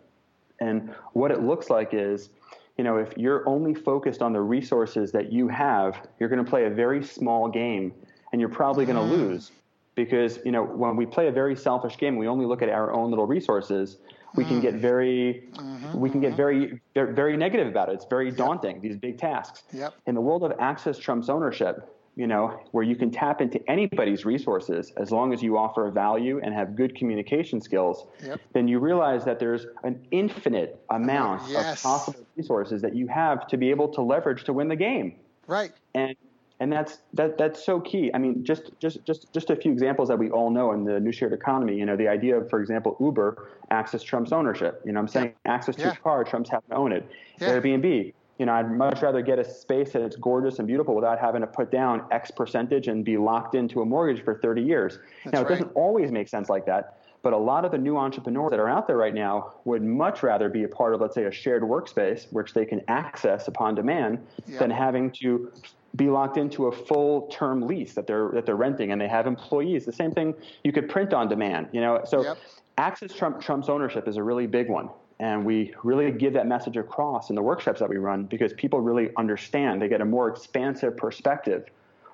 and 0.61 0.95
what 1.13 1.31
it 1.31 1.43
looks 1.43 1.71
like 1.71 1.91
is 1.93 2.31
you 2.79 2.85
know, 2.85 2.97
if 2.97 3.13
you're 3.17 3.47
only 3.49 3.75
focused 3.75 4.23
on 4.23 4.33
the 4.33 4.41
resources 4.41 5.11
that 5.13 5.33
you 5.33 5.49
have, 5.49 6.07
you're 6.19 6.29
going 6.29 6.43
to 6.43 6.49
play 6.49 6.65
a 6.65 6.71
very 6.71 7.05
small 7.05 7.49
game 7.49 7.93
and 8.33 8.41
you're 8.41 8.49
probably 8.49 8.87
going 8.87 8.97
to 8.97 9.03
mm. 9.03 9.19
lose 9.19 9.51
because, 9.97 10.39
you 10.45 10.53
know, 10.53 10.63
when 10.63 10.95
we 10.95 11.05
play 11.05 11.27
a 11.27 11.33
very 11.33 11.57
selfish 11.57 11.99
game, 11.99 12.17
we 12.17 12.29
only 12.29 12.47
look 12.47 12.63
at 12.63 12.69
our 12.69 12.93
own 12.93 13.11
little 13.11 13.27
resources. 13.27 13.99
We 14.37 14.45
can 14.45 14.61
get 14.61 14.75
mm. 14.75 14.81
very, 14.81 15.49
mm-hmm, 15.55 15.99
we 15.99 16.09
can 16.09 16.21
get 16.21 16.37
mm-hmm. 16.37 16.77
very, 16.95 17.13
very 17.15 17.37
negative 17.37 17.67
about 17.67 17.89
it. 17.89 17.95
It's 17.95 18.07
very 18.09 18.31
daunting. 18.31 18.77
Yep. 18.77 18.83
These 18.83 18.97
big 18.97 19.19
tasks. 19.19 19.65
Yep. 19.73 19.95
In 20.07 20.15
the 20.15 20.21
world 20.21 20.45
of 20.45 20.53
access 20.61 20.99
trumps 20.99 21.29
ownership, 21.29 21.93
you 22.19 22.27
know, 22.27 22.61
where 22.73 22.83
you 22.83 22.97
can 22.97 23.13
tap 23.13 23.41
into 23.41 23.61
anybody's 23.71 24.25
resources 24.25 24.93
as 24.97 25.13
long 25.13 25.33
as 25.33 25.41
you 25.41 25.57
offer 25.57 25.87
a 25.87 25.93
value 25.93 26.41
and 26.43 26.53
have 26.53 26.75
good 26.75 26.97
communication 26.97 27.61
skills, 27.61 28.07
yep. 28.21 28.41
then 28.53 28.67
you 28.67 28.81
realize 28.81 29.25
that 29.25 29.39
there's 29.39 29.67
an 29.85 30.05
infinite 30.11 30.85
oh, 30.91 30.97
amount 30.97 31.49
yes. 31.49 31.77
of 31.77 31.83
possible 31.83 32.27
resources 32.37 32.83
that 32.83 32.97
you 32.97 33.07
have 33.07 33.47
to 33.47 33.57
be 33.57 33.71
able 33.71 33.87
to 33.87 34.03
leverage 34.03 34.43
to 34.43 34.53
win 34.53 34.67
the 34.67 34.75
game. 34.75 35.15
Right. 35.47 35.71
And 35.95 36.17
and 36.59 36.73
that's 36.73 36.99
that 37.15 37.39
that's 37.39 37.65
so 37.65 37.79
key. 37.79 38.11
I 38.13 38.19
mean, 38.19 38.45
just 38.45 38.73
just 38.81 39.05
just 39.05 39.33
just 39.33 39.51
a 39.51 39.55
few 39.55 39.71
examples 39.71 40.09
that 40.09 40.19
we 40.19 40.29
all 40.29 40.51
know 40.51 40.73
in 40.73 40.83
the 40.83 40.99
new 40.99 41.13
shared 41.13 41.33
economy. 41.33 41.77
You 41.77 41.87
know, 41.87 41.97
the 41.97 42.09
idea 42.09 42.37
of, 42.37 42.51
for 42.51 42.61
example, 42.61 42.97
Uber 42.99 43.49
access 43.71 44.03
trumps 44.03 44.33
ownership. 44.33 44.83
You 44.85 44.91
know, 44.91 44.99
I'm 44.99 45.07
saying 45.07 45.35
access 45.45 45.77
to 45.77 45.83
yeah. 45.83 45.93
a 45.93 45.97
car 45.97 46.25
trumps 46.25 46.51
having 46.51 46.71
to 46.71 46.75
own 46.75 46.91
it. 46.91 47.09
Yeah. 47.41 47.51
Airbnb 47.51 48.13
you 48.39 48.47
know, 48.47 48.53
I'd 48.53 48.71
much 48.71 49.03
rather 49.03 49.21
get 49.21 49.39
a 49.39 49.45
space 49.45 49.93
that's 49.93 50.17
gorgeous 50.17 50.59
and 50.59 50.69
beautiful 50.69 50.95
without 50.95 51.19
having 51.19 51.41
to 51.41 51.47
put 51.47 51.71
down 51.71 52.05
X 52.13 52.31
percentage 52.31 52.87
and 52.87 53.05
be 53.05 53.19
locked 53.19 53.55
into 53.55 53.83
a 53.83 53.85
mortgage 53.85 54.25
for 54.25 54.39
30 54.39 54.63
years. 54.63 54.99
That's 55.25 55.33
now, 55.33 55.41
it 55.41 55.43
right. 55.43 55.49
doesn't 55.51 55.73
always 55.75 56.13
make 56.13 56.29
sense 56.29 56.49
like 56.49 56.65
that, 56.67 57.01
but 57.23 57.33
a 57.33 57.37
lot 57.37 57.65
of 57.65 57.73
the 57.73 57.79
new 57.79 57.97
entrepreneurs 57.97 58.51
that 58.51 58.61
are 58.61 58.69
out 58.69 58.87
there 58.87 58.97
right 58.97 59.15
now 59.15 59.55
would 59.65 59.83
much 59.83 60.23
rather 60.23 60.49
be 60.49 60.63
a 60.63 60.69
part 60.69 60.95
of, 60.95 61.01
let's 61.01 61.15
say, 61.15 61.25
a 61.25 61.33
shared 61.33 61.63
workspace, 61.63 62.33
which 62.33 62.55
they 62.55 62.65
can 62.65 62.81
access 62.87 63.49
upon 63.49 63.75
demand, 63.75 64.25
yep. 64.47 64.61
than 64.61 64.71
having 64.71 65.11
to 65.11 65.51
be 65.97 66.09
locked 66.09 66.37
into 66.37 66.67
a 66.67 66.73
full 66.73 67.27
term 67.29 67.63
lease 67.63 67.95
that 67.95 68.07
they're 68.07 68.31
that 68.35 68.47
they're 68.47 68.57
renting 68.57 68.93
and 68.93 69.01
they 69.01 69.09
have 69.09 69.27
employees. 69.27 69.85
The 69.85 69.93
same 69.93 70.13
thing 70.13 70.35
you 70.63 70.71
could 70.71 70.89
print 70.89 71.13
on 71.13 71.29
demand, 71.29 71.69
you 71.73 71.81
know. 71.81 72.03
So 72.05 72.23
yep. 72.23 72.39
access 72.77 73.13
trump, 73.13 73.41
trumps 73.41 73.69
ownership 73.69 74.07
is 74.07 74.17
a 74.17 74.23
really 74.23 74.47
big 74.47 74.69
one 74.69 74.91
and 75.21 75.45
we 75.45 75.75
really 75.83 76.11
give 76.13 76.33
that 76.35 76.47
message 76.47 76.77
across 76.77 77.31
in 77.31 77.37
the 77.37 77.43
workshops 77.43 77.81
that 77.81 77.89
we 77.89 77.97
run 77.97 78.25
because 78.25 78.53
people 78.53 78.81
really 78.81 79.11
understand 79.17 79.83
they 79.83 79.89
get 79.89 80.01
a 80.01 80.05
more 80.05 80.29
expansive 80.29 80.97
perspective 80.97 81.67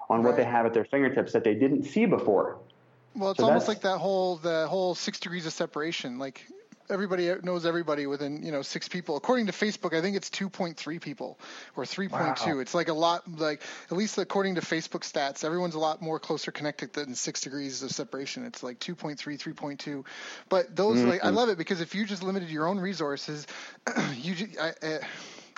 on 0.08 0.18
right. 0.22 0.28
what 0.30 0.36
they 0.36 0.44
have 0.44 0.66
at 0.66 0.72
their 0.74 0.84
fingertips 0.84 1.32
that 1.32 1.44
they 1.44 1.54
didn't 1.54 1.84
see 1.84 2.06
before 2.06 2.58
well 3.14 3.30
it's 3.30 3.40
so 3.40 3.46
almost 3.46 3.68
like 3.68 3.80
that 3.80 3.98
whole 3.98 4.36
the 4.36 4.66
whole 4.68 4.94
six 4.94 5.20
degrees 5.20 5.46
of 5.46 5.52
separation 5.52 6.18
like 6.18 6.46
everybody 6.90 7.33
knows 7.42 7.66
everybody 7.66 8.07
within 8.07 8.42
you 8.42 8.53
know 8.53 8.62
six 8.62 8.88
people. 8.88 9.16
According 9.16 9.47
to 9.47 9.53
Facebook, 9.53 9.97
I 9.97 10.01
think 10.01 10.16
it's 10.16 10.31
2.3 10.31 11.01
people 11.01 11.38
or 11.77 11.85
3.2. 11.85 12.11
Wow. 12.11 12.61
It's 12.61 12.75
like 12.75 12.88
a 12.88 12.94
lot 12.94 13.23
like 13.38 13.62
at 13.90 13.97
least 13.97 14.18
according 14.18 14.57
to 14.57 14.61
Facebook 14.61 15.01
stats, 15.01 15.44
everyone's 15.44 15.75
a 15.75 15.79
lot 15.79 16.03
more 16.03 16.18
closer 16.18 16.51
connected 16.51 16.92
than 16.92 17.14
six 17.14 17.40
degrees 17.40 17.83
of 17.83 17.90
separation. 17.90 18.44
It's 18.44 18.62
like 18.62 18.79
2.3, 18.79 19.18
3.2. 19.18 20.05
But 20.49 20.75
those 20.75 20.99
mm-hmm. 20.99 21.09
like 21.09 21.25
I 21.25 21.31
love 21.31 21.49
it 21.49 21.59
because 21.59 21.81
if 21.81 21.94
you 21.94 22.05
just 22.05 22.23
limited 22.23 22.51
your 22.51 22.66
own 22.66 22.79
resources, 22.79 23.47
you 24.14 24.35
I, 24.61 24.73
I, 24.83 24.99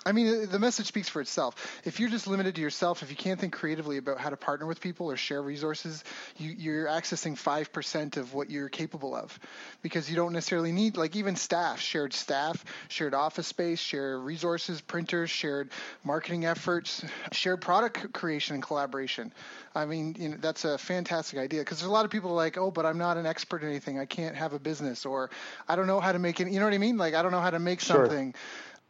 I 0.05 0.13
mean, 0.13 0.47
the 0.49 0.59
message 0.59 0.85
speaks 0.85 1.09
for 1.09 1.21
itself. 1.21 1.81
If 1.83 1.99
you're 1.99 2.09
just 2.09 2.27
limited 2.27 2.55
to 2.55 2.61
yourself, 2.61 3.03
if 3.03 3.09
you 3.09 3.15
can't 3.15 3.39
think 3.39 3.53
creatively 3.53 3.97
about 3.97 4.19
how 4.19 4.29
to 4.29 4.37
partner 4.37 4.65
with 4.65 4.79
people 4.79 5.11
or 5.11 5.17
share 5.17 5.41
resources, 5.41 6.03
you, 6.37 6.73
are 6.73 6.85
accessing 6.85 7.33
5% 7.33 8.17
of 8.17 8.33
what 8.33 8.49
you're 8.49 8.69
capable 8.69 9.15
of 9.15 9.37
because 9.81 10.09
you 10.09 10.15
don't 10.15 10.33
necessarily 10.33 10.71
need, 10.71 10.95
like, 10.95 11.15
even 11.15 11.35
staff, 11.35 11.81
shared 11.81 12.13
staff, 12.13 12.63
shared 12.87 13.13
office 13.13 13.47
space, 13.47 13.79
shared 13.79 14.21
resources, 14.21 14.79
printers, 14.79 15.29
shared 15.29 15.71
marketing 16.03 16.45
efforts, 16.45 17.03
shared 17.31 17.59
product 17.59 18.13
creation 18.13 18.53
and 18.53 18.63
collaboration. 18.63 19.33
I 19.75 19.85
mean, 19.85 20.15
you 20.17 20.29
know, 20.29 20.37
that's 20.39 20.63
a 20.63 20.77
fantastic 20.77 21.37
idea 21.37 21.61
because 21.61 21.79
there's 21.79 21.89
a 21.89 21.93
lot 21.93 22.05
of 22.05 22.11
people 22.11 22.31
like, 22.31 22.57
oh, 22.57 22.71
but 22.71 22.85
I'm 22.85 22.97
not 22.97 23.17
an 23.17 23.25
expert 23.25 23.61
in 23.61 23.69
anything. 23.69 23.99
I 23.99 24.05
can't 24.05 24.35
have 24.35 24.53
a 24.53 24.59
business 24.59 25.05
or 25.05 25.29
I 25.67 25.75
don't 25.75 25.87
know 25.87 25.99
how 25.99 26.13
to 26.13 26.19
make 26.19 26.39
it. 26.39 26.49
You 26.49 26.59
know 26.59 26.65
what 26.65 26.73
I 26.73 26.79
mean? 26.79 26.97
Like, 26.97 27.13
I 27.13 27.21
don't 27.21 27.31
know 27.31 27.41
how 27.41 27.51
to 27.51 27.59
make 27.59 27.81
something. 27.81 28.31
Sure 28.31 28.41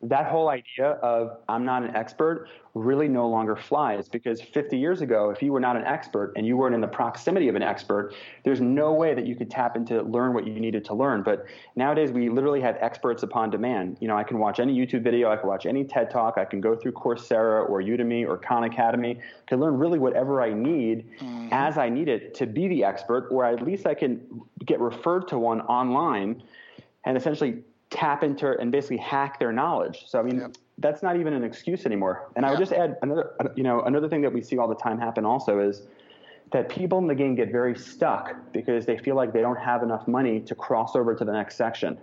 that 0.04 0.28
whole 0.28 0.50
idea 0.50 0.92
of 1.02 1.38
I'm 1.50 1.66
not 1.66 1.82
an 1.82 1.96
expert 1.96 2.50
really 2.76 3.08
no 3.08 3.28
longer 3.28 3.56
flies 3.56 4.08
because 4.08 4.40
50 4.40 4.78
years 4.78 5.02
ago, 5.02 5.32
if 5.32 5.42
you 5.42 5.52
were 5.52 5.60
not 5.60 5.76
an 5.76 5.86
expert 5.86 6.34
and 6.36 6.46
you 6.46 6.56
weren't 6.56 6.76
in 6.76 6.82
the 6.82 6.88
proximity 6.88 7.48
of 7.48 7.56
an 7.56 7.64
expert, 7.64 8.14
there's 8.44 8.62
no 8.62 8.94
way 8.94 9.16
that 9.16 9.26
you 9.26 9.36
could 9.36 9.50
tap 9.50 9.76
into 9.76 10.04
learn 10.04 10.36
what 10.36 10.46
you 10.46 10.54
needed 10.60 10.86
to 10.86 10.94
learn. 10.94 11.24
But 11.24 11.46
nowadays, 11.76 12.12
we 12.12 12.30
literally 12.30 12.62
have 12.62 12.78
experts 12.80 13.24
upon 13.24 13.50
demand. 13.50 13.98
You 14.00 14.08
know, 14.08 14.16
I 14.16 14.24
can 14.24 14.38
watch 14.38 14.60
any 14.60 14.78
YouTube 14.78 15.02
video, 15.02 15.32
I 15.32 15.38
can 15.38 15.48
watch 15.48 15.66
any 15.66 15.84
TED 15.84 16.12
Talk, 16.12 16.38
I 16.38 16.46
can 16.46 16.62
go 16.62 16.76
through 16.76 16.92
Coursera 16.92 17.68
or 17.68 17.82
Udemy 17.82 18.28
or 18.28 18.38
Khan 18.38 18.66
Academy, 18.66 19.18
I 19.20 19.46
can 19.48 19.60
learn 19.60 19.78
really 19.80 19.98
whatever 19.98 20.44
I 20.44 20.54
need 20.54 21.10
mm-hmm. 21.20 21.50
as 21.52 21.80
I 21.80 21.90
need 21.90 22.08
it 22.08 22.36
to 22.36 22.46
be 22.46 22.68
the 22.68 22.84
expert, 22.84 23.30
or 23.32 23.46
at 23.46 23.64
least 23.64 23.88
I 23.88 23.96
can 23.96 24.22
get 24.64 24.80
referred 24.80 25.28
to 25.30 25.40
one 25.40 25.62
online 25.62 26.44
and 27.06 27.18
essentially 27.18 27.64
tap 27.90 28.24
into 28.24 28.58
and 28.60 28.72
basically 28.72 28.98
hack 28.98 29.40
their 29.40 29.52
knowledge. 29.52 30.06
So 30.08 30.20
I 30.20 30.24
mean, 30.24 30.40
yep. 30.40 30.58
that's 30.78 31.02
not 31.02 31.18
even 31.18 31.34
an 31.34 31.44
excuse 31.44 31.86
anymore. 31.86 32.30
And 32.36 32.46
I 32.46 32.52
would 32.52 32.60
just 32.60 32.74
add 32.74 32.98
another, 33.02 33.32
you 33.56 33.64
know, 33.64 33.82
another 33.82 34.10
thing 34.10 34.22
that 34.22 34.34
we 34.34 34.42
see 34.42 34.58
all 34.58 34.68
the 34.68 34.76
time 34.76 35.00
happen 35.00 35.26
also 35.26 35.60
is 35.60 35.84
that 36.52 36.70
people 36.70 36.98
in 37.00 37.08
the 37.08 37.16
game 37.16 37.36
get 37.36 37.52
very 37.52 37.78
stuck 37.78 38.36
because 38.54 38.86
they 38.86 38.98
feel 38.98 39.16
like 39.16 39.34
they 39.34 39.42
don't 39.42 39.60
have 39.60 39.84
enough 39.84 40.08
money 40.08 40.40
to 40.42 40.56
cross 40.56 40.96
over 40.96 41.14
to 41.16 41.26
the 41.26 41.32
next 41.32 41.56
section. 41.56 41.98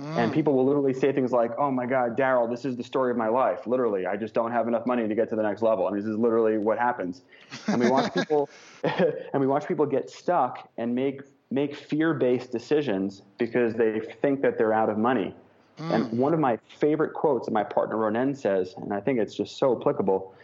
Mm. 0.00 0.16
And 0.16 0.32
people 0.32 0.54
will 0.54 0.64
literally 0.64 0.94
say 0.94 1.12
things 1.12 1.32
like, 1.32 1.52
"Oh 1.58 1.70
my 1.70 1.84
God, 1.84 2.16
Daryl, 2.16 2.48
this 2.48 2.64
is 2.64 2.76
the 2.76 2.84
story 2.84 3.10
of 3.10 3.16
my 3.16 3.28
life. 3.28 3.66
Literally, 3.66 4.06
I 4.06 4.16
just 4.16 4.32
don't 4.32 4.50
have 4.50 4.66
enough 4.66 4.86
money 4.86 5.06
to 5.06 5.14
get 5.14 5.28
to 5.30 5.36
the 5.36 5.42
next 5.42 5.60
level." 5.60 5.86
I 5.86 5.90
mean, 5.90 6.00
this 6.00 6.08
is 6.08 6.16
literally 6.16 6.56
what 6.56 6.78
happens. 6.78 7.22
And 7.66 7.78
we 7.78 7.90
watch 7.90 8.14
people, 8.14 8.48
and 8.84 9.40
we 9.40 9.46
watch 9.46 9.68
people 9.68 9.84
get 9.84 10.08
stuck 10.08 10.68
and 10.78 10.94
make 10.94 11.22
make 11.50 11.74
fear 11.76 12.14
based 12.14 12.50
decisions 12.50 13.22
because 13.38 13.74
they 13.74 14.00
think 14.22 14.40
that 14.40 14.56
they're 14.56 14.72
out 14.72 14.88
of 14.88 14.96
money. 14.96 15.34
Mm. 15.78 15.92
And 15.92 16.18
one 16.18 16.34
of 16.34 16.40
my 16.40 16.58
favorite 16.78 17.12
quotes 17.12 17.46
that 17.46 17.52
my 17.52 17.64
partner 17.64 17.96
Ronen 17.96 18.36
says, 18.36 18.74
and 18.76 18.92
I 18.92 19.00
think 19.00 19.18
it's 19.18 19.34
just 19.34 19.58
so 19.58 19.78
applicable, 19.78 20.34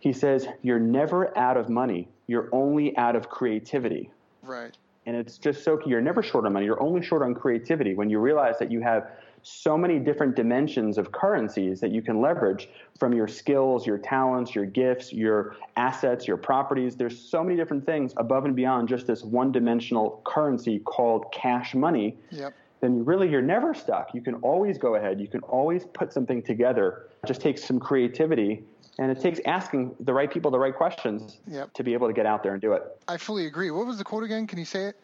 he 0.00 0.12
says, 0.12 0.46
You're 0.62 0.80
never 0.80 1.36
out 1.36 1.56
of 1.56 1.68
money, 1.68 2.08
you're 2.26 2.48
only 2.52 2.96
out 2.96 3.16
of 3.16 3.28
creativity. 3.28 4.10
Right. 4.42 4.76
And 5.06 5.16
it's 5.16 5.38
just 5.38 5.64
so 5.64 5.76
key. 5.76 5.90
you're 5.90 6.00
never 6.00 6.22
short 6.22 6.46
on 6.46 6.52
money, 6.52 6.66
you're 6.66 6.82
only 6.82 7.02
short 7.02 7.22
on 7.22 7.34
creativity 7.34 7.94
when 7.94 8.08
you 8.08 8.18
realize 8.18 8.58
that 8.58 8.70
you 8.70 8.80
have 8.80 9.10
so 9.44 9.76
many 9.76 9.98
different 9.98 10.34
dimensions 10.34 10.96
of 10.96 11.12
currencies 11.12 11.78
that 11.80 11.90
you 11.90 12.00
can 12.00 12.22
leverage 12.22 12.70
from 12.98 13.12
your 13.12 13.28
skills, 13.28 13.86
your 13.86 13.98
talents, 13.98 14.54
your 14.54 14.64
gifts, 14.64 15.12
your 15.12 15.56
assets, 15.76 16.26
your 16.26 16.38
properties. 16.38 16.96
There's 16.96 17.18
so 17.18 17.44
many 17.44 17.54
different 17.54 17.84
things 17.84 18.14
above 18.16 18.46
and 18.46 18.56
beyond 18.56 18.88
just 18.88 19.06
this 19.06 19.22
one 19.22 19.52
dimensional 19.52 20.22
currency 20.24 20.78
called 20.78 21.30
cash 21.30 21.74
money. 21.74 22.16
Yep. 22.30 22.54
then 22.80 23.04
really 23.04 23.30
you're 23.30 23.42
never 23.42 23.74
stuck. 23.74 24.14
You 24.14 24.22
can 24.22 24.34
always 24.36 24.78
go 24.78 24.94
ahead. 24.94 25.20
You 25.20 25.28
can 25.28 25.40
always 25.42 25.84
put 25.84 26.12
something 26.12 26.42
together. 26.42 27.08
It 27.22 27.26
just 27.26 27.42
takes 27.42 27.62
some 27.62 27.78
creativity 27.78 28.64
and 28.98 29.10
it 29.10 29.20
takes 29.20 29.40
asking 29.46 29.94
the 30.00 30.12
right 30.12 30.30
people 30.30 30.50
the 30.50 30.58
right 30.58 30.74
questions 30.74 31.38
yep. 31.46 31.72
to 31.74 31.82
be 31.82 31.92
able 31.92 32.06
to 32.06 32.12
get 32.12 32.26
out 32.26 32.42
there 32.42 32.52
and 32.52 32.62
do 32.62 32.72
it. 32.72 32.82
I 33.08 33.16
fully 33.16 33.46
agree. 33.46 33.70
What 33.70 33.86
was 33.86 33.98
the 33.98 34.04
quote 34.04 34.24
again? 34.24 34.46
Can 34.46 34.58
you 34.58 34.64
say 34.64 34.84
it 34.86 35.00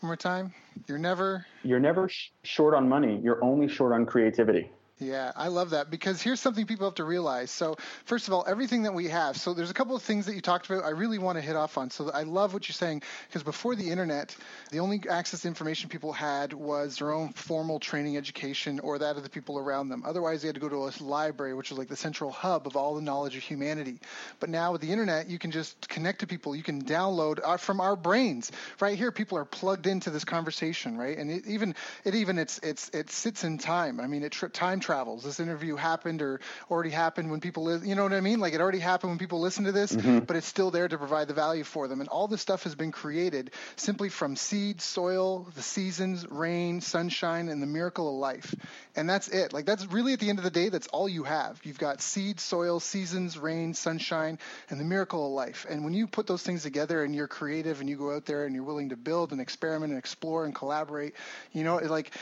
one 0.00 0.08
more 0.08 0.16
time? 0.16 0.52
You're 0.86 0.98
never. 0.98 1.46
You're 1.62 1.80
never 1.80 2.08
sh- 2.08 2.30
short 2.42 2.74
on 2.74 2.88
money. 2.88 3.20
You're 3.22 3.42
only 3.44 3.68
short 3.68 3.92
on 3.92 4.06
creativity. 4.06 4.70
Yeah, 5.00 5.32
I 5.34 5.48
love 5.48 5.70
that 5.70 5.90
because 5.90 6.22
here's 6.22 6.38
something 6.38 6.66
people 6.66 6.86
have 6.86 6.94
to 6.94 7.04
realize. 7.04 7.50
So, 7.50 7.76
first 8.04 8.28
of 8.28 8.34
all, 8.34 8.44
everything 8.46 8.84
that 8.84 8.94
we 8.94 9.08
have. 9.08 9.36
So, 9.36 9.52
there's 9.52 9.70
a 9.70 9.74
couple 9.74 9.96
of 9.96 10.02
things 10.04 10.26
that 10.26 10.36
you 10.36 10.40
talked 10.40 10.70
about 10.70 10.84
I 10.84 10.90
really 10.90 11.18
want 11.18 11.36
to 11.36 11.42
hit 11.42 11.56
off 11.56 11.76
on. 11.78 11.90
So, 11.90 12.10
I 12.12 12.22
love 12.22 12.54
what 12.54 12.68
you're 12.68 12.74
saying 12.74 13.02
because 13.26 13.42
before 13.42 13.74
the 13.74 13.90
internet, 13.90 14.36
the 14.70 14.78
only 14.78 15.02
access 15.10 15.42
to 15.42 15.48
information 15.48 15.90
people 15.90 16.12
had 16.12 16.52
was 16.52 16.98
their 16.98 17.10
own 17.10 17.30
formal 17.32 17.80
training 17.80 18.16
education 18.16 18.78
or 18.78 19.00
that 19.00 19.16
of 19.16 19.24
the 19.24 19.28
people 19.28 19.58
around 19.58 19.88
them. 19.88 20.04
Otherwise, 20.06 20.42
they 20.42 20.48
had 20.48 20.54
to 20.54 20.60
go 20.60 20.68
to 20.68 20.86
a 20.86 20.92
library, 21.02 21.54
which 21.54 21.70
was 21.70 21.78
like 21.78 21.88
the 21.88 21.96
central 21.96 22.30
hub 22.30 22.68
of 22.68 22.76
all 22.76 22.94
the 22.94 23.02
knowledge 23.02 23.34
of 23.36 23.42
humanity. 23.42 23.98
But 24.38 24.48
now 24.48 24.70
with 24.72 24.80
the 24.80 24.92
internet, 24.92 25.28
you 25.28 25.38
can 25.40 25.50
just 25.50 25.88
connect 25.88 26.20
to 26.20 26.26
people. 26.28 26.54
You 26.54 26.62
can 26.62 26.82
download 26.84 27.40
uh, 27.42 27.56
from 27.56 27.80
our 27.80 27.96
brains 27.96 28.52
right 28.80 28.96
here. 28.96 29.10
People 29.10 29.38
are 29.38 29.44
plugged 29.44 29.88
into 29.88 30.10
this 30.10 30.24
conversation, 30.24 30.96
right? 30.96 31.18
And 31.18 31.30
it 31.32 31.46
even 31.48 31.74
it 32.04 32.14
even 32.14 32.38
it's 32.38 32.58
it's 32.60 32.90
it 32.90 33.10
sits 33.10 33.42
in 33.44 33.58
time. 33.58 34.00
I 34.00 34.06
mean, 34.06 34.22
it 34.22 34.32
tri- 34.32 34.48
time 34.50 34.80
travels. 34.84 35.24
This 35.24 35.40
interview 35.40 35.76
happened 35.76 36.22
or 36.22 36.40
already 36.70 36.90
happened 36.90 37.30
when 37.30 37.40
people, 37.40 37.64
li- 37.64 37.88
you 37.88 37.94
know 37.94 38.02
what 38.02 38.12
I 38.12 38.20
mean? 38.20 38.38
Like 38.38 38.54
it 38.54 38.60
already 38.60 38.78
happened 38.78 39.10
when 39.10 39.18
people 39.18 39.40
listen 39.40 39.64
to 39.64 39.72
this, 39.72 39.92
mm-hmm. 39.92 40.20
but 40.20 40.36
it's 40.36 40.46
still 40.46 40.70
there 40.70 40.86
to 40.86 40.98
provide 40.98 41.26
the 41.26 41.34
value 41.34 41.64
for 41.64 41.88
them. 41.88 42.00
And 42.00 42.08
all 42.08 42.28
this 42.28 42.40
stuff 42.40 42.64
has 42.64 42.74
been 42.74 42.92
created 42.92 43.50
simply 43.76 44.10
from 44.10 44.36
seed, 44.36 44.80
soil, 44.80 45.48
the 45.54 45.62
seasons, 45.62 46.26
rain, 46.30 46.80
sunshine, 46.80 47.48
and 47.48 47.62
the 47.62 47.66
miracle 47.66 48.08
of 48.08 48.14
life. 48.14 48.54
And 48.94 49.08
that's 49.08 49.28
it. 49.28 49.52
Like 49.52 49.64
that's 49.66 49.86
really 49.86 50.12
at 50.12 50.20
the 50.20 50.28
end 50.28 50.38
of 50.38 50.44
the 50.44 50.50
day, 50.50 50.68
that's 50.68 50.86
all 50.88 51.08
you 51.08 51.24
have. 51.24 51.60
You've 51.64 51.78
got 51.78 52.00
seed, 52.00 52.38
soil, 52.38 52.78
seasons, 52.78 53.38
rain, 53.38 53.74
sunshine, 53.74 54.38
and 54.70 54.78
the 54.78 54.84
miracle 54.84 55.26
of 55.26 55.32
life. 55.32 55.66
And 55.68 55.84
when 55.84 55.94
you 55.94 56.06
put 56.06 56.26
those 56.26 56.42
things 56.42 56.62
together 56.62 57.02
and 57.02 57.14
you're 57.14 57.28
creative 57.28 57.80
and 57.80 57.88
you 57.88 57.96
go 57.96 58.14
out 58.14 58.26
there 58.26 58.44
and 58.44 58.54
you're 58.54 58.64
willing 58.64 58.90
to 58.90 58.96
build 58.96 59.32
and 59.32 59.40
experiment 59.40 59.92
and 59.92 59.98
explore 59.98 60.44
and 60.44 60.54
collaborate, 60.54 61.14
you 61.52 61.64
know, 61.64 61.76
like 61.76 62.12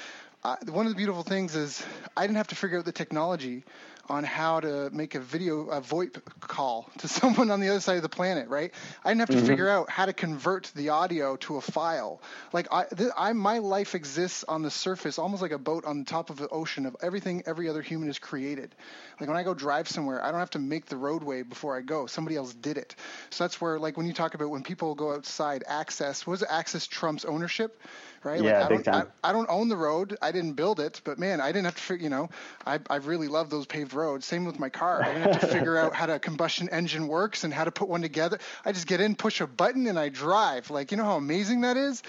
uh, 0.45 0.57
one 0.71 0.87
of 0.87 0.93
the 0.93 0.97
beautiful 0.97 1.23
things 1.23 1.55
is 1.55 1.85
I 2.17 2.23
didn't 2.23 2.37
have 2.37 2.49
to 2.49 2.57
figure 2.57 2.79
out 2.79 2.85
the 2.85 2.93
technology 2.93 3.65
on 4.09 4.25
how 4.25 4.59
to 4.59 4.91
make 4.91 5.15
a 5.15 5.21
video, 5.21 5.69
a 5.71 5.81
VoIP 5.81 6.21
call 6.41 6.91
to 6.99 7.09
someone 7.21 7.51
on 7.51 7.61
the 7.61 7.69
other 7.69 7.81
side 7.81 7.97
of 7.97 8.03
the 8.03 8.09
planet, 8.09 8.49
right? 8.49 8.73
I 9.05 9.11
didn't 9.11 9.21
have 9.21 9.29
to 9.31 9.37
mm-hmm. 9.37 9.47
figure 9.47 9.69
out 9.69 9.89
how 9.89 10.07
to 10.07 10.13
convert 10.13 10.73
the 10.75 10.89
audio 10.89 11.37
to 11.37 11.57
a 11.57 11.61
file. 11.61 12.21
Like 12.53 12.67
I, 12.73 12.85
th- 12.85 13.11
I, 13.17 13.33
my 13.33 13.59
life 13.59 13.95
exists 13.95 14.45
on 14.45 14.63
the 14.63 14.71
surface, 14.71 15.19
almost 15.19 15.43
like 15.43 15.53
a 15.53 15.59
boat 15.59 15.85
on 15.85 16.01
the 16.01 16.05
top 16.05 16.31
of 16.31 16.37
the 16.37 16.49
ocean 16.49 16.87
of 16.87 16.97
everything 17.01 17.45
every 17.47 17.69
other 17.69 17.81
human 17.81 18.09
has 18.09 18.19
created. 18.19 18.75
Like 19.21 19.29
when 19.29 19.39
I 19.39 19.45
go 19.45 19.55
drive 19.55 19.89
somewhere, 19.89 20.23
I 20.23 20.33
don't 20.33 20.41
have 20.41 20.51
to 20.51 20.59
make 20.59 20.87
the 20.87 20.97
roadway 20.97 21.43
before 21.43 21.77
I 21.77 21.83
go. 21.83 22.07
Somebody 22.07 22.37
else 22.37 22.53
did 22.53 22.79
it. 22.79 22.97
So 23.31 23.45
that's 23.45 23.61
where, 23.61 23.79
like, 23.79 23.97
when 23.97 24.07
you 24.07 24.13
talk 24.13 24.35
about 24.35 24.51
when 24.51 24.65
people 24.65 24.97
go 24.97 25.13
outside, 25.15 25.63
access 25.69 26.27
was 26.27 26.43
access 26.43 26.89
trumps 26.89 27.25
ownership 27.25 27.81
right? 28.25 28.43
Yeah, 28.43 28.61
like, 28.61 28.65
I 28.65 28.69
big 28.77 28.85
time. 28.85 29.13
I, 29.23 29.31
I, 29.31 29.33
don't 29.33 29.49
own 29.49 29.69
the 29.69 29.77
road. 29.77 30.17
I 30.23 30.33
didn't 30.33 30.55
build 30.55 30.81
it, 30.81 31.01
but 31.05 31.19
man, 31.19 31.41
I 31.41 31.49
didn't 31.49 31.65
have 31.67 31.87
to. 31.87 31.97
You 31.97 32.11
know, 32.11 32.31
I 32.67 32.79
I 32.89 32.97
really 32.97 33.29
love 33.29 33.51
those 33.51 33.67
paved 33.67 33.95
roads. 33.95 34.27
Same 34.27 34.45
with 34.45 34.59
my 34.59 34.69
car. 34.69 35.03
I 35.03 35.13
didn't 35.13 35.33
have 35.33 35.41
to 35.41 35.47
figure 35.47 35.77
out 35.77 35.95
how 35.95 36.09
a 36.09 36.19
combustion 36.19 36.69
engine 36.71 37.09
works 37.09 37.45
and 37.45 37.53
how 37.53 37.65
to 37.65 37.71
put 37.71 37.89
one 37.89 38.03
together. 38.03 38.39
I 38.65 38.73
just 38.73 38.87
get 38.87 39.01
in, 39.01 39.15
push 39.15 39.41
a 39.41 39.47
button, 39.47 39.87
and 39.87 39.99
I 39.99 40.09
drive. 40.09 40.71
Like 40.71 40.91
you 40.91 40.97
know 40.97 41.05
how 41.05 41.17
amazing 41.17 41.63
that 41.63 41.77
is. 41.77 42.03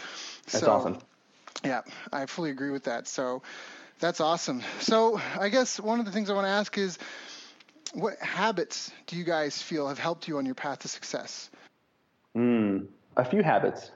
That's 0.46 0.60
so, 0.60 0.72
awesome. 0.72 1.00
Yeah, 1.64 1.82
I 2.12 2.26
fully 2.26 2.52
agree 2.52 2.72
with 2.72 2.86
that. 2.86 3.08
So 3.08 3.42
that's 4.00 4.20
awesome. 4.20 4.62
So 4.80 5.20
I 5.40 5.50
guess 5.50 5.80
one 5.80 6.00
of 6.00 6.06
the 6.06 6.12
things 6.12 6.30
I 6.30 6.34
want 6.34 6.46
to 6.46 6.52
ask 6.52 6.78
is, 6.78 6.98
what 7.94 8.20
habits 8.20 8.92
do 9.08 9.16
you 9.16 9.24
guys 9.24 9.62
feel 9.62 9.88
have 9.88 10.00
helped 10.00 10.28
you 10.28 10.38
on 10.38 10.46
your 10.46 10.56
path 10.56 10.80
to 10.80 10.88
success? 10.88 11.50
Mm, 12.36 12.88
a 13.16 13.24
few 13.24 13.44
habits. 13.44 13.92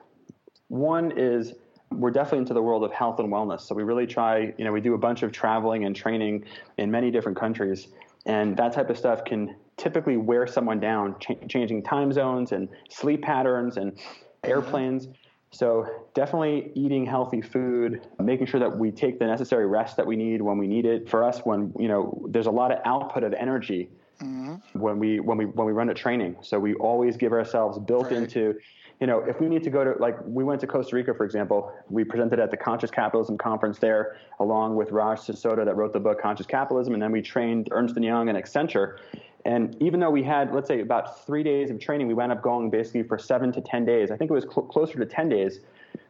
One 0.70 1.14
is 1.18 1.54
we're 1.92 2.12
definitely 2.12 2.40
into 2.40 2.54
the 2.54 2.62
world 2.62 2.84
of 2.84 2.92
health 2.92 3.20
and 3.20 3.32
wellness. 3.32 3.62
So 3.62 3.74
we 3.76 3.84
really 3.84 4.08
try, 4.08 4.54
you 4.58 4.66
know, 4.66 4.72
we 4.72 4.82
do 4.82 4.94
a 4.94 4.98
bunch 4.98 5.24
of 5.24 5.32
traveling 5.32 5.86
and 5.86 5.96
training 5.96 6.46
in 6.78 6.92
many 6.92 7.12
different 7.12 7.38
countries. 7.38 7.88
And 8.26 8.58
that 8.58 8.74
type 8.74 8.90
of 8.90 8.98
stuff 8.98 9.24
can 9.24 9.56
typically 9.78 10.18
wear 10.18 10.48
someone 10.48 10.80
down, 10.80 11.16
ch- 11.20 11.48
changing 11.48 11.84
time 11.84 12.12
zones 12.12 12.52
and 12.52 12.68
sleep 12.90 13.22
patterns 13.22 13.78
and 13.78 13.98
airplanes. 14.44 15.08
So 15.52 15.88
definitely 16.14 16.72
eating 16.76 17.06
healthy 17.06 17.42
food, 17.42 18.06
making 18.20 18.48
sure 18.48 18.60
that 18.60 18.78
we 18.78 18.92
take 18.92 19.18
the 19.18 19.26
necessary 19.26 19.66
rest 19.66 19.96
that 19.96 20.06
we 20.06 20.18
need 20.18 20.42
when 20.42 20.58
we 20.58 20.68
need 20.68 20.86
it. 20.86 21.10
For 21.10 21.24
us, 21.24 21.40
when 21.46 21.74
you 21.80 21.88
know, 21.88 22.26
there's 22.30 22.48
a 22.48 22.52
lot 22.52 22.72
of 22.72 22.80
output 22.84 23.24
of 23.24 23.34
energy 23.34 23.90
mm-hmm. 24.22 24.56
when 24.78 25.00
we 25.00 25.20
when 25.22 25.38
we 25.38 25.46
when 25.46 25.66
we 25.66 25.72
run 25.72 25.90
a 25.90 25.94
training. 25.94 26.36
So 26.42 26.60
we 26.60 26.74
always 26.76 27.16
give 27.16 27.32
ourselves 27.32 27.80
built 27.80 28.06
right. 28.06 28.14
into 28.14 28.56
you 29.00 29.06
know, 29.06 29.20
if 29.20 29.40
we 29.40 29.48
need 29.48 29.64
to 29.64 29.70
go 29.70 29.84
to, 29.84 30.00
like, 30.00 30.18
we 30.26 30.44
went 30.44 30.60
to 30.62 30.68
Costa 30.68 30.96
Rica, 30.96 31.14
for 31.14 31.24
example, 31.24 31.72
we 31.90 32.04
presented 32.04 32.40
at 32.40 32.50
the 32.50 32.58
Conscious 32.58 32.90
Capitalism 32.90 33.38
Conference 33.38 33.78
there, 33.78 34.18
along 34.40 34.76
with 34.76 34.92
Raj 34.92 35.20
Sisodia, 35.20 35.66
that 35.66 35.76
wrote 35.76 35.94
the 35.94 36.00
book 36.00 36.20
Conscious 36.20 36.48
Capitalism, 36.48 36.94
and 36.94 37.02
then 37.02 37.12
we 37.12 37.22
trained 37.22 37.70
Ernst 37.72 37.96
& 37.98 38.02
Young 38.02 38.30
and 38.30 38.38
Accenture. 38.38 38.98
And 39.46 39.78
even 39.82 40.00
though 40.00 40.10
we 40.10 40.24
had, 40.24 40.52
let's 40.54 40.68
say, 40.68 40.82
about 40.82 41.26
three 41.26 41.44
days 41.44 41.70
of 41.70 41.80
training, 41.80 42.08
we 42.08 42.16
wound 42.16 42.32
up 42.32 42.42
going 42.42 42.72
basically 42.72 43.04
for 43.04 43.20
seven 43.20 43.52
to 43.54 43.62
10 43.62 43.86
days. 43.86 44.10
I 44.10 44.18
think 44.18 44.32
it 44.32 44.34
was 44.34 44.46
cl- 44.46 44.64
closer 44.66 44.98
to 44.98 45.06
10 45.06 45.30
days, 45.30 45.60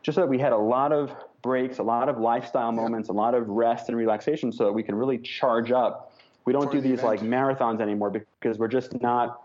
just 0.02 0.16
so 0.16 0.22
that 0.22 0.28
we 0.28 0.40
had 0.40 0.54
a 0.54 0.58
lot 0.58 0.94
of 0.94 1.12
breaks, 1.42 1.80
a 1.80 1.84
lot 1.84 2.08
of 2.08 2.18
lifestyle 2.18 2.72
moments, 2.72 3.10
a 3.10 3.14
lot 3.14 3.36
of 3.36 3.50
rest 3.50 3.90
and 3.90 3.98
relaxation 3.98 4.52
so 4.52 4.64
that 4.64 4.72
we 4.72 4.82
can 4.82 4.96
really 4.96 5.18
charge 5.18 5.72
up. 5.72 6.14
We 6.46 6.54
don't 6.54 6.72
do 6.72 6.80
these 6.80 7.00
event. 7.00 7.04
like 7.04 7.20
marathons 7.20 7.82
anymore 7.82 8.10
because 8.40 8.58
we're 8.58 8.70
just 8.70 9.00
not, 9.02 9.44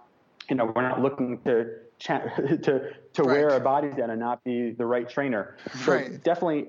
you 0.48 0.54
know, 0.54 0.66
we're 0.66 0.82
not 0.82 1.02
looking 1.02 1.38
to 1.42 1.66
to 2.06 2.92
to 3.12 3.22
right. 3.22 3.26
wear 3.26 3.50
our 3.50 3.60
bodies 3.60 3.94
down 3.94 4.10
and 4.10 4.20
not 4.20 4.42
be 4.44 4.70
the 4.70 4.86
right 4.86 5.08
trainer. 5.08 5.56
So 5.84 5.92
right. 5.92 6.22
definitely 6.22 6.68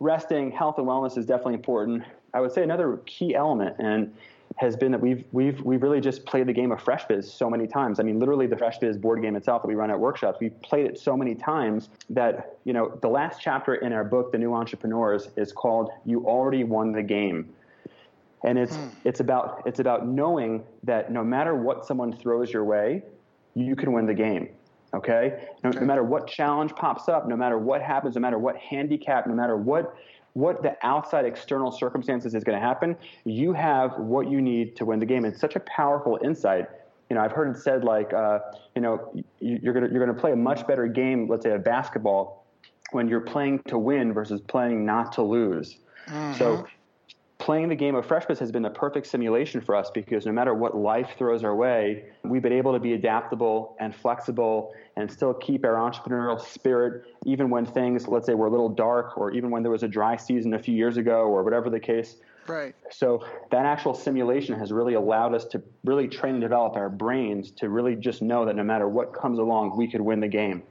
resting, 0.00 0.50
health 0.50 0.78
and 0.78 0.86
wellness 0.86 1.18
is 1.18 1.26
definitely 1.26 1.54
important. 1.54 2.04
I 2.34 2.40
would 2.40 2.52
say 2.52 2.62
another 2.62 3.00
key 3.06 3.34
element 3.34 3.76
and 3.78 4.14
has 4.56 4.76
been 4.76 4.90
that 4.92 5.00
we've 5.00 5.24
we've 5.32 5.60
we've 5.62 5.82
really 5.82 6.00
just 6.00 6.24
played 6.24 6.46
the 6.46 6.52
game 6.52 6.72
of 6.72 6.80
Fresh 6.80 7.06
Biz 7.06 7.32
so 7.32 7.48
many 7.48 7.66
times. 7.66 8.00
I 8.00 8.02
mean, 8.02 8.18
literally 8.18 8.46
the 8.46 8.56
Fresh 8.56 8.78
Biz 8.78 8.96
board 8.96 9.22
game 9.22 9.36
itself 9.36 9.62
that 9.62 9.68
we 9.68 9.74
run 9.74 9.90
at 9.90 9.98
workshops, 9.98 10.38
we've 10.40 10.60
played 10.62 10.86
it 10.86 10.98
so 10.98 11.16
many 11.16 11.34
times 11.34 11.90
that 12.10 12.58
you 12.64 12.72
know 12.72 12.98
the 13.00 13.08
last 13.08 13.40
chapter 13.40 13.76
in 13.76 13.92
our 13.92 14.04
book, 14.04 14.32
The 14.32 14.38
New 14.38 14.54
Entrepreneurs, 14.54 15.28
is 15.36 15.52
called 15.52 15.90
"You 16.04 16.26
Already 16.26 16.64
Won 16.64 16.92
the 16.92 17.02
Game." 17.02 17.54
And 18.44 18.58
it's 18.58 18.76
hmm. 18.76 18.88
it's 19.04 19.20
about 19.20 19.62
it's 19.64 19.80
about 19.80 20.06
knowing 20.06 20.64
that 20.82 21.12
no 21.12 21.22
matter 21.22 21.54
what 21.54 21.86
someone 21.86 22.12
throws 22.12 22.52
your 22.52 22.64
way, 22.64 23.02
you 23.58 23.76
can 23.76 23.92
win 23.92 24.06
the 24.06 24.14
game. 24.14 24.48
Okay? 24.94 25.48
No, 25.62 25.70
no, 25.70 25.80
matter 25.82 26.02
what 26.02 26.26
challenge 26.26 26.74
pops 26.74 27.08
up, 27.08 27.28
no 27.28 27.36
matter 27.36 27.58
what 27.58 27.82
happens, 27.82 28.14
no 28.14 28.20
matter 28.20 28.38
what 28.38 28.56
handicap, 28.56 29.26
no 29.26 29.34
matter 29.34 29.56
what 29.56 29.94
what 30.34 30.62
the 30.62 30.76
outside 30.86 31.24
external 31.24 31.72
circumstances 31.72 32.34
is 32.34 32.44
going 32.44 32.56
to 32.56 32.64
happen, 32.64 32.96
you 33.24 33.52
have 33.52 33.98
what 33.98 34.30
you 34.30 34.40
need 34.40 34.76
to 34.76 34.84
win 34.84 35.00
the 35.00 35.06
game. 35.06 35.24
It's 35.24 35.40
such 35.40 35.56
a 35.56 35.60
powerful 35.60 36.18
insight. 36.22 36.68
You 37.10 37.16
know, 37.16 37.22
I've 37.22 37.32
heard 37.32 37.56
it 37.56 37.60
said 37.60 37.82
like, 37.82 38.12
uh, 38.12 38.38
you 38.76 38.82
know, 38.82 39.12
you're 39.40 39.72
going 39.72 39.86
to 39.86 39.90
you're 39.92 40.04
going 40.04 40.14
to 40.14 40.20
play 40.20 40.32
a 40.32 40.36
much 40.36 40.66
better 40.66 40.86
game, 40.86 41.28
let's 41.28 41.44
say 41.44 41.52
a 41.52 41.58
basketball, 41.58 42.46
when 42.92 43.08
you're 43.08 43.20
playing 43.20 43.62
to 43.66 43.78
win 43.78 44.12
versus 44.12 44.40
playing 44.40 44.86
not 44.86 45.12
to 45.12 45.22
lose. 45.22 45.78
Mm-hmm. 46.06 46.38
So 46.38 46.66
playing 47.48 47.70
the 47.70 47.74
game 47.74 47.94
of 47.94 48.04
Fresh 48.04 48.26
Biz 48.26 48.38
has 48.40 48.52
been 48.52 48.60
the 48.60 48.68
perfect 48.68 49.06
simulation 49.06 49.62
for 49.62 49.74
us 49.74 49.90
because 49.90 50.26
no 50.26 50.32
matter 50.32 50.52
what 50.52 50.76
life 50.76 51.14
throws 51.16 51.42
our 51.44 51.56
way, 51.56 52.04
we've 52.22 52.42
been 52.42 52.52
able 52.52 52.74
to 52.74 52.78
be 52.78 52.92
adaptable 52.92 53.74
and 53.80 53.96
flexible 53.96 54.74
and 54.96 55.10
still 55.10 55.32
keep 55.32 55.64
our 55.64 55.76
entrepreneurial 55.76 56.38
spirit 56.38 57.06
even 57.24 57.48
when 57.48 57.64
things, 57.64 58.06
let's 58.06 58.26
say, 58.26 58.34
were 58.34 58.48
a 58.48 58.50
little 58.50 58.68
dark 58.68 59.16
or 59.16 59.30
even 59.30 59.50
when 59.50 59.62
there 59.62 59.72
was 59.72 59.82
a 59.82 59.88
dry 59.88 60.14
season 60.14 60.52
a 60.52 60.58
few 60.58 60.74
years 60.74 60.98
ago 60.98 61.22
or 61.22 61.42
whatever 61.42 61.70
the 61.70 61.80
case. 61.80 62.16
Right. 62.46 62.74
So 62.90 63.24
that 63.50 63.64
actual 63.64 63.94
simulation 63.94 64.58
has 64.58 64.70
really 64.70 64.92
allowed 64.92 65.34
us 65.34 65.46
to 65.46 65.62
really 65.84 66.06
train 66.06 66.34
and 66.34 66.42
develop 66.42 66.76
our 66.76 66.90
brains 66.90 67.50
to 67.52 67.70
really 67.70 67.96
just 67.96 68.20
know 68.20 68.44
that 68.44 68.56
no 68.56 68.62
matter 68.62 68.90
what 68.90 69.14
comes 69.14 69.38
along, 69.38 69.74
we 69.74 69.90
could 69.90 70.02
win 70.02 70.20
the 70.20 70.28
game. 70.28 70.64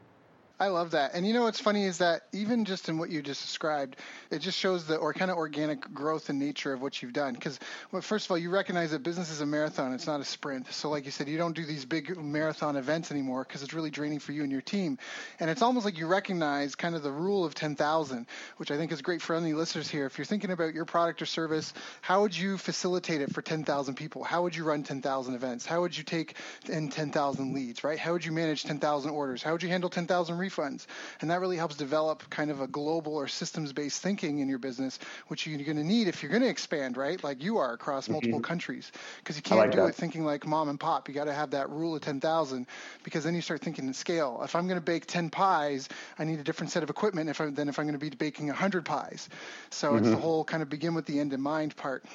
I 0.60 0.70
love 0.70 0.92
that. 0.92 1.12
And 1.14 1.28
you 1.28 1.34
know 1.34 1.44
what's 1.44 1.60
funny 1.60 1.86
is 1.86 2.00
that 2.00 2.24
even 2.34 2.66
just 2.66 2.90
in 2.90 2.98
what 2.98 3.12
you 3.12 3.22
just 3.22 3.44
described, 3.44 3.96
it 4.32 4.40
just 4.40 4.58
shows 4.58 4.86
the 4.86 4.96
or 4.96 5.14
kind 5.14 5.30
of 5.30 5.38
organic 5.38 5.94
growth 5.94 6.30
and 6.30 6.40
nature 6.40 6.74
of 6.74 6.82
what 6.82 7.00
you've 7.00 7.14
done. 7.14 7.36
Because 7.36 7.60
well, 7.92 8.02
first 8.02 8.26
of 8.26 8.32
all, 8.32 8.40
you 8.40 8.50
recognize 8.50 8.90
that 8.90 9.04
business 9.04 9.30
is 9.30 9.40
a 9.40 9.46
marathon; 9.46 9.94
it's 9.94 10.08
not 10.08 10.20
a 10.20 10.26
sprint. 10.26 10.74
So, 10.74 10.90
like 10.90 11.06
you 11.06 11.12
said, 11.12 11.28
you 11.28 11.38
don't 11.38 11.56
do 11.56 11.64
these 11.64 11.86
big 11.86 12.18
marathon 12.18 12.76
events 12.76 13.12
anymore 13.12 13.44
because 13.44 13.62
it's 13.62 13.76
really 13.76 13.92
draining 13.92 14.18
for 14.18 14.32
you 14.32 14.42
and 14.42 14.52
your 14.52 14.62
team. 14.62 14.98
And 15.40 15.52
it's 15.52 15.62
almost 15.62 15.86
like 15.86 16.00
you 16.00 16.08
recognize 16.08 16.74
kind 16.74 16.96
of 16.96 17.04
the 17.04 17.12
rule 17.12 17.46
of 17.46 17.54
10,000, 17.54 18.26
which 18.58 18.72
I 18.72 18.78
think 18.78 18.92
is 18.92 19.04
great 19.04 19.22
for 19.22 19.36
any 19.36 19.54
listeners 19.54 19.88
here. 19.88 20.08
If 20.08 20.18
you're 20.18 20.26
thinking 20.26 20.50
about 20.50 20.74
your 20.74 20.86
product 20.86 21.22
or 21.22 21.28
service, 21.28 21.72
how 22.02 22.22
would 22.22 22.36
you 22.36 22.58
facilitate 22.58 23.22
it 23.22 23.32
for 23.32 23.44
10,000 23.44 23.94
people? 23.94 24.24
How 24.24 24.42
would 24.42 24.56
you 24.56 24.64
run 24.64 24.82
10,000 24.82 25.36
events? 25.36 25.68
How 25.68 25.82
would 25.82 25.96
you 25.96 26.04
take 26.04 26.34
in 26.68 26.90
10,000 26.90 27.54
leads? 27.54 27.84
Right? 27.84 28.00
How 28.00 28.14
would 28.14 28.26
you 28.26 28.32
manage 28.32 28.64
10,000 28.64 29.12
orders? 29.12 29.44
How 29.44 29.52
would 29.52 29.62
you 29.62 29.70
handle 29.70 29.92
10,000 29.92 30.47
refunds. 30.48 30.86
And 31.22 31.32
that 31.32 31.40
really 31.40 31.58
helps 31.58 31.76
develop 31.76 32.30
kind 32.30 32.52
of 32.52 32.62
a 32.62 32.68
global 32.68 33.16
or 33.16 33.28
systems 33.28 33.74
based 33.74 34.02
thinking 34.02 34.40
in 34.40 34.50
your 34.50 34.60
business, 34.60 35.00
which 35.28 35.46
you're 35.46 35.58
going 35.58 35.78
to 35.78 35.84
need 35.84 36.08
if 36.08 36.24
you're 36.24 36.32
going 36.32 36.44
to 36.44 36.50
expand, 36.50 36.98
right? 36.98 37.24
Like 37.24 37.44
you 37.44 37.58
are 37.58 37.74
across 37.74 38.06
mm-hmm. 38.06 38.14
multiple 38.14 38.40
countries. 38.40 38.92
Because 39.20 39.36
you 39.36 39.42
can't 39.42 39.60
like 39.60 39.72
do 39.72 39.78
that. 39.78 39.88
it 39.88 39.96
thinking 39.96 40.24
like 40.24 40.46
mom 40.46 40.70
and 40.70 40.80
pop. 40.80 41.08
You 41.08 41.14
got 41.14 41.26
to 41.26 41.34
have 41.34 41.52
that 41.52 41.70
rule 41.70 41.96
of 41.96 42.02
10,000 42.02 42.68
because 43.04 43.24
then 43.24 43.36
you 43.36 43.42
start 43.42 43.62
thinking 43.62 43.88
in 43.88 43.94
scale. 43.94 44.42
If 44.44 44.56
I'm 44.56 44.68
going 44.68 44.80
to 44.80 44.86
bake 44.86 45.06
10 45.06 45.30
pies, 45.30 45.90
I 46.18 46.24
need 46.24 46.40
a 46.40 46.44
different 46.44 46.72
set 46.72 46.84
of 46.84 46.90
equipment 46.90 47.30
if 47.30 47.42
I, 47.42 47.50
than 47.50 47.70
if 47.70 47.80
I'm 47.80 47.86
going 47.86 48.00
to 48.00 48.00
be 48.00 48.10
baking 48.10 48.48
100 48.48 48.86
pies. 48.86 49.30
So 49.70 49.90
mm-hmm. 49.90 49.98
it's 49.98 50.08
the 50.08 50.14
mm-hmm. 50.14 50.22
whole 50.22 50.44
kind 50.44 50.64
of 50.64 50.70
begin 50.70 50.94
with 50.94 51.06
the 51.06 51.20
end 51.20 51.34
in 51.34 51.42
mind 51.42 51.76
part. 51.76 52.06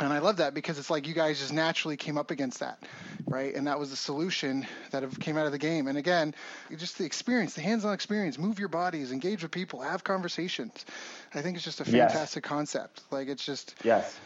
And 0.00 0.12
I 0.12 0.18
love 0.18 0.38
that 0.38 0.54
because 0.54 0.78
it's 0.78 0.90
like 0.90 1.06
you 1.06 1.14
guys 1.14 1.38
just 1.38 1.52
naturally 1.52 1.96
came 1.96 2.18
up 2.18 2.30
against 2.30 2.60
that, 2.60 2.82
right? 3.26 3.54
And 3.54 3.66
that 3.66 3.78
was 3.78 3.90
the 3.90 3.96
solution 3.96 4.66
that 4.90 5.04
came 5.20 5.36
out 5.36 5.46
of 5.46 5.52
the 5.52 5.58
game. 5.58 5.86
And 5.86 5.96
again, 5.96 6.34
just 6.76 6.98
the 6.98 7.04
experience, 7.04 7.54
the 7.54 7.60
hands-on 7.60 7.92
experience, 7.92 8.38
move 8.38 8.58
your 8.58 8.68
bodies, 8.68 9.12
engage 9.12 9.42
with 9.42 9.52
people, 9.52 9.80
have 9.80 10.02
conversations. 10.02 10.86
I 11.34 11.42
think 11.42 11.56
it's 11.56 11.64
just 11.64 11.80
a 11.80 11.84
fantastic 11.84 12.44
yes. 12.44 12.48
concept. 12.48 13.02
Like 13.10 13.28
it's 13.28 13.44
just 13.44 13.76
yes, 13.84 14.18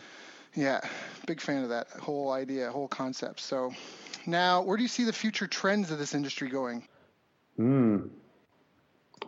yeah, 0.55 0.81
big 1.26 1.40
fan 1.40 1.62
of 1.62 1.68
that 1.68 1.88
whole 1.90 2.33
idea, 2.33 2.70
whole 2.70 2.88
concept. 2.88 3.40
So 3.40 3.74
now, 4.26 4.62
where 4.62 4.76
do 4.76 4.83
you 4.83 4.88
see 4.88 5.05
the 5.05 5.12
future 5.12 5.46
trends 5.46 5.90
of 5.90 5.98
this 5.98 6.14
industry 6.14 6.48
going? 6.48 6.83
Hmm. 7.57 8.09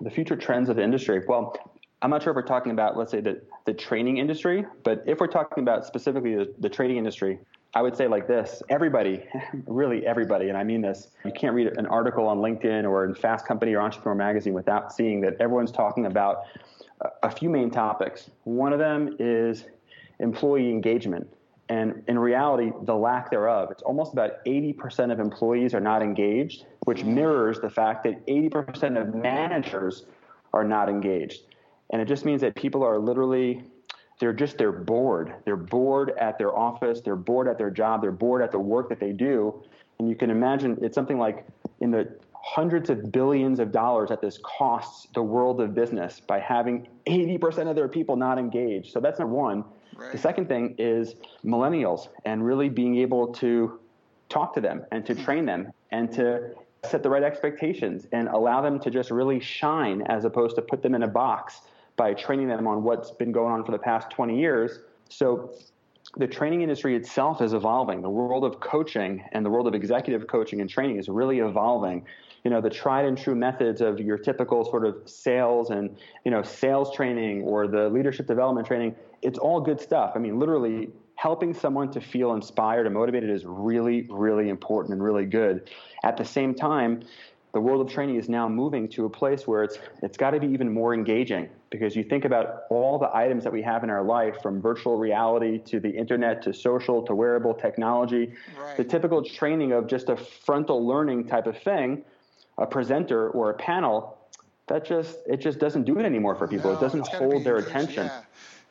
The 0.00 0.10
future 0.10 0.36
trends 0.36 0.68
of 0.68 0.76
the 0.76 0.82
industry. 0.82 1.22
Well, 1.26 1.56
I'm 2.00 2.10
not 2.10 2.22
sure 2.22 2.30
if 2.32 2.36
we're 2.36 2.42
talking 2.42 2.72
about, 2.72 2.96
let's 2.96 3.10
say, 3.10 3.20
the, 3.20 3.42
the 3.68 3.74
training 3.74 4.16
industry, 4.16 4.64
but 4.82 5.04
if 5.06 5.20
we're 5.20 5.26
talking 5.26 5.62
about 5.62 5.84
specifically 5.84 6.34
the, 6.34 6.54
the 6.58 6.70
trading 6.70 6.96
industry, 6.96 7.38
I 7.74 7.82
would 7.82 7.94
say 7.94 8.08
like 8.08 8.26
this 8.26 8.62
everybody, 8.70 9.26
really 9.66 10.06
everybody, 10.06 10.48
and 10.48 10.56
I 10.56 10.64
mean 10.64 10.80
this, 10.80 11.08
you 11.22 11.32
can't 11.32 11.54
read 11.54 11.76
an 11.76 11.84
article 11.84 12.26
on 12.26 12.38
LinkedIn 12.38 12.88
or 12.88 13.04
in 13.04 13.14
Fast 13.14 13.46
Company 13.46 13.74
or 13.74 13.82
Entrepreneur 13.82 14.14
Magazine 14.14 14.54
without 14.54 14.90
seeing 14.90 15.20
that 15.20 15.34
everyone's 15.38 15.70
talking 15.70 16.06
about 16.06 16.44
a 17.22 17.30
few 17.30 17.50
main 17.50 17.70
topics. 17.70 18.30
One 18.44 18.72
of 18.72 18.78
them 18.78 19.14
is 19.18 19.66
employee 20.18 20.70
engagement. 20.70 21.30
And 21.68 22.02
in 22.08 22.18
reality, 22.18 22.72
the 22.84 22.94
lack 22.94 23.30
thereof. 23.30 23.70
It's 23.70 23.82
almost 23.82 24.14
about 24.14 24.42
80% 24.46 25.12
of 25.12 25.20
employees 25.20 25.74
are 25.74 25.80
not 25.80 26.00
engaged, 26.00 26.64
which 26.86 27.02
mm. 27.02 27.08
mirrors 27.08 27.60
the 27.60 27.68
fact 27.68 28.04
that 28.04 28.26
80% 28.26 28.98
of 28.98 29.14
managers 29.14 30.06
are 30.54 30.64
not 30.64 30.88
engaged. 30.88 31.42
And 31.90 32.02
it 32.02 32.08
just 32.08 32.24
means 32.24 32.40
that 32.42 32.54
people 32.54 32.82
are 32.82 32.98
literally 32.98 33.64
they're 34.20 34.32
just 34.32 34.58
they're 34.58 34.72
bored. 34.72 35.34
They're 35.44 35.56
bored 35.56 36.10
at 36.18 36.38
their 36.38 36.56
office, 36.56 37.00
they're 37.00 37.16
bored 37.16 37.48
at 37.48 37.56
their 37.56 37.70
job, 37.70 38.02
they're 38.02 38.10
bored 38.10 38.42
at 38.42 38.50
the 38.50 38.58
work 38.58 38.88
that 38.88 39.00
they 39.00 39.12
do. 39.12 39.62
And 39.98 40.08
you 40.08 40.16
can 40.16 40.30
imagine 40.30 40.78
it's 40.82 40.94
something 40.94 41.18
like 41.18 41.46
in 41.80 41.90
the 41.90 42.16
hundreds 42.34 42.88
of 42.88 43.12
billions 43.12 43.60
of 43.60 43.72
dollars 43.72 44.08
that 44.08 44.20
this 44.20 44.38
costs 44.42 45.08
the 45.14 45.22
world 45.22 45.60
of 45.60 45.74
business 45.74 46.20
by 46.20 46.38
having 46.38 46.88
80% 47.06 47.68
of 47.68 47.76
their 47.76 47.88
people 47.88 48.16
not 48.16 48.38
engaged. 48.38 48.92
So 48.92 49.00
that's 49.00 49.18
number 49.18 49.34
one. 49.34 49.64
Right. 49.96 50.12
The 50.12 50.18
second 50.18 50.48
thing 50.48 50.74
is 50.78 51.16
millennials 51.44 52.08
and 52.24 52.44
really 52.44 52.68
being 52.68 52.96
able 52.98 53.32
to 53.34 53.80
talk 54.28 54.54
to 54.54 54.60
them 54.60 54.84
and 54.92 55.04
to 55.06 55.14
hmm. 55.14 55.24
train 55.24 55.46
them 55.46 55.72
and 55.90 56.12
to 56.12 56.54
set 56.84 57.02
the 57.02 57.10
right 57.10 57.24
expectations 57.24 58.06
and 58.12 58.28
allow 58.28 58.60
them 58.60 58.78
to 58.80 58.90
just 58.90 59.10
really 59.10 59.40
shine 59.40 60.02
as 60.02 60.24
opposed 60.24 60.54
to 60.56 60.62
put 60.62 60.82
them 60.82 60.94
in 60.94 61.02
a 61.02 61.08
box 61.08 61.62
by 61.98 62.14
training 62.14 62.48
them 62.48 62.66
on 62.66 62.82
what's 62.82 63.10
been 63.10 63.32
going 63.32 63.52
on 63.52 63.62
for 63.64 63.72
the 63.72 63.78
past 63.78 64.08
20 64.08 64.40
years. 64.40 64.78
So 65.10 65.52
the 66.16 66.26
training 66.26 66.62
industry 66.62 66.96
itself 66.96 67.42
is 67.42 67.52
evolving. 67.52 68.00
The 68.00 68.08
world 68.08 68.44
of 68.44 68.60
coaching 68.60 69.22
and 69.32 69.44
the 69.44 69.50
world 69.50 69.66
of 69.66 69.74
executive 69.74 70.26
coaching 70.26 70.62
and 70.62 70.70
training 70.70 70.98
is 70.98 71.10
really 71.10 71.40
evolving. 71.40 72.06
You 72.44 72.50
know, 72.50 72.62
the 72.62 72.70
tried 72.70 73.04
and 73.04 73.18
true 73.18 73.34
methods 73.34 73.82
of 73.82 74.00
your 74.00 74.16
typical 74.16 74.64
sort 74.64 74.86
of 74.86 74.96
sales 75.04 75.68
and, 75.68 75.94
you 76.24 76.30
know, 76.30 76.42
sales 76.42 76.94
training 76.94 77.42
or 77.42 77.66
the 77.66 77.90
leadership 77.90 78.26
development 78.26 78.66
training, 78.66 78.94
it's 79.20 79.38
all 79.38 79.60
good 79.60 79.80
stuff. 79.80 80.12
I 80.14 80.18
mean, 80.18 80.38
literally 80.38 80.88
helping 81.16 81.52
someone 81.52 81.90
to 81.90 82.00
feel 82.00 82.32
inspired 82.32 82.86
and 82.86 82.94
motivated 82.94 83.28
is 83.28 83.44
really, 83.44 84.06
really 84.08 84.48
important 84.48 84.94
and 84.94 85.02
really 85.02 85.26
good. 85.26 85.68
At 86.04 86.16
the 86.16 86.24
same 86.24 86.54
time, 86.54 87.02
the 87.52 87.60
world 87.60 87.80
of 87.80 87.92
training 87.92 88.16
is 88.16 88.28
now 88.28 88.48
moving 88.48 88.88
to 88.88 89.06
a 89.06 89.10
place 89.10 89.46
where 89.46 89.64
it's 89.64 89.78
it's 90.02 90.16
got 90.16 90.30
to 90.30 90.40
be 90.40 90.46
even 90.48 90.72
more 90.72 90.94
engaging 90.94 91.48
because 91.70 91.96
you 91.96 92.04
think 92.04 92.24
about 92.24 92.64
all 92.70 92.98
the 92.98 93.14
items 93.14 93.44
that 93.44 93.52
we 93.52 93.62
have 93.62 93.84
in 93.84 93.90
our 93.90 94.02
life 94.02 94.36
from 94.42 94.60
virtual 94.60 94.96
reality 94.96 95.58
to 95.58 95.80
the 95.80 95.90
internet 95.90 96.42
to 96.42 96.52
social 96.52 97.02
to 97.02 97.14
wearable 97.14 97.54
technology 97.54 98.32
right. 98.60 98.76
the 98.76 98.84
typical 98.84 99.22
training 99.22 99.72
of 99.72 99.86
just 99.86 100.08
a 100.08 100.16
frontal 100.16 100.86
learning 100.86 101.24
type 101.24 101.46
of 101.46 101.56
thing 101.62 102.04
a 102.58 102.66
presenter 102.66 103.30
or 103.30 103.50
a 103.50 103.54
panel 103.54 104.18
that 104.66 104.84
just 104.84 105.18
it 105.26 105.38
just 105.38 105.58
doesn't 105.58 105.84
do 105.84 105.98
it 105.98 106.04
anymore 106.04 106.34
for 106.34 106.46
people 106.46 106.70
no, 106.70 106.76
it 106.76 106.80
doesn't 106.80 107.06
hold 107.08 107.44
their 107.44 107.56
attention 107.56 108.06
yeah. 108.06 108.20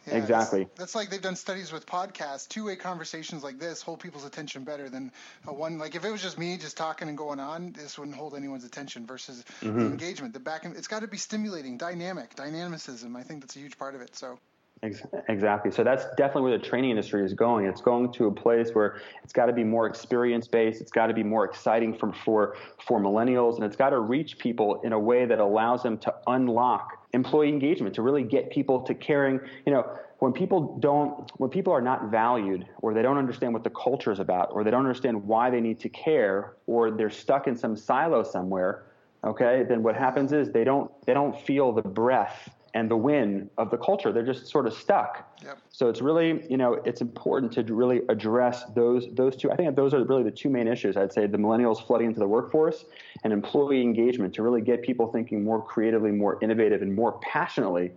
Yeah, 0.07 0.17
exactly. 0.17 0.67
That's 0.75 0.95
like 0.95 1.09
they've 1.09 1.21
done 1.21 1.35
studies 1.35 1.71
with 1.71 1.85
podcasts. 1.85 2.47
Two 2.47 2.65
way 2.65 2.75
conversations 2.75 3.43
like 3.43 3.59
this 3.59 3.81
hold 3.81 3.99
people's 3.99 4.25
attention 4.25 4.63
better 4.63 4.89
than 4.89 5.11
a 5.45 5.53
one. 5.53 5.77
Like 5.77 5.95
if 5.95 6.05
it 6.05 6.11
was 6.11 6.21
just 6.21 6.37
me 6.37 6.57
just 6.57 6.77
talking 6.77 7.09
and 7.09 7.17
going 7.17 7.39
on, 7.39 7.73
this 7.73 7.97
wouldn't 7.97 8.15
hold 8.15 8.35
anyone's 8.35 8.63
attention. 8.63 9.05
Versus 9.05 9.43
mm-hmm. 9.61 9.79
the 9.79 9.85
engagement, 9.85 10.33
the 10.33 10.39
back. 10.39 10.65
and 10.65 10.75
It's 10.75 10.87
got 10.87 11.01
to 11.01 11.07
be 11.07 11.17
stimulating, 11.17 11.77
dynamic, 11.77 12.35
dynamicism. 12.35 13.15
I 13.15 13.23
think 13.23 13.41
that's 13.41 13.55
a 13.55 13.59
huge 13.59 13.77
part 13.77 13.95
of 13.95 14.01
it. 14.01 14.15
So. 14.15 14.39
Exactly. 14.83 15.71
So 15.71 15.83
that's 15.83 16.05
definitely 16.17 16.51
where 16.51 16.57
the 16.59 16.63
training 16.63 16.91
industry 16.91 17.25
is 17.25 17.33
going. 17.33 17.65
It's 17.65 17.81
going 17.81 18.11
to 18.13 18.27
a 18.27 18.31
place 18.31 18.69
where 18.73 19.01
it's 19.23 19.33
got 19.33 19.47
to 19.47 19.53
be 19.53 19.63
more 19.63 19.87
experience 19.87 20.47
based. 20.47 20.81
It's 20.81 20.91
got 20.91 21.07
to 21.07 21.15
be 21.15 21.23
more 21.23 21.45
exciting 21.45 21.97
for, 21.97 22.13
for, 22.13 22.55
for 22.85 23.01
millennials, 23.01 23.55
and 23.55 23.63
it's 23.63 23.75
got 23.75 23.89
to 23.89 23.99
reach 23.99 24.37
people 24.37 24.81
in 24.81 24.93
a 24.93 24.99
way 24.99 25.25
that 25.25 25.39
allows 25.39 25.81
them 25.81 25.97
to 25.99 26.13
unlock 26.27 26.96
employee 27.13 27.49
engagement, 27.49 27.95
to 27.95 28.01
really 28.01 28.23
get 28.23 28.49
people 28.51 28.81
to 28.81 28.93
caring. 28.93 29.39
You 29.65 29.73
know, 29.73 29.89
when 30.19 30.33
people 30.33 30.77
don't, 30.79 31.29
when 31.37 31.49
people 31.49 31.73
are 31.73 31.81
not 31.81 32.09
valued, 32.11 32.67
or 32.81 32.93
they 32.93 33.01
don't 33.01 33.17
understand 33.17 33.53
what 33.53 33.63
the 33.63 33.69
culture 33.69 34.11
is 34.11 34.19
about, 34.19 34.49
or 34.51 34.63
they 34.63 34.71
don't 34.71 34.85
understand 34.85 35.23
why 35.25 35.49
they 35.49 35.61
need 35.61 35.79
to 35.81 35.89
care, 35.89 36.53
or 36.65 36.91
they're 36.91 37.09
stuck 37.09 37.47
in 37.47 37.55
some 37.55 37.75
silo 37.77 38.23
somewhere, 38.23 38.85
okay, 39.23 39.63
then 39.67 39.83
what 39.83 39.95
happens 39.95 40.33
is 40.33 40.51
they 40.51 40.63
don't 40.63 40.91
they 41.05 41.13
don't 41.13 41.39
feel 41.41 41.71
the 41.71 41.81
breath 41.81 42.49
and 42.73 42.89
the 42.89 42.97
win 42.97 43.49
of 43.57 43.71
the 43.71 43.77
culture. 43.77 44.11
They're 44.11 44.25
just 44.25 44.47
sort 44.47 44.67
of 44.67 44.73
stuck. 44.73 45.37
Yep. 45.43 45.57
So 45.69 45.89
it's 45.89 46.01
really, 46.01 46.45
you 46.49 46.57
know, 46.57 46.73
it's 46.85 47.01
important 47.01 47.51
to 47.53 47.63
really 47.73 48.01
address 48.09 48.65
those 48.75 49.07
those 49.13 49.35
two. 49.35 49.51
I 49.51 49.55
think 49.55 49.75
those 49.75 49.93
are 49.93 50.03
really 50.03 50.23
the 50.23 50.31
two 50.31 50.49
main 50.49 50.67
issues. 50.67 50.97
I'd 50.97 51.13
say 51.13 51.27
the 51.27 51.37
millennials 51.37 51.85
flooding 51.85 52.07
into 52.07 52.19
the 52.19 52.27
workforce 52.27 52.85
and 53.23 53.31
employee 53.33 53.81
engagement 53.81 54.33
to 54.35 54.43
really 54.43 54.61
get 54.61 54.81
people 54.81 55.11
thinking 55.11 55.43
more 55.43 55.61
creatively, 55.63 56.11
more 56.11 56.37
innovative, 56.41 56.81
and 56.81 56.93
more 56.95 57.13
passionately, 57.21 57.91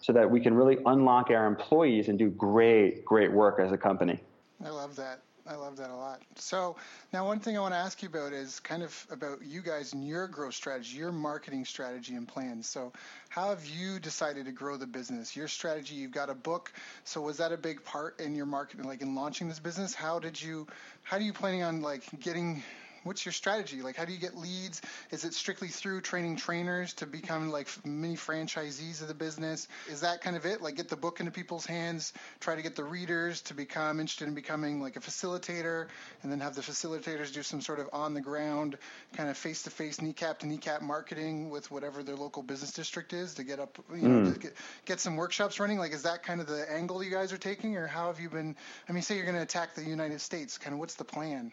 so 0.00 0.12
that 0.12 0.30
we 0.30 0.40
can 0.40 0.54
really 0.54 0.78
unlock 0.86 1.30
our 1.30 1.46
employees 1.46 2.08
and 2.08 2.18
do 2.18 2.30
great, 2.30 3.04
great 3.04 3.32
work 3.32 3.60
as 3.60 3.72
a 3.72 3.78
company. 3.78 4.20
I 4.64 4.68
love 4.70 4.96
that. 4.96 5.20
I 5.46 5.56
love 5.56 5.76
that 5.78 5.90
a 5.90 5.96
lot. 5.96 6.22
So 6.36 6.76
now 7.12 7.26
one 7.26 7.40
thing 7.40 7.56
I 7.56 7.60
want 7.60 7.74
to 7.74 7.78
ask 7.78 8.00
you 8.02 8.08
about 8.08 8.32
is 8.32 8.60
kind 8.60 8.82
of 8.82 9.06
about 9.10 9.44
you 9.44 9.60
guys 9.60 9.92
and 9.92 10.06
your 10.06 10.28
growth 10.28 10.54
strategy, 10.54 10.96
your 10.96 11.10
marketing 11.10 11.64
strategy 11.64 12.14
and 12.14 12.28
plans. 12.28 12.68
So 12.68 12.92
how 13.28 13.48
have 13.48 13.64
you 13.66 13.98
decided 13.98 14.46
to 14.46 14.52
grow 14.52 14.76
the 14.76 14.86
business? 14.86 15.34
Your 15.34 15.48
strategy, 15.48 15.96
you've 15.96 16.12
got 16.12 16.30
a 16.30 16.34
book. 16.34 16.72
So 17.04 17.20
was 17.20 17.38
that 17.38 17.50
a 17.50 17.56
big 17.56 17.84
part 17.84 18.20
in 18.20 18.36
your 18.36 18.46
marketing, 18.46 18.86
like 18.86 19.02
in 19.02 19.16
launching 19.16 19.48
this 19.48 19.58
business? 19.58 19.94
How 19.94 20.20
did 20.20 20.40
you, 20.40 20.68
how 21.02 21.16
are 21.16 21.20
you 21.20 21.32
planning 21.32 21.64
on 21.64 21.82
like 21.82 22.04
getting 22.20 22.62
what's 23.04 23.24
your 23.24 23.32
strategy? 23.32 23.82
Like, 23.82 23.96
how 23.96 24.04
do 24.04 24.12
you 24.12 24.18
get 24.18 24.36
leads? 24.36 24.80
Is 25.10 25.24
it 25.24 25.34
strictly 25.34 25.68
through 25.68 26.00
training 26.02 26.36
trainers 26.36 26.94
to 26.94 27.06
become 27.06 27.50
like 27.50 27.68
mini 27.84 28.16
franchisees 28.16 29.02
of 29.02 29.08
the 29.08 29.14
business? 29.14 29.68
Is 29.90 30.00
that 30.00 30.20
kind 30.20 30.36
of 30.36 30.46
it? 30.46 30.62
Like, 30.62 30.76
get 30.76 30.88
the 30.88 30.96
book 30.96 31.20
into 31.20 31.32
people's 31.32 31.66
hands, 31.66 32.12
try 32.40 32.54
to 32.54 32.62
get 32.62 32.76
the 32.76 32.84
readers 32.84 33.42
to 33.42 33.54
become 33.54 34.00
interested 34.00 34.28
in 34.28 34.34
becoming 34.34 34.80
like 34.80 34.96
a 34.96 35.00
facilitator, 35.00 35.86
and 36.22 36.30
then 36.30 36.40
have 36.40 36.54
the 36.54 36.62
facilitators 36.62 37.32
do 37.32 37.42
some 37.42 37.60
sort 37.60 37.80
of 37.80 37.88
on 37.92 38.14
the 38.14 38.20
ground, 38.20 38.78
kind 39.14 39.28
of 39.28 39.36
face 39.36 39.62
to 39.62 39.70
face, 39.70 40.00
kneecap 40.00 40.40
to 40.40 40.46
kneecap 40.46 40.82
marketing 40.82 41.50
with 41.50 41.70
whatever 41.70 42.02
their 42.02 42.16
local 42.16 42.42
business 42.42 42.72
district 42.72 43.12
is 43.12 43.34
to 43.34 43.44
get 43.44 43.58
up, 43.58 43.78
you 43.94 44.08
know, 44.08 44.30
mm. 44.30 44.40
get, 44.40 44.54
get 44.84 45.00
some 45.00 45.16
workshops 45.16 45.58
running. 45.60 45.78
Like, 45.78 45.92
is 45.92 46.02
that 46.02 46.22
kind 46.22 46.40
of 46.40 46.46
the 46.46 46.70
angle 46.70 47.02
you 47.02 47.10
guys 47.10 47.32
are 47.32 47.38
taking, 47.38 47.76
or 47.76 47.86
how 47.86 48.06
have 48.06 48.20
you 48.20 48.28
been? 48.28 48.56
I 48.88 48.92
mean, 48.92 49.02
say 49.02 49.16
you're 49.16 49.24
going 49.24 49.36
to 49.36 49.42
attack 49.42 49.74
the 49.74 49.84
United 49.84 50.20
States, 50.20 50.58
kind 50.58 50.74
of 50.74 50.78
what's 50.78 50.94
the 50.94 51.04
plan? 51.04 51.52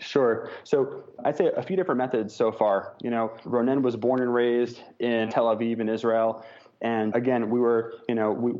Sure. 0.00 0.50
So 0.64 1.04
I'd 1.24 1.36
say 1.36 1.50
a 1.56 1.62
few 1.62 1.76
different 1.76 1.98
methods 1.98 2.34
so 2.34 2.50
far. 2.50 2.94
You 3.02 3.10
know, 3.10 3.32
Ronen 3.44 3.82
was 3.82 3.96
born 3.96 4.20
and 4.20 4.32
raised 4.34 4.80
in 4.98 5.28
Tel 5.28 5.44
Aviv 5.46 5.78
in 5.80 5.88
Israel. 5.88 6.44
And 6.82 7.14
again, 7.14 7.50
we 7.50 7.60
were, 7.60 7.94
you 8.08 8.14
know, 8.14 8.32
we, 8.32 8.52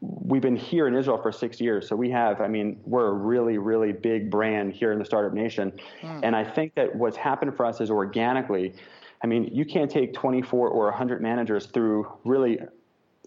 we've 0.00 0.42
been 0.42 0.56
here 0.56 0.88
in 0.88 0.94
Israel 0.96 1.22
for 1.22 1.30
six 1.30 1.60
years. 1.60 1.88
So 1.88 1.94
we 1.94 2.10
have, 2.10 2.40
I 2.40 2.48
mean, 2.48 2.80
we're 2.84 3.06
a 3.06 3.12
really, 3.12 3.58
really 3.58 3.92
big 3.92 4.30
brand 4.30 4.72
here 4.72 4.90
in 4.90 4.98
the 4.98 5.04
startup 5.04 5.32
nation. 5.32 5.72
Mm. 6.02 6.20
And 6.24 6.36
I 6.36 6.42
think 6.42 6.74
that 6.74 6.94
what's 6.96 7.16
happened 7.16 7.56
for 7.56 7.64
us 7.64 7.80
is 7.80 7.90
organically, 7.90 8.74
I 9.22 9.28
mean, 9.28 9.48
you 9.52 9.64
can't 9.64 9.90
take 9.90 10.12
24 10.12 10.68
or 10.68 10.84
100 10.86 11.22
managers 11.22 11.66
through 11.66 12.12
really 12.24 12.58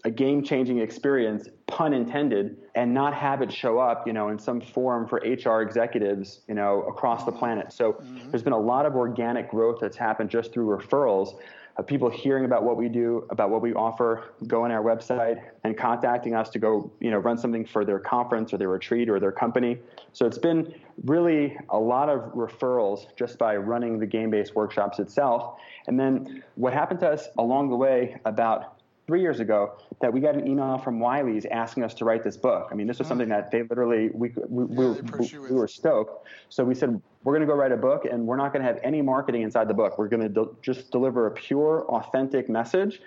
a 0.04 0.10
game 0.10 0.42
changing 0.42 0.78
experience, 0.78 1.48
pun 1.66 1.92
intended, 1.92 2.56
and 2.74 2.92
not 2.92 3.14
have 3.14 3.40
it 3.40 3.52
show 3.52 3.78
up, 3.78 4.06
you 4.06 4.12
know, 4.12 4.28
in 4.28 4.38
some 4.38 4.60
forum 4.60 5.06
for 5.06 5.18
HR 5.18 5.62
executives, 5.62 6.40
you 6.48 6.54
know, 6.54 6.82
across 6.82 7.24
the 7.24 7.32
planet. 7.32 7.72
So 7.72 7.92
mm-hmm. 7.92 8.30
there's 8.30 8.42
been 8.42 8.52
a 8.52 8.58
lot 8.58 8.84
of 8.84 8.96
organic 8.96 9.50
growth 9.50 9.78
that's 9.80 9.96
happened 9.96 10.30
just 10.30 10.52
through 10.52 10.76
referrals. 10.76 11.38
of 11.76 11.86
people 11.86 12.10
hearing 12.10 12.44
about 12.44 12.64
what 12.64 12.76
we 12.76 12.88
do, 12.88 13.26
about 13.30 13.50
what 13.50 13.62
we 13.62 13.72
offer, 13.72 14.34
go 14.46 14.64
on 14.64 14.70
our 14.70 14.82
website 14.82 15.42
and 15.64 15.76
contacting 15.76 16.34
us 16.34 16.50
to 16.50 16.58
go, 16.58 16.92
you 17.00 17.10
know, 17.10 17.18
run 17.18 17.38
something 17.38 17.64
for 17.64 17.84
their 17.84 17.98
conference 17.98 18.52
or 18.52 18.58
their 18.58 18.68
retreat 18.68 19.08
or 19.08 19.18
their 19.18 19.32
company. 19.32 19.78
So 20.12 20.26
it's 20.26 20.38
been 20.38 20.74
really 21.04 21.56
a 21.70 21.78
lot 21.78 22.10
of 22.10 22.20
referrals 22.34 23.06
just 23.16 23.38
by 23.38 23.56
running 23.56 23.98
the 23.98 24.06
game-based 24.06 24.54
workshops 24.54 24.98
itself. 24.98 25.58
And 25.86 25.98
then 25.98 26.42
what 26.56 26.74
happened 26.74 27.00
to 27.00 27.08
us 27.08 27.28
along 27.38 27.70
the 27.70 27.76
way 27.76 28.20
about 28.26 28.81
three 29.06 29.20
years 29.20 29.40
ago 29.40 29.74
that 30.00 30.12
we 30.12 30.20
got 30.20 30.34
an 30.34 30.46
email 30.46 30.78
from 30.78 31.00
Wiley's 31.00 31.44
asking 31.46 31.82
us 31.82 31.94
to 31.94 32.04
write 32.04 32.22
this 32.22 32.36
book. 32.36 32.68
I 32.70 32.74
mean, 32.74 32.86
this 32.86 32.98
was 32.98 33.08
something 33.08 33.28
that 33.28 33.50
they 33.50 33.62
literally 33.62 34.10
we 34.12 34.32
we, 34.48 34.64
yeah, 34.74 35.00
we, 35.18 35.38
we, 35.38 35.56
were 35.56 35.68
stoked. 35.68 36.28
So 36.48 36.64
we 36.64 36.74
said 36.74 37.00
we're 37.24 37.32
going 37.32 37.46
to 37.46 37.52
go 37.52 37.54
write 37.54 37.72
a 37.72 37.76
book, 37.76 38.04
and 38.04 38.26
we're 38.26 38.36
not 38.36 38.52
going 38.52 38.64
to 38.64 38.68
have 38.72 38.80
any 38.82 39.02
marketing 39.02 39.42
inside 39.42 39.68
the 39.68 39.74
book. 39.74 39.98
We're 39.98 40.08
going 40.08 40.22
to 40.22 40.28
de- 40.28 40.50
just 40.62 40.90
deliver 40.90 41.26
a 41.26 41.30
pure, 41.30 41.84
authentic 41.88 42.48
message 42.48 43.00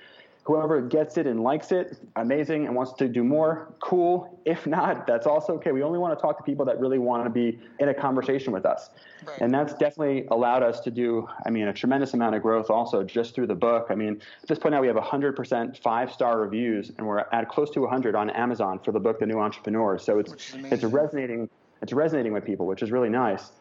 Whoever 0.45 0.79
gets 0.79 1.17
it 1.17 1.25
and 1.25 1.41
likes 1.41 1.71
it, 1.71 1.97
amazing, 2.15 2.67
and 2.67 2.75
wants 2.75 2.93
to 2.93 3.07
do 3.07 3.23
more, 3.23 3.73
cool. 3.79 4.39
If 4.45 4.67
not, 4.67 5.07
that's 5.07 5.25
also 5.25 5.53
okay. 5.53 5.71
We 5.71 5.81
only 5.81 5.97
want 5.97 6.15
to 6.15 6.21
talk 6.21 6.37
to 6.37 6.43
people 6.43 6.65
that 6.65 6.79
really 6.79 6.99
want 6.99 7.23
to 7.23 7.31
be 7.31 7.59
in 7.79 7.89
a 7.89 7.95
conversation 7.95 8.53
with 8.53 8.63
us. 8.63 8.91
Right. 9.25 9.41
And 9.41 9.51
that's 9.51 9.73
definitely 9.73 10.27
allowed 10.29 10.61
us 10.61 10.81
to 10.81 10.91
do, 10.91 11.27
I 11.47 11.49
mean, 11.49 11.67
a 11.67 11.73
tremendous 11.73 12.13
amount 12.13 12.35
of 12.35 12.43
growth 12.43 12.69
also 12.69 13.03
just 13.03 13.33
through 13.33 13.47
the 13.47 13.55
book. 13.55 13.87
I 13.89 13.95
mean, 13.95 14.21
at 14.43 14.47
this 14.47 14.59
point 14.59 14.73
now 14.73 14.81
we 14.81 14.87
have 14.87 14.95
100% 14.95 15.81
five 15.81 16.11
star 16.11 16.39
reviews, 16.39 16.91
and 16.95 17.07
we're 17.07 17.25
at 17.31 17.49
close 17.49 17.71
to 17.71 17.81
100 17.81 18.13
on 18.15 18.29
Amazon 18.29 18.77
for 18.77 18.91
the 18.91 18.99
book, 18.99 19.19
The 19.19 19.25
New 19.25 19.39
Entrepreneur. 19.39 19.97
So 19.97 20.19
it's, 20.19 20.53
it's 20.53 20.83
resonating. 20.83 21.49
It's 21.81 21.91
resonating 21.91 22.33
with 22.33 22.45
people, 22.45 22.67
which 22.67 22.83
is 22.83 22.91
really 22.91 23.09
nice. 23.09 23.51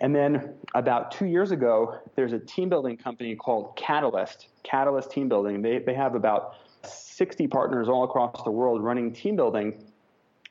And 0.00 0.14
then 0.14 0.54
about 0.74 1.10
two 1.10 1.26
years 1.26 1.50
ago, 1.50 1.98
there's 2.16 2.32
a 2.32 2.38
team 2.38 2.68
building 2.68 2.96
company 2.96 3.36
called 3.36 3.76
Catalyst, 3.76 4.48
Catalyst 4.62 5.10
Team 5.10 5.28
Building. 5.28 5.62
They, 5.62 5.78
they 5.78 5.94
have 5.94 6.14
about 6.14 6.56
60 6.84 7.46
partners 7.48 7.88
all 7.88 8.04
across 8.04 8.42
the 8.42 8.50
world 8.50 8.82
running 8.82 9.12
team 9.12 9.36
building 9.36 9.84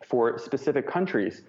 for 0.05 0.37
specific 0.37 0.87
countries. 0.87 1.43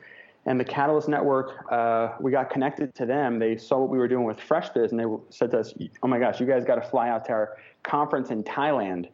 And 0.44 0.58
the 0.58 0.64
Catalyst 0.64 1.08
Network, 1.08 1.70
uh, 1.70 2.14
we 2.20 2.32
got 2.32 2.50
connected 2.50 2.94
to 2.96 3.06
them. 3.06 3.38
They 3.38 3.56
saw 3.56 3.78
what 3.78 3.90
we 3.90 3.98
were 3.98 4.08
doing 4.08 4.24
with 4.24 4.38
FreshBiz, 4.38 4.90
and 4.90 4.98
they 4.98 5.04
said 5.30 5.52
to 5.52 5.60
us, 5.60 5.72
"Oh 6.02 6.08
my 6.08 6.18
gosh, 6.18 6.40
you 6.40 6.46
guys 6.46 6.64
got 6.64 6.74
to 6.76 6.82
fly 6.82 7.08
out 7.08 7.24
to 7.26 7.32
our 7.32 7.56
conference 7.84 8.30
in 8.30 8.42
Thailand." 8.42 9.08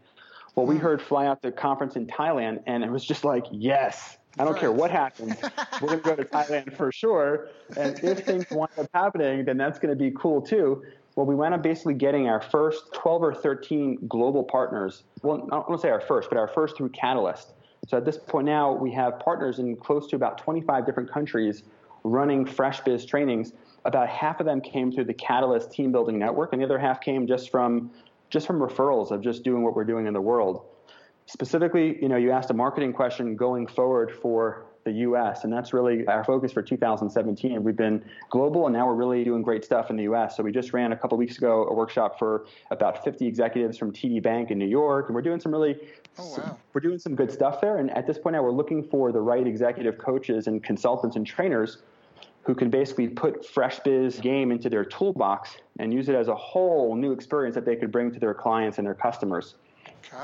Well, 0.55 0.65
we 0.65 0.77
hmm. 0.77 0.81
heard 0.81 1.03
fly 1.03 1.27
out 1.27 1.43
to 1.43 1.53
conference 1.53 1.97
in 1.97 2.07
Thailand, 2.07 2.63
and 2.67 2.83
it 2.83 2.91
was 2.91 3.05
just 3.05 3.25
like, 3.25 3.45
yes, 3.51 4.17
I 4.39 4.45
don't 4.45 4.53
right. 4.53 4.61
care 4.61 4.73
what 4.73 4.91
happens. 4.91 5.35
We're 5.81 5.89
going 5.89 6.03
to 6.03 6.05
go 6.05 6.17
to 6.17 6.25
Thailand 6.25 6.77
for 6.77 6.93
sure. 6.93 7.49
And 7.77 7.99
if 8.03 8.25
things 8.25 8.47
wind 8.51 8.71
up 8.79 8.89
happening, 8.95 9.45
then 9.45 9.57
that's 9.57 9.79
going 9.79 9.97
to 9.97 9.97
be 9.97 10.13
cool 10.17 10.41
too. 10.41 10.85
Well, 11.17 11.27
we 11.27 11.35
wound 11.35 11.55
up 11.55 11.63
basically 11.63 11.95
getting 11.95 12.29
our 12.29 12.41
first 12.41 12.93
12 12.93 13.23
or 13.23 13.35
13 13.35 14.07
global 14.07 14.45
partners. 14.45 15.03
Well, 15.23 15.49
I 15.51 15.57
don't 15.57 15.69
want 15.69 15.81
to 15.81 15.87
say 15.87 15.91
our 15.91 16.01
first, 16.01 16.29
but 16.29 16.39
our 16.39 16.47
first 16.47 16.77
through 16.77 16.91
Catalyst. 16.91 17.55
So 17.89 17.97
at 17.97 18.05
this 18.05 18.19
point 18.19 18.47
now, 18.47 18.73
we 18.73 18.93
have 18.93 19.19
partners 19.19 19.59
in 19.59 19.75
close 19.77 20.07
to 20.09 20.17
about 20.17 20.39
25 20.39 20.87
different 20.87 21.11
countries 21.11 21.65
running 22.05 22.45
FreshBiz 22.45 23.07
trainings. 23.07 23.53
About 23.85 24.09
half 24.09 24.41
of 24.41 24.47
them 24.47 24.61
came 24.61 24.93
through 24.93 25.05
the 25.05 25.15
Catalyst 25.15 25.73
team 25.73 25.91
building 25.91 26.19
network, 26.19 26.53
and 26.53 26.61
the 26.61 26.67
other 26.67 26.79
half 26.79 27.01
came 27.01 27.27
just 27.27 27.51
from 27.51 27.91
just 28.31 28.47
from 28.47 28.61
referrals 28.61 29.11
of 29.11 29.23
just 29.23 29.43
doing 29.43 29.63
what 29.63 29.75
we're 29.75 29.85
doing 29.85 30.07
in 30.07 30.13
the 30.13 30.21
world. 30.21 30.67
Specifically, 31.29 31.99
you 32.01 32.09
know, 32.09 32.17
you 32.17 32.31
asked 32.31 32.49
a 32.49 32.55
marketing 32.55 32.95
question 32.95 33.37
going 33.37 33.67
forward 33.67 34.11
for 34.11 34.65
the 34.85 34.93
US, 34.93 35.45
and 35.45 35.53
that's 35.53 35.75
really 35.75 36.07
our 36.07 36.25
focus 36.25 36.53
for 36.53 36.63
2017. 36.63 37.63
We've 37.63 37.77
been 37.77 38.03
global, 38.31 38.67
and 38.67 38.75
now 38.75 38.87
we're 38.87 38.95
really 38.95 39.25
doing 39.25 39.43
great 39.43 39.63
stuff 39.63 39.91
in 39.91 39.97
the 39.97 40.05
US. 40.05 40.39
So 40.39 40.43
we 40.43 40.53
just 40.53 40.73
ran 40.73 40.93
a 40.93 40.97
couple 40.97 41.19
weeks 41.19 41.37
ago 41.37 41.67
a 41.67 41.75
workshop 41.75 42.19
for 42.19 42.47
about 42.71 43.05
50 43.05 43.27
executives 43.27 43.77
from 43.77 43.93
TD 43.93 44.23
Bank 44.23 44.51
in 44.51 44.59
New 44.59 44.67
York, 44.67 45.09
and 45.09 45.15
we're 45.15 45.21
doing 45.21 45.39
some 45.39 45.53
really, 45.53 45.77
oh, 46.19 46.35
wow. 46.39 46.57
we're 46.73 46.81
doing 46.81 46.99
some 46.99 47.15
good 47.15 47.31
stuff 47.31 47.61
there. 47.61 47.77
And 47.77 47.91
at 47.91 48.07
this 48.07 48.19
point 48.19 48.33
now, 48.33 48.43
we're 48.43 48.51
looking 48.51 48.83
for 48.83 49.13
the 49.13 49.21
right 49.21 49.47
executive 49.47 49.99
coaches 49.99 50.47
and 50.47 50.65
consultants 50.65 51.17
and 51.17 51.27
trainers 51.27 51.77
who 52.45 52.55
can 52.55 52.71
basically 52.71 53.07
put 53.07 53.47
FreshBiz 53.47 54.23
game 54.23 54.51
into 54.51 54.71
their 54.71 54.87
toolbox 54.87 55.59
and 55.79 55.93
use 55.93 56.09
it 56.09 56.15
as 56.15 56.29
a 56.29 56.35
whole 56.35 56.97
new 56.97 57.13
experience 57.13 57.55
that 57.55 57.67
they 57.67 57.77
could 57.77 57.93
bring 57.93 58.11
to 58.13 58.19
their 58.19 58.33
clients 58.33 58.79
and 58.79 58.87
their 58.87 58.95
customers. 58.95 59.57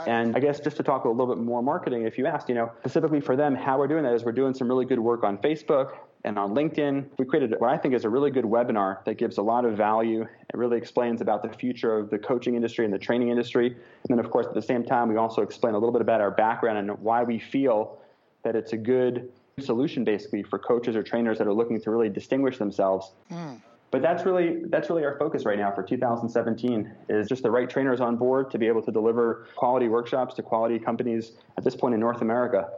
And 0.07 0.37
I 0.37 0.41
guess 0.41 0.61
just 0.61 0.77
to 0.79 0.83
talk 0.83 1.05
a 1.05 1.09
little 1.09 1.35
bit 1.35 1.43
more 1.43 1.63
marketing, 1.63 2.03
if 2.03 2.19
you 2.19 2.27
asked, 2.27 2.49
you 2.49 2.55
know, 2.55 2.73
specifically 2.81 3.21
for 3.21 3.37
them, 3.37 3.55
how 3.55 3.79
we're 3.79 3.89
doing 3.89 4.03
that 4.05 4.15
is 4.15 4.25
we're 4.25 4.33
doing 4.33 4.55
some 4.55 4.69
really 4.69 4.85
good 4.85 4.99
work 4.99 5.25
on 5.25 5.39
Facebook 5.39 5.97
and 6.25 6.39
on 6.39 6.55
LinkedIn. 6.55 7.07
We 7.19 7.25
created 7.25 7.55
what 7.59 7.71
I 7.71 7.77
think 7.77 7.95
is 7.95 8.05
a 8.05 8.09
really 8.09 8.31
good 8.31 8.45
webinar 8.45 9.05
that 9.05 9.19
gives 9.19 9.39
a 9.39 9.43
lot 9.43 9.65
of 9.65 9.77
value. 9.77 10.23
It 10.23 10.57
really 10.57 10.79
explains 10.79 11.21
about 11.21 11.43
the 11.43 11.57
future 11.57 11.99
of 11.99 12.11
the 12.11 12.19
coaching 12.19 12.55
industry 12.55 12.85
and 12.85 12.93
the 12.93 12.99
training 12.99 13.29
industry. 13.29 13.69
And 13.69 13.77
then, 14.09 14.19
of 14.19 14.31
course, 14.31 14.47
at 14.47 14.55
the 14.55 14.63
same 14.63 14.85
time, 14.85 15.09
we 15.09 15.17
also 15.17 15.43
explain 15.43 15.75
a 15.75 15.79
little 15.79 15.93
bit 15.93 16.03
about 16.03 16.21
our 16.21 16.31
background 16.31 16.79
and 16.79 16.99
why 17.01 17.23
we 17.23 17.39
feel 17.39 17.99
that 18.43 18.57
it's 18.57 18.73
a 18.73 18.79
good 18.79 19.31
solution 19.61 20.03
basically 20.05 20.43
for 20.43 20.59
coaches 20.59 20.97
or 20.97 21.03
trainers 21.03 21.39
that 21.39 21.47
are 21.47 21.55
looking 21.55 21.81
to 21.81 21.91
really 21.91 22.09
distinguish 22.09 22.59
themselves. 22.59 23.13
Mm 23.31 23.61
but 23.95 24.03
that's 24.03 24.27
really 24.27 24.65
that's 24.71 24.91
really 24.91 25.05
our 25.05 25.17
focus 25.21 25.45
right 25.45 25.57
now 25.57 25.71
for 25.71 25.81
2017 25.81 26.91
is 27.09 27.29
just 27.29 27.45
the 27.45 27.51
right 27.53 27.71
trainers 27.71 28.01
on 28.01 28.17
board 28.17 28.51
to 28.51 28.59
be 28.59 28.67
able 28.67 28.83
to 28.83 28.91
deliver 28.91 29.47
quality 29.55 29.87
workshops 29.87 30.35
to 30.35 30.43
quality 30.43 30.81
companies 30.81 31.31
at 31.57 31.63
this 31.63 31.77
point 31.77 31.95
in 31.95 32.01
North 32.01 32.21
America. 32.21 32.71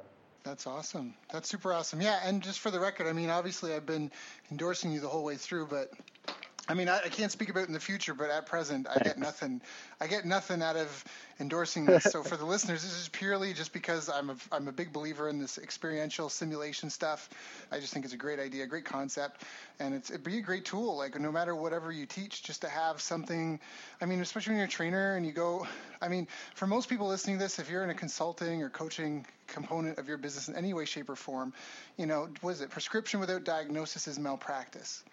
That's 0.44 0.66
awesome. 0.66 1.14
That's 1.32 1.48
super 1.48 1.72
awesome. 1.72 2.02
Yeah, 2.02 2.20
and 2.22 2.42
just 2.42 2.60
for 2.60 2.70
the 2.70 2.78
record, 2.78 3.06
I 3.06 3.14
mean, 3.14 3.30
obviously 3.30 3.72
I've 3.72 3.86
been 3.86 4.10
endorsing 4.50 4.92
you 4.92 5.00
the 5.00 5.08
whole 5.08 5.24
way 5.24 5.36
through, 5.36 5.68
but 5.68 5.90
I 6.68 6.74
mean, 6.74 6.88
I, 6.88 6.98
I, 7.04 7.08
can't 7.08 7.30
speak 7.30 7.48
about 7.48 7.68
in 7.68 7.72
the 7.72 7.80
future, 7.80 8.12
but 8.12 8.28
at 8.28 8.46
present, 8.46 8.88
I 8.88 8.98
get 8.98 9.18
nothing. 9.18 9.60
I 10.00 10.08
get 10.08 10.24
nothing 10.24 10.62
out 10.62 10.74
of 10.74 11.04
endorsing 11.38 11.84
this. 11.84 12.02
so 12.04 12.24
for 12.24 12.36
the 12.36 12.44
listeners, 12.54 12.82
this 12.82 12.98
is 12.98 13.08
purely 13.08 13.52
just 13.52 13.72
because 13.72 14.10
I'm 14.10 14.30
a 14.30 14.36
I'm 14.50 14.66
a 14.66 14.72
big 14.72 14.92
believer 14.92 15.28
in 15.28 15.38
this 15.38 15.58
experiential 15.58 16.28
simulation 16.28 16.90
stuff. 16.90 17.30
I 17.70 17.78
just 17.78 17.92
think 17.92 18.04
it's 18.04 18.14
a 18.14 18.18
great 18.18 18.40
idea, 18.40 18.64
a 18.64 18.66
great 18.66 18.84
concept, 18.84 19.42
and 19.78 19.94
it's 19.94 20.10
it'd 20.10 20.24
be 20.24 20.38
a 20.38 20.42
great 20.42 20.64
tool. 20.64 20.96
Like 20.96 21.18
no 21.20 21.30
matter 21.30 21.54
whatever 21.54 21.92
you 21.92 22.04
teach, 22.04 22.42
just 22.42 22.62
to 22.62 22.68
have 22.68 23.00
something. 23.00 23.60
I 24.00 24.06
mean, 24.06 24.20
especially 24.20 24.52
when 24.52 24.58
you're 24.58 24.66
a 24.66 24.70
trainer 24.70 25.16
and 25.16 25.24
you 25.24 25.32
go. 25.32 25.68
I 26.02 26.08
mean, 26.08 26.26
for 26.54 26.66
most 26.66 26.88
people 26.88 27.06
listening 27.06 27.38
to 27.38 27.44
this, 27.44 27.60
if 27.60 27.70
you're 27.70 27.84
in 27.84 27.90
a 27.90 27.94
consulting 27.94 28.62
or 28.62 28.70
coaching 28.70 29.24
component 29.46 29.98
of 29.98 30.08
your 30.08 30.18
business 30.18 30.48
in 30.48 30.56
any 30.56 30.74
way, 30.74 30.84
shape, 30.84 31.08
or 31.08 31.16
form, 31.16 31.52
you 31.96 32.06
know, 32.06 32.28
what 32.40 32.50
is 32.50 32.60
it? 32.60 32.70
Prescription 32.70 33.20
without 33.20 33.44
diagnosis 33.44 34.08
is 34.08 34.18
malpractice. 34.18 35.04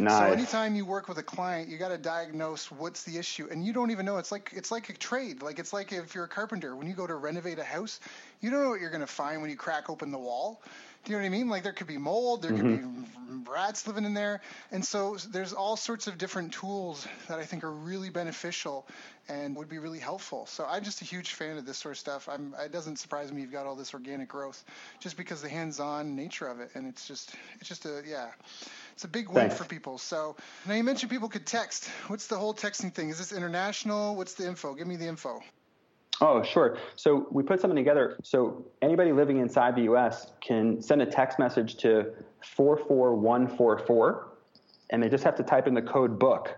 Nice. 0.00 0.18
So 0.18 0.32
anytime 0.32 0.74
you 0.74 0.86
work 0.86 1.08
with 1.08 1.18
a 1.18 1.22
client, 1.22 1.68
you 1.68 1.76
got 1.76 1.88
to 1.88 1.98
diagnose 1.98 2.70
what's 2.70 3.02
the 3.02 3.18
issue, 3.18 3.48
and 3.50 3.64
you 3.64 3.72
don't 3.72 3.90
even 3.90 4.06
know. 4.06 4.16
It's 4.18 4.32
like 4.32 4.50
it's 4.54 4.70
like 4.70 4.88
a 4.88 4.94
trade. 4.94 5.42
Like 5.42 5.58
it's 5.58 5.72
like 5.72 5.92
if 5.92 6.14
you're 6.14 6.24
a 6.24 6.28
carpenter, 6.28 6.74
when 6.74 6.86
you 6.86 6.94
go 6.94 7.06
to 7.06 7.14
renovate 7.14 7.58
a 7.58 7.64
house, 7.64 8.00
you 8.40 8.50
don't 8.50 8.62
know 8.62 8.70
what 8.70 8.80
you're 8.80 8.90
going 8.90 9.02
to 9.02 9.06
find 9.06 9.42
when 9.42 9.50
you 9.50 9.56
crack 9.56 9.90
open 9.90 10.10
the 10.10 10.18
wall. 10.18 10.62
Do 11.04 11.12
you 11.12 11.18
know 11.18 11.22
what 11.22 11.26
I 11.26 11.30
mean? 11.30 11.48
Like 11.48 11.62
there 11.62 11.72
could 11.72 11.86
be 11.86 11.98
mold, 11.98 12.42
there 12.42 12.52
mm-hmm. 12.52 12.76
could 12.76 13.44
be 13.44 13.50
rats 13.50 13.86
living 13.86 14.04
in 14.04 14.14
there, 14.14 14.40
and 14.70 14.84
so 14.84 15.16
there's 15.30 15.52
all 15.52 15.76
sorts 15.76 16.06
of 16.06 16.18
different 16.18 16.52
tools 16.52 17.06
that 17.28 17.38
I 17.38 17.44
think 17.44 17.64
are 17.64 17.72
really 17.72 18.10
beneficial 18.10 18.86
and 19.28 19.56
would 19.56 19.68
be 19.68 19.78
really 19.78 19.98
helpful. 19.98 20.46
So 20.46 20.66
I'm 20.68 20.84
just 20.84 21.00
a 21.02 21.04
huge 21.04 21.32
fan 21.32 21.56
of 21.56 21.64
this 21.64 21.78
sort 21.78 21.94
of 21.94 21.98
stuff. 21.98 22.28
I'm, 22.28 22.54
it 22.62 22.72
doesn't 22.72 22.98
surprise 22.98 23.32
me 23.32 23.42
you've 23.42 23.52
got 23.52 23.66
all 23.66 23.76
this 23.76 23.94
organic 23.94 24.28
growth, 24.28 24.62
just 25.00 25.16
because 25.16 25.40
the 25.40 25.48
hands-on 25.48 26.16
nature 26.16 26.46
of 26.46 26.60
it, 26.60 26.70
and 26.74 26.86
it's 26.86 27.06
just 27.08 27.34
it's 27.60 27.68
just 27.68 27.86
a 27.86 28.02
yeah, 28.06 28.28
it's 28.92 29.04
a 29.04 29.08
big 29.08 29.28
win 29.28 29.36
Thanks. 29.36 29.56
for 29.56 29.64
people. 29.64 29.98
So 29.98 30.36
now 30.66 30.74
you 30.74 30.84
mentioned 30.84 31.10
people 31.10 31.28
could 31.28 31.46
text. 31.46 31.88
What's 32.08 32.26
the 32.26 32.36
whole 32.36 32.54
texting 32.54 32.92
thing? 32.92 33.08
Is 33.08 33.18
this 33.18 33.32
international? 33.32 34.16
What's 34.16 34.34
the 34.34 34.46
info? 34.46 34.74
Give 34.74 34.86
me 34.86 34.96
the 34.96 35.06
info. 35.06 35.40
Oh, 36.20 36.42
sure. 36.42 36.76
So 36.96 37.26
we 37.30 37.42
put 37.42 37.60
something 37.60 37.76
together. 37.76 38.18
So 38.22 38.66
anybody 38.82 39.12
living 39.12 39.38
inside 39.38 39.74
the 39.74 39.82
US 39.92 40.32
can 40.40 40.82
send 40.82 41.00
a 41.00 41.06
text 41.06 41.38
message 41.38 41.76
to 41.76 42.12
44144, 42.42 44.28
and 44.90 45.02
they 45.02 45.08
just 45.08 45.24
have 45.24 45.36
to 45.36 45.42
type 45.42 45.66
in 45.66 45.74
the 45.74 45.82
code 45.82 46.18
book. 46.18 46.56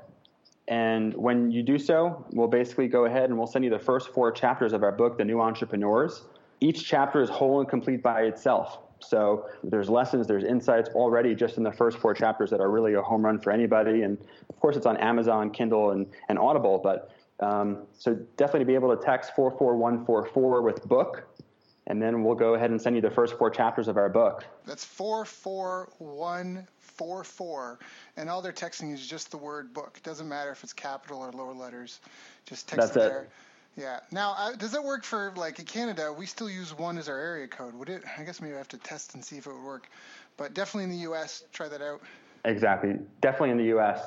And 0.69 1.15
when 1.15 1.51
you 1.51 1.63
do 1.63 1.79
so, 1.79 2.25
we'll 2.33 2.49
basically 2.49 2.89
go 2.89 3.05
ahead 3.05 3.25
and 3.25 3.37
we'll 3.37 3.47
send 3.47 3.65
you 3.65 3.71
the 3.71 3.79
first 3.79 4.09
four 4.11 4.33
chapters 4.33 4.73
of 4.73 4.83
our 4.83 4.93
book, 4.93 5.19
The 5.19 5.25
New 5.25 5.41
Entrepreneurs. 5.41 6.23
Each 6.61 6.85
chapter 6.85 7.21
is 7.21 7.29
whole 7.29 7.61
and 7.61 7.69
complete 7.69 8.03
by 8.03 8.23
itself. 8.23 8.79
So 9.01 9.49
there's 9.65 9.91
lessons, 9.91 10.29
there's 10.29 10.45
insights 10.45 10.89
already 10.91 11.35
just 11.35 11.57
in 11.57 11.65
the 11.65 11.73
first 11.73 11.99
four 11.99 12.15
chapters 12.15 12.51
that 12.51 12.61
are 12.61 12.71
really 12.71 12.95
a 12.95 13.03
home 13.03 13.25
run 13.25 13.39
for 13.41 13.51
anybody. 13.51 14.03
And 14.03 14.17
of 14.49 14.61
course, 14.61 14.77
it's 14.77 14.87
on 14.87 14.97
Amazon, 14.99 15.51
Kindle, 15.51 15.91
and, 15.91 16.07
and 16.29 16.39
Audible. 16.39 16.81
But 16.83 17.11
um, 17.43 17.79
so 17.99 18.15
definitely 18.37 18.65
be 18.65 18.75
able 18.75 18.97
to 18.97 19.03
text 19.03 19.35
44144 19.35 20.63
with 20.63 20.89
book, 20.89 21.27
and 21.89 22.01
then 22.01 22.23
we'll 22.23 22.37
go 22.37 22.55
ahead 22.55 22.71
and 22.71 22.81
send 22.81 22.95
you 22.95 23.03
the 23.03 23.11
first 23.11 23.37
four 23.37 23.51
chapters 23.51 23.89
of 23.89 23.97
our 23.97 24.09
book. 24.09 24.45
That's 24.65 24.85
44144. 24.85 27.79
And 28.17 28.31
all 28.31 28.43
they're 28.43 28.53
texting 28.53 28.95
is 28.95 29.05
just 29.05 29.33
the 29.33 29.39
word 29.39 29.75
book. 29.75 29.95
It 29.97 30.05
doesn't 30.05 30.29
matter 30.29 30.53
if 30.53 30.63
it's 30.63 30.73
capital 30.73 31.19
or 31.19 31.33
lower 31.33 31.53
letters. 31.53 31.99
Just 32.47 32.69
text 32.69 32.95
That's 32.95 32.97
it 32.97 33.01
there. 33.11 33.27
Yeah. 33.77 33.99
Now, 34.13 34.37
uh, 34.39 34.53
does 34.53 34.71
that 34.73 34.85
work 34.85 35.03
for 35.03 35.33
like 35.35 35.59
in 35.59 35.65
Canada? 35.65 36.15
We 36.17 36.27
still 36.27 36.49
use 36.49 36.79
one 36.79 36.97
as 36.99 37.09
our 37.09 37.19
area 37.19 37.49
code. 37.49 37.75
Would 37.75 37.89
it? 37.89 38.05
I 38.19 38.23
guess 38.23 38.41
maybe 38.41 38.55
I 38.55 38.59
have 38.59 38.69
to 38.69 38.79
test 38.79 39.15
and 39.15 39.25
see 39.25 39.39
if 39.39 39.47
it 39.47 39.53
would 39.53 39.65
work. 39.65 39.89
But 40.37 40.55
definitely 40.55 40.85
in 40.85 40.91
the 40.91 40.99
U.S., 40.99 41.43
try 41.53 41.67
that 41.69 41.83
out. 41.83 42.03
Exactly. 42.45 42.95
Definitely 43.21 43.51
in 43.51 43.57
the 43.57 43.65
U.S. 43.65 44.01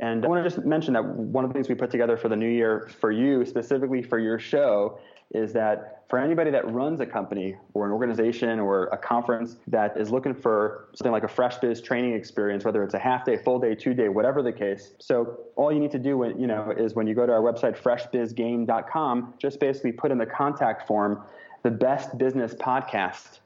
And 0.00 0.24
I 0.24 0.28
want 0.28 0.42
to 0.42 0.50
just 0.50 0.64
mention 0.66 0.94
that 0.94 1.04
one 1.04 1.44
of 1.44 1.50
the 1.50 1.54
things 1.54 1.68
we 1.68 1.74
put 1.74 1.90
together 1.90 2.16
for 2.16 2.28
the 2.28 2.36
new 2.36 2.48
year 2.48 2.90
for 3.00 3.12
you, 3.12 3.44
specifically 3.44 4.02
for 4.02 4.18
your 4.18 4.38
show, 4.38 4.98
is 5.32 5.52
that 5.52 6.04
for 6.08 6.18
anybody 6.18 6.50
that 6.50 6.68
runs 6.72 7.00
a 7.00 7.06
company 7.06 7.54
or 7.74 7.86
an 7.86 7.92
organization 7.92 8.58
or 8.58 8.86
a 8.86 8.96
conference 8.96 9.56
that 9.68 9.96
is 9.96 10.10
looking 10.10 10.34
for 10.34 10.88
something 10.94 11.12
like 11.12 11.22
a 11.22 11.28
fresh 11.28 11.58
biz 11.58 11.80
training 11.80 12.14
experience, 12.14 12.64
whether 12.64 12.82
it's 12.82 12.94
a 12.94 12.98
half 12.98 13.24
day, 13.24 13.36
full 13.36 13.60
day, 13.60 13.74
two 13.74 13.94
day, 13.94 14.08
whatever 14.08 14.42
the 14.42 14.52
case. 14.52 14.94
So 14.98 15.38
all 15.54 15.70
you 15.70 15.78
need 15.78 15.92
to 15.92 16.00
do 16.00 16.18
when, 16.18 16.40
you 16.40 16.48
know, 16.48 16.72
is 16.76 16.94
when 16.94 17.06
you 17.06 17.14
go 17.14 17.26
to 17.26 17.32
our 17.32 17.42
website, 17.42 17.78
freshbizgame.com, 17.78 19.34
just 19.38 19.60
basically 19.60 19.92
put 19.92 20.10
in 20.10 20.18
the 20.18 20.26
contact 20.26 20.86
form, 20.88 21.22
the 21.62 21.70
best 21.70 22.18
business 22.18 22.54
podcast, 22.54 23.38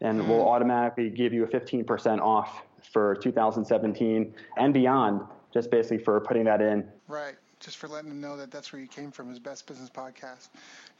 and 0.00 0.26
we'll 0.26 0.38
mm-hmm. 0.38 0.48
automatically 0.48 1.10
give 1.10 1.32
you 1.32 1.44
a 1.44 1.46
15% 1.46 2.18
off 2.20 2.62
for 2.92 3.14
2017 3.16 4.34
and 4.56 4.74
beyond, 4.74 5.20
just 5.52 5.70
basically 5.70 5.98
for 5.98 6.20
putting 6.20 6.44
that 6.44 6.60
in. 6.60 6.88
Right 7.06 7.36
just 7.60 7.76
for 7.76 7.88
letting 7.88 8.08
them 8.08 8.20
know 8.20 8.36
that 8.36 8.50
that's 8.50 8.72
where 8.72 8.80
you 8.80 8.88
came 8.88 9.10
from, 9.10 9.28
his 9.28 9.38
best 9.38 9.66
business 9.66 9.90
podcast. 9.90 10.48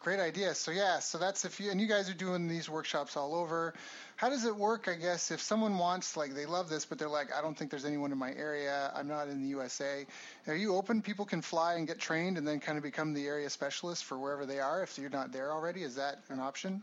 Great 0.00 0.20
idea. 0.20 0.54
So 0.54 0.70
yeah, 0.70 0.98
so 0.98 1.18
that's 1.18 1.44
if 1.44 1.60
you 1.60 1.70
and 1.70 1.80
you 1.80 1.86
guys 1.86 2.10
are 2.10 2.14
doing 2.14 2.48
these 2.48 2.68
workshops 2.68 3.16
all 3.16 3.34
over. 3.34 3.74
How 4.16 4.28
does 4.28 4.44
it 4.44 4.54
work? 4.54 4.88
I 4.88 4.94
guess 4.94 5.30
if 5.30 5.40
someone 5.40 5.78
wants 5.78 6.16
like 6.16 6.34
they 6.34 6.46
love 6.46 6.68
this, 6.68 6.84
but 6.84 6.98
they're 6.98 7.08
like, 7.08 7.32
I 7.32 7.42
don't 7.42 7.56
think 7.56 7.70
there's 7.70 7.84
anyone 7.84 8.12
in 8.12 8.18
my 8.18 8.32
area. 8.32 8.92
I'm 8.94 9.08
not 9.08 9.28
in 9.28 9.42
the 9.42 9.48
USA. 9.48 10.06
Are 10.46 10.56
you 10.56 10.74
open? 10.76 11.02
People 11.02 11.24
can 11.24 11.42
fly 11.42 11.74
and 11.74 11.86
get 11.86 11.98
trained, 11.98 12.38
and 12.38 12.46
then 12.46 12.60
kind 12.60 12.78
of 12.78 12.84
become 12.84 13.12
the 13.12 13.26
area 13.26 13.50
specialist 13.50 14.04
for 14.04 14.18
wherever 14.18 14.46
they 14.46 14.60
are. 14.60 14.82
If 14.82 14.98
you're 14.98 15.10
not 15.10 15.32
there 15.32 15.52
already, 15.52 15.82
is 15.82 15.94
that 15.96 16.18
an 16.28 16.40
option? 16.40 16.82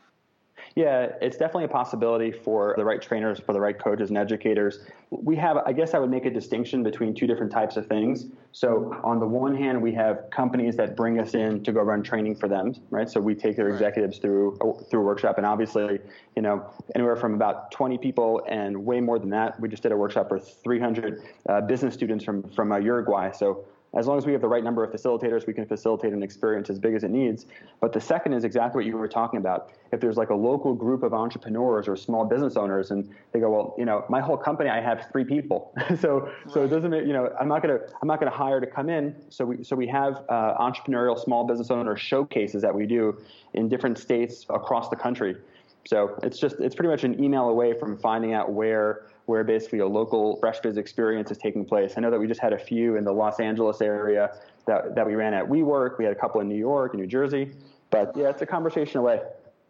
Yeah, 0.75 1.11
it's 1.21 1.37
definitely 1.37 1.65
a 1.65 1.69
possibility 1.69 2.31
for 2.31 2.73
the 2.77 2.83
right 2.83 3.01
trainers, 3.01 3.39
for 3.39 3.53
the 3.53 3.61
right 3.61 3.77
coaches 3.77 4.09
and 4.09 4.17
educators. 4.17 4.79
We 5.09 5.35
have, 5.37 5.57
I 5.65 5.71
guess 5.71 5.93
I 5.93 5.99
would 5.99 6.09
make 6.09 6.25
a 6.25 6.29
distinction 6.29 6.83
between 6.83 7.13
two 7.13 7.27
different 7.27 7.51
types 7.51 7.77
of 7.77 7.87
things. 7.87 8.25
So, 8.51 8.99
on 9.03 9.19
the 9.19 9.25
one 9.25 9.55
hand, 9.55 9.81
we 9.81 9.93
have 9.93 10.29
companies 10.31 10.75
that 10.75 10.97
bring 10.97 11.19
us 11.19 11.33
in 11.33 11.63
to 11.63 11.71
go 11.71 11.81
run 11.81 12.03
training 12.03 12.35
for 12.35 12.49
them, 12.49 12.73
right? 12.89 13.09
So, 13.09 13.21
we 13.21 13.35
take 13.35 13.55
their 13.55 13.69
executives 13.69 14.17
through 14.17 14.57
through 14.89 15.01
a 15.01 15.03
workshop, 15.03 15.37
and 15.37 15.45
obviously, 15.45 15.99
you 16.35 16.41
know, 16.41 16.65
anywhere 16.93 17.15
from 17.15 17.35
about 17.35 17.71
20 17.71 17.97
people 17.97 18.41
and 18.47 18.85
way 18.85 18.99
more 18.99 19.19
than 19.19 19.29
that. 19.29 19.57
We 19.59 19.69
just 19.69 19.83
did 19.83 19.91
a 19.91 19.97
workshop 19.97 20.27
for 20.27 20.39
300 20.39 21.21
uh, 21.47 21.61
business 21.61 21.93
students 21.93 22.25
from 22.25 22.43
from 22.49 22.71
uh, 22.71 22.77
Uruguay. 22.77 23.31
So, 23.31 23.65
as 23.95 24.07
long 24.07 24.17
as 24.17 24.25
we 24.25 24.33
have 24.33 24.41
the 24.41 24.47
right 24.47 24.63
number 24.63 24.83
of 24.83 24.91
facilitators, 24.91 25.47
we 25.47 25.53
can 25.53 25.65
facilitate 25.65 26.13
an 26.13 26.21
experience 26.21 26.69
as 26.69 26.77
big 26.77 26.93
as 26.93 27.03
it 27.03 27.11
needs. 27.11 27.45
But 27.79 27.93
the 27.93 28.01
second 28.01 28.33
is 28.33 28.43
exactly 28.43 28.79
what 28.79 28.85
you 28.85 28.97
were 28.97 29.07
talking 29.07 29.39
about. 29.39 29.71
If 29.91 30.01
there's 30.01 30.17
like 30.17 30.29
a 30.29 30.35
local 30.35 30.73
group 30.73 31.01
of 31.01 31.13
entrepreneurs 31.13 31.87
or 31.87 31.95
small 31.95 32.25
business 32.25 32.57
owners, 32.57 32.91
and 32.91 33.09
they 33.31 33.39
go, 33.39 33.49
well, 33.49 33.75
you 33.77 33.85
know, 33.85 34.03
my 34.09 34.19
whole 34.19 34.37
company, 34.37 34.69
I 34.69 34.81
have 34.81 35.07
three 35.11 35.23
people, 35.23 35.73
so 35.99 36.29
so 36.51 36.63
it 36.63 36.67
doesn't, 36.67 36.91
you 36.91 37.13
know, 37.13 37.33
I'm 37.39 37.47
not 37.47 37.61
gonna 37.61 37.79
I'm 38.01 38.07
not 38.07 38.19
gonna 38.19 38.31
hire 38.31 38.59
to 38.59 38.67
come 38.67 38.89
in. 38.89 39.15
So 39.29 39.45
we 39.45 39.63
so 39.63 39.75
we 39.75 39.87
have 39.87 40.23
uh, 40.29 40.55
entrepreneurial 40.59 41.17
small 41.17 41.45
business 41.45 41.71
owner 41.71 41.95
showcases 41.95 42.61
that 42.61 42.75
we 42.75 42.85
do 42.85 43.17
in 43.53 43.69
different 43.69 43.97
states 43.97 44.45
across 44.49 44.89
the 44.89 44.95
country. 44.95 45.37
So 45.85 46.17
it's 46.23 46.39
just 46.39 46.59
it's 46.59 46.75
pretty 46.75 46.89
much 46.89 47.03
an 47.03 47.23
email 47.23 47.49
away 47.49 47.77
from 47.79 47.97
finding 47.97 48.33
out 48.33 48.51
where 48.51 49.05
where 49.26 49.43
basically 49.43 49.80
a 49.80 49.88
local 49.88 50.38
fresh 50.38 50.59
biz 50.59 50.78
experience 50.78 51.32
is 51.32 51.38
taking 51.38 51.65
place. 51.65 51.93
I 51.97 52.01
know 52.01 52.11
that 52.11 52.19
we 52.19 52.28
just 52.28 52.41
had 52.41 52.53
a 52.53 52.59
few 52.59 52.95
in 52.95 53.03
the 53.03 53.11
Los 53.11 53.39
Angeles 53.39 53.82
area 53.82 54.36
that, 54.65 54.95
that 54.95 55.05
we 55.05 55.15
ran 55.15 55.34
at 55.34 55.45
WeWork. 55.45 55.97
We 55.97 56.05
had 56.05 56.13
a 56.13 56.19
couple 56.19 56.41
in 56.41 56.47
New 56.47 56.57
York 56.57 56.93
and 56.93 57.01
New 57.01 57.07
Jersey. 57.07 57.51
But 57.89 58.15
yeah, 58.15 58.30
it's 58.30 58.41
a 58.41 58.45
conversation 58.45 58.99
away. 58.99 59.21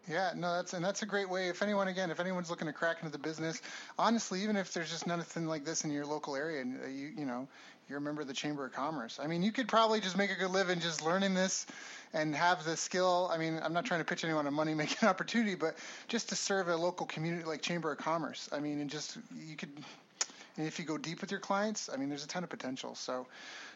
Yeah, 0.08 0.30
no, 0.36 0.54
that's 0.54 0.72
and 0.72 0.84
that's 0.84 1.02
a 1.02 1.06
great 1.06 1.28
way. 1.28 1.48
If 1.48 1.62
anyone, 1.62 1.88
again, 1.88 2.10
if 2.10 2.20
anyone's 2.20 2.48
looking 2.48 2.68
to 2.68 2.72
crack 2.72 2.98
into 3.00 3.10
the 3.10 3.18
business, 3.18 3.60
honestly, 3.98 4.42
even 4.42 4.56
if 4.56 4.72
there's 4.72 4.90
just 4.90 5.06
nothing 5.06 5.46
like 5.46 5.64
this 5.64 5.84
in 5.84 5.90
your 5.90 6.06
local 6.06 6.36
area, 6.36 6.60
and 6.60 6.80
uh, 6.80 6.86
you 6.86 7.10
you 7.18 7.26
know 7.26 7.48
you're 7.88 7.98
a 7.98 8.00
member 8.00 8.22
of 8.22 8.28
the 8.28 8.34
Chamber 8.34 8.64
of 8.64 8.72
Commerce, 8.72 9.18
I 9.20 9.26
mean, 9.26 9.42
you 9.42 9.50
could 9.50 9.66
probably 9.66 10.00
just 10.00 10.16
make 10.16 10.30
a 10.30 10.36
good 10.36 10.50
living 10.50 10.78
just 10.78 11.04
learning 11.04 11.34
this 11.34 11.66
and 12.12 12.34
have 12.34 12.64
the 12.64 12.76
skill. 12.76 13.30
I 13.32 13.38
mean, 13.38 13.60
I'm 13.62 13.72
not 13.72 13.84
trying 13.84 14.00
to 14.00 14.04
pitch 14.04 14.24
anyone 14.24 14.46
a 14.46 14.50
money 14.50 14.74
making 14.74 15.08
opportunity, 15.08 15.54
but 15.54 15.76
just 16.08 16.28
to 16.30 16.36
serve 16.36 16.68
a 16.68 16.76
local 16.76 17.06
community 17.06 17.44
like 17.44 17.62
Chamber 17.62 17.92
of 17.92 17.98
Commerce. 17.98 18.48
I 18.52 18.60
mean, 18.60 18.80
and 18.80 18.90
just 18.90 19.18
you 19.46 19.56
could, 19.56 19.70
and 20.56 20.66
if 20.66 20.78
you 20.78 20.84
go 20.84 20.98
deep 20.98 21.20
with 21.20 21.30
your 21.30 21.40
clients, 21.40 21.88
I 21.92 21.96
mean, 21.96 22.08
there's 22.08 22.24
a 22.24 22.28
ton 22.28 22.44
of 22.44 22.50
potential. 22.50 22.94
So 22.94 23.26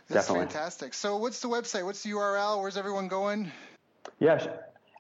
that's 0.09 0.27
Definitely. 0.27 0.53
fantastic. 0.53 0.95
So 0.95 1.17
what's 1.17 1.41
the 1.41 1.49
website? 1.49 1.85
What's 1.85 2.03
the 2.03 2.11
URL? 2.11 2.61
Where's 2.61 2.77
everyone 2.77 3.09
going? 3.09 3.51
Yeah, 4.19 4.47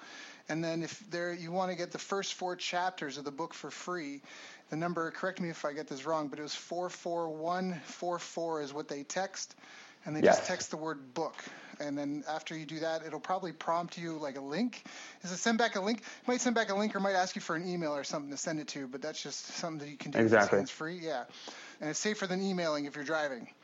And 0.50 0.64
then 0.64 0.84
if 0.84 1.04
there 1.12 1.34
you 1.34 1.52
want 1.52 1.72
to 1.72 1.78
get 1.78 1.91
the 1.91 2.00
first 2.00 2.34
four 2.34 2.56
chapters 2.56 3.18
of 3.18 3.24
the 3.24 3.32
book 3.32 3.54
for 3.54 3.70
free, 3.70 4.22
the 4.70 4.76
number, 4.76 5.10
correct 5.12 5.39
me 5.39 5.50
if 5.50 5.64
I 5.64 5.74
get 5.74 5.88
this 5.88 6.06
wrong, 6.06 6.28
but 6.28 6.39
it 6.39 6.43
was 6.43 6.56
44144 6.56 8.62
is 8.62 8.74
what 8.74 8.88
they 8.88 9.04
text 9.04 9.56
and 10.06 10.16
they 10.16 10.22
yes. 10.22 10.38
just 10.38 10.47
text 10.47 10.72
the 10.72 10.78
word 10.78 11.14
book. 11.14 11.36
And 11.80 11.97
then 11.97 12.24
after 12.28 12.58
you 12.58 12.66
do 12.66 12.80
that, 12.80 13.06
it'll 13.06 13.20
probably 13.20 13.54
prompt 13.54 13.97
you 13.97 14.18
like 14.18 14.38
a 14.38 14.41
link. 14.41 14.84
Is 15.24 15.32
it 15.32 15.38
send 15.38 15.58
back 15.58 15.76
a 15.76 15.82
link? 15.82 16.00
It 16.00 16.28
might 16.28 16.41
send 16.41 16.56
back 16.56 16.72
a 16.72 16.76
link 16.76 16.95
or 16.95 17.00
might 17.00 17.14
ask 17.14 17.36
you 17.36 17.41
for 17.41 17.56
an 17.56 17.68
email 17.68 17.95
or 17.95 18.04
something 18.04 18.32
to 18.32 18.38
send 18.38 18.60
it 18.60 18.68
to, 18.70 18.88
but 18.88 19.02
that's 19.02 19.22
just 19.22 19.45
something 19.45 19.86
that 19.86 19.91
you 19.91 19.97
can 19.97 20.12
do. 20.12 20.20
Exactly. 20.20 20.60
It's 20.60 20.72
free, 20.72 21.00
yeah. 21.02 21.24
And 21.80 21.89
it's 21.89 22.00
safer 22.00 22.28
than 22.28 22.41
emailing 22.41 22.86
if 22.86 22.95
you're 22.95 23.06
driving. 23.06 23.47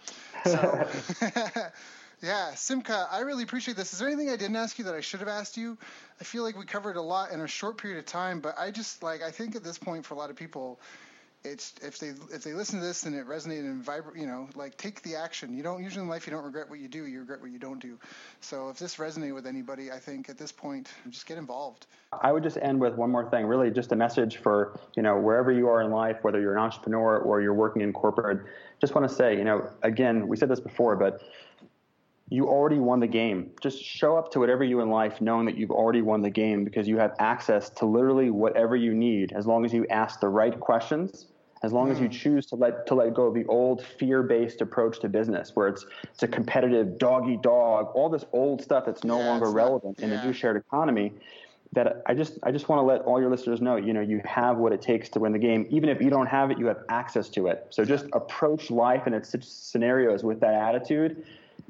So, 0.46 0.88
yeah, 2.22 2.54
Simcha, 2.56 3.08
I 3.12 3.20
really 3.20 3.44
appreciate 3.44 3.78
this. 3.78 3.94
Is 3.94 4.00
there 4.00 4.08
anything 4.08 4.30
I 4.30 4.38
didn't 4.38 4.56
ask 4.56 4.78
you 4.80 4.86
that 4.86 4.96
I 4.96 5.02
should 5.02 5.20
have 5.20 5.30
asked 5.30 5.58
you? 5.58 5.78
I 6.20 6.24
feel 6.24 6.44
like 6.44 6.58
we 6.58 6.66
covered 6.66 6.96
a 6.96 7.02
lot 7.02 7.32
in 7.32 7.42
a 7.42 7.48
short 7.48 7.78
period 7.78 8.00
of 8.00 8.06
time, 8.06 8.40
but 8.40 8.56
I 8.58 8.72
just 8.72 9.04
like 9.04 9.22
I 9.22 9.32
think 9.32 9.56
at 9.56 9.64
this 9.64 9.78
point 9.78 10.06
for 10.06 10.14
a 10.14 10.18
lot 10.18 10.30
of 10.30 10.36
people, 10.36 10.80
it's 11.44 11.74
if 11.82 12.00
they 12.00 12.10
if 12.34 12.44
they 12.44 12.54
listen 12.54 12.80
to 12.80 12.86
this 12.86 13.06
and 13.06 13.16
it 13.16 13.28
resonated 13.28 13.66
and 13.66 13.84
vibrate, 13.84 14.20
you 14.20 14.28
know, 14.28 14.50
like 14.56 14.78
take 14.78 15.02
the 15.04 15.16
action. 15.16 15.56
You 15.56 15.62
don't 15.62 15.84
usually 15.84 16.04
in 16.04 16.10
life 16.10 16.26
you 16.26 16.34
don't 16.34 16.44
regret 16.44 16.70
what 16.70 16.80
you 16.80 16.88
do, 16.88 17.06
you 17.06 17.20
regret 17.20 17.42
what 17.42 17.52
you 17.52 17.60
don't 17.60 17.80
do. 17.80 18.00
So 18.42 18.70
if 18.70 18.80
this 18.80 18.96
resonated 18.96 19.36
with 19.36 19.46
anybody, 19.46 19.92
I 19.92 20.00
think 20.00 20.30
at 20.30 20.38
this 20.38 20.52
point 20.52 20.90
just 21.10 21.26
get 21.26 21.38
involved. 21.38 21.86
I 22.12 22.32
would 22.32 22.44
just 22.44 22.58
end 22.58 22.80
with 22.80 22.96
one 22.96 23.12
more 23.12 23.30
thing, 23.30 23.46
really 23.46 23.70
just 23.72 23.92
a 23.92 23.96
message 23.96 24.38
for, 24.38 24.80
you 24.96 25.04
know, 25.04 25.20
wherever 25.20 25.52
you 25.52 25.68
are 25.68 25.82
in 25.82 25.92
life, 25.92 26.18
whether 26.24 26.40
you're 26.40 26.54
an 26.54 26.62
entrepreneur 26.64 27.18
or 27.18 27.42
you're 27.42 27.54
working 27.54 27.82
in 27.82 27.94
corporate, 27.94 28.40
just 28.80 28.96
want 28.96 29.08
to 29.08 29.14
say, 29.14 29.38
you 29.38 29.44
know, 29.44 29.70
again, 29.84 30.28
we 30.28 30.38
said 30.38 30.50
this 30.50 30.60
before, 30.60 30.96
but 30.96 31.22
you 32.30 32.48
already 32.48 32.80
won 32.80 33.00
the 33.00 33.08
game. 33.08 33.52
Just 33.62 33.84
show 33.84 34.18
up 34.18 34.32
to 34.32 34.40
whatever 34.40 34.64
you 34.64 34.82
in 34.82 34.90
life 34.90 35.22
knowing 35.22 35.46
that 35.46 35.58
you've 35.58 35.72
already 35.72 36.02
won 36.02 36.22
the 36.22 36.30
game 36.30 36.64
because 36.64 36.88
you 36.88 36.98
have 36.98 37.14
access 37.20 37.70
to 37.72 37.86
literally 37.86 38.32
whatever 38.32 38.76
you 38.76 38.94
need 38.94 39.32
as 39.34 39.46
long 39.46 39.64
as 39.64 39.74
you 39.74 39.86
ask 39.88 40.20
the 40.20 40.30
right 40.30 40.60
questions 40.60 41.28
as 41.64 41.74
long 41.74 41.88
mm. 41.88 41.92
as 41.92 42.00
you 42.00 42.08
hmm. 42.08 42.12
choose 42.12 42.46
to 42.46 42.56
let 42.56 42.86
to 42.88 42.96
let 42.96 43.14
go 43.14 43.24
of 43.26 43.34
the 43.34 43.46
old 43.46 43.84
fear-based 43.84 44.62
approach 44.62 45.00
to 45.00 45.10
business 45.10 45.52
where 45.56 45.68
it's 45.68 45.86
it's 46.04 46.24
a 46.24 46.28
competitive 46.28 46.98
doggy 46.98 47.38
dog 47.38 47.92
all 47.96 48.10
this 48.10 48.26
old 48.34 48.62
stuff 48.62 48.86
that's 48.86 49.04
no 49.04 49.20
yeah, 49.20 49.26
longer 49.26 49.50
relevant 49.50 50.00
not, 50.00 50.08
yeah. 50.08 50.14
in 50.14 50.20
a 50.20 50.26
new 50.26 50.34
shared 50.34 50.58
economy 50.58 51.12
that 51.74 52.04
I 52.06 52.14
just 52.14 52.38
I 52.44 52.52
just 52.52 52.70
want 52.70 52.80
to 52.80 52.84
let 52.84 53.02
all 53.02 53.20
your 53.20 53.30
listeners 53.30 53.62
know 53.62 53.78
you 53.78 53.94
know 53.94 54.02
you 54.02 54.22
have 54.26 54.58
what 54.58 54.74
it 54.74 54.82
takes 54.82 55.10
to 55.10 55.20
win 55.20 55.34
the 55.34 55.40
game 55.40 55.66
even 55.70 55.90
if 55.90 56.02
you 56.02 56.10
don't 56.10 56.28
have 56.28 56.52
it 56.52 56.60
you 56.60 56.68
have 56.68 56.84
access 56.90 57.30
to 57.30 57.48
it 57.48 57.68
so 57.70 57.84
just 57.84 58.06
approach 58.14 58.70
life 58.70 59.04
and 59.06 59.16
its 59.16 59.36
scenarios 59.48 60.24
with 60.24 60.40
that 60.42 60.54
attitude 60.54 61.26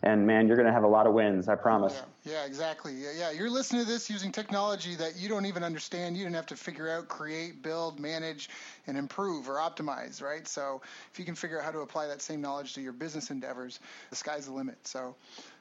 and 0.06 0.26
man, 0.26 0.48
you're 0.48 0.56
going 0.56 0.68
to 0.68 0.72
have 0.72 0.84
a 0.84 0.88
lot 0.88 1.08
of 1.08 1.14
wins. 1.14 1.50
I 1.50 1.56
promise. 1.56 2.00
Yeah, 2.24 2.34
yeah, 2.34 2.46
exactly. 2.46 2.94
Yeah, 2.94 3.12
yeah, 3.18 3.32
you're 3.32 3.50
listening 3.50 3.84
to 3.84 3.88
this 3.88 4.08
using 4.08 4.32
technology 4.32 4.96
that 4.96 5.18
you 5.18 5.28
don't 5.28 5.48
even 5.48 5.64
understand. 5.64 6.16
You 6.16 6.24
didn't 6.24 6.36
have 6.36 6.46
to 6.48 6.56
figure 6.56 6.90
out, 6.90 7.08
create, 7.08 7.64
build, 7.64 8.00
manage, 8.00 8.50
and 8.86 8.98
improve 8.98 9.50
or 9.50 9.56
optimize, 9.56 10.22
right? 10.22 10.48
So 10.48 10.82
if 11.12 11.18
you 11.18 11.26
can 11.26 11.34
figure 11.34 11.58
out 11.60 11.66
how 11.66 11.72
to 11.72 11.80
apply 11.80 12.08
that 12.08 12.22
same 12.22 12.40
knowledge 12.40 12.76
to 12.76 12.82
your 12.82 12.94
business 12.94 13.32
endeavors, 13.32 13.80
the 14.12 14.16
sky's 14.16 14.46
the 14.46 14.54
limit. 14.54 14.78
So, 14.88 15.16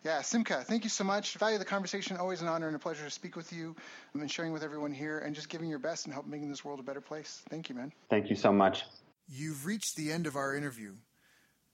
yeah, 0.04 0.20
Simcha, 0.20 0.62
thank 0.62 0.84
you 0.84 0.90
so 0.90 1.04
much. 1.04 1.36
Value 1.38 1.56
the 1.56 1.64
conversation. 1.64 2.18
Always 2.18 2.42
an 2.42 2.48
honor 2.48 2.66
and 2.66 2.76
a 2.76 2.78
pleasure 2.78 3.04
to 3.04 3.10
speak 3.10 3.36
with 3.36 3.50
you 3.50 3.74
and 4.12 4.30
sharing 4.30 4.52
with 4.52 4.62
everyone 4.62 4.92
here 4.92 5.20
and 5.20 5.34
just 5.34 5.48
giving 5.48 5.70
your 5.70 5.78
best 5.78 6.04
and 6.04 6.12
help 6.12 6.26
making 6.26 6.50
this 6.50 6.64
world 6.64 6.80
a 6.80 6.82
better 6.82 7.00
place. 7.00 7.42
Thank 7.48 7.70
you, 7.70 7.74
man. 7.74 7.92
Thank 8.10 8.28
you 8.28 8.36
so 8.36 8.52
much. 8.52 8.84
You've 9.26 9.64
reached 9.64 9.96
the 9.96 10.12
end 10.12 10.26
of 10.26 10.36
our 10.36 10.54
interview. 10.54 10.92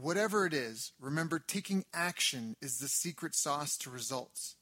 Whatever 0.00 0.46
it 0.46 0.54
is, 0.54 0.92
remember 1.00 1.40
taking 1.40 1.84
action 1.92 2.54
is 2.62 2.78
the 2.78 2.86
secret 2.86 3.34
sauce 3.34 3.76
to 3.78 3.90
results. 3.90 4.54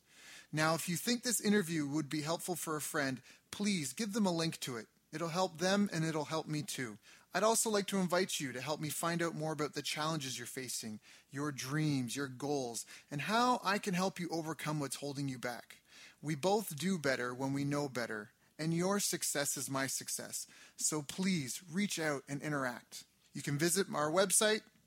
Now, 0.50 0.74
if 0.74 0.88
you 0.88 0.96
think 0.96 1.22
this 1.22 1.42
interview 1.42 1.86
would 1.86 2.08
be 2.08 2.22
helpful 2.22 2.54
for 2.54 2.74
a 2.74 2.80
friend, 2.80 3.20
please 3.50 3.92
give 3.92 4.14
them 4.14 4.24
a 4.24 4.32
link 4.32 4.58
to 4.60 4.78
it. 4.78 4.86
It'll 5.12 5.28
help 5.28 5.58
them 5.58 5.90
and 5.92 6.06
it'll 6.06 6.24
help 6.24 6.48
me 6.48 6.62
too. 6.62 6.96
I'd 7.34 7.42
also 7.42 7.68
like 7.68 7.86
to 7.88 7.98
invite 7.98 8.40
you 8.40 8.50
to 8.52 8.62
help 8.62 8.80
me 8.80 8.88
find 8.88 9.22
out 9.22 9.34
more 9.34 9.52
about 9.52 9.74
the 9.74 9.82
challenges 9.82 10.38
you're 10.38 10.46
facing, 10.46 11.00
your 11.30 11.52
dreams, 11.52 12.16
your 12.16 12.28
goals, 12.28 12.86
and 13.10 13.20
how 13.20 13.60
I 13.62 13.76
can 13.76 13.92
help 13.92 14.18
you 14.18 14.30
overcome 14.32 14.80
what's 14.80 14.96
holding 14.96 15.28
you 15.28 15.38
back. 15.38 15.82
We 16.22 16.34
both 16.34 16.78
do 16.78 16.96
better 16.96 17.34
when 17.34 17.52
we 17.52 17.62
know 17.62 17.90
better, 17.90 18.30
and 18.58 18.72
your 18.72 19.00
success 19.00 19.58
is 19.58 19.68
my 19.68 19.86
success. 19.86 20.46
So 20.76 21.02
please 21.02 21.60
reach 21.70 22.00
out 22.00 22.22
and 22.26 22.40
interact. 22.40 23.04
You 23.34 23.42
can 23.42 23.58
visit 23.58 23.86
our 23.94 24.10
website, 24.10 24.62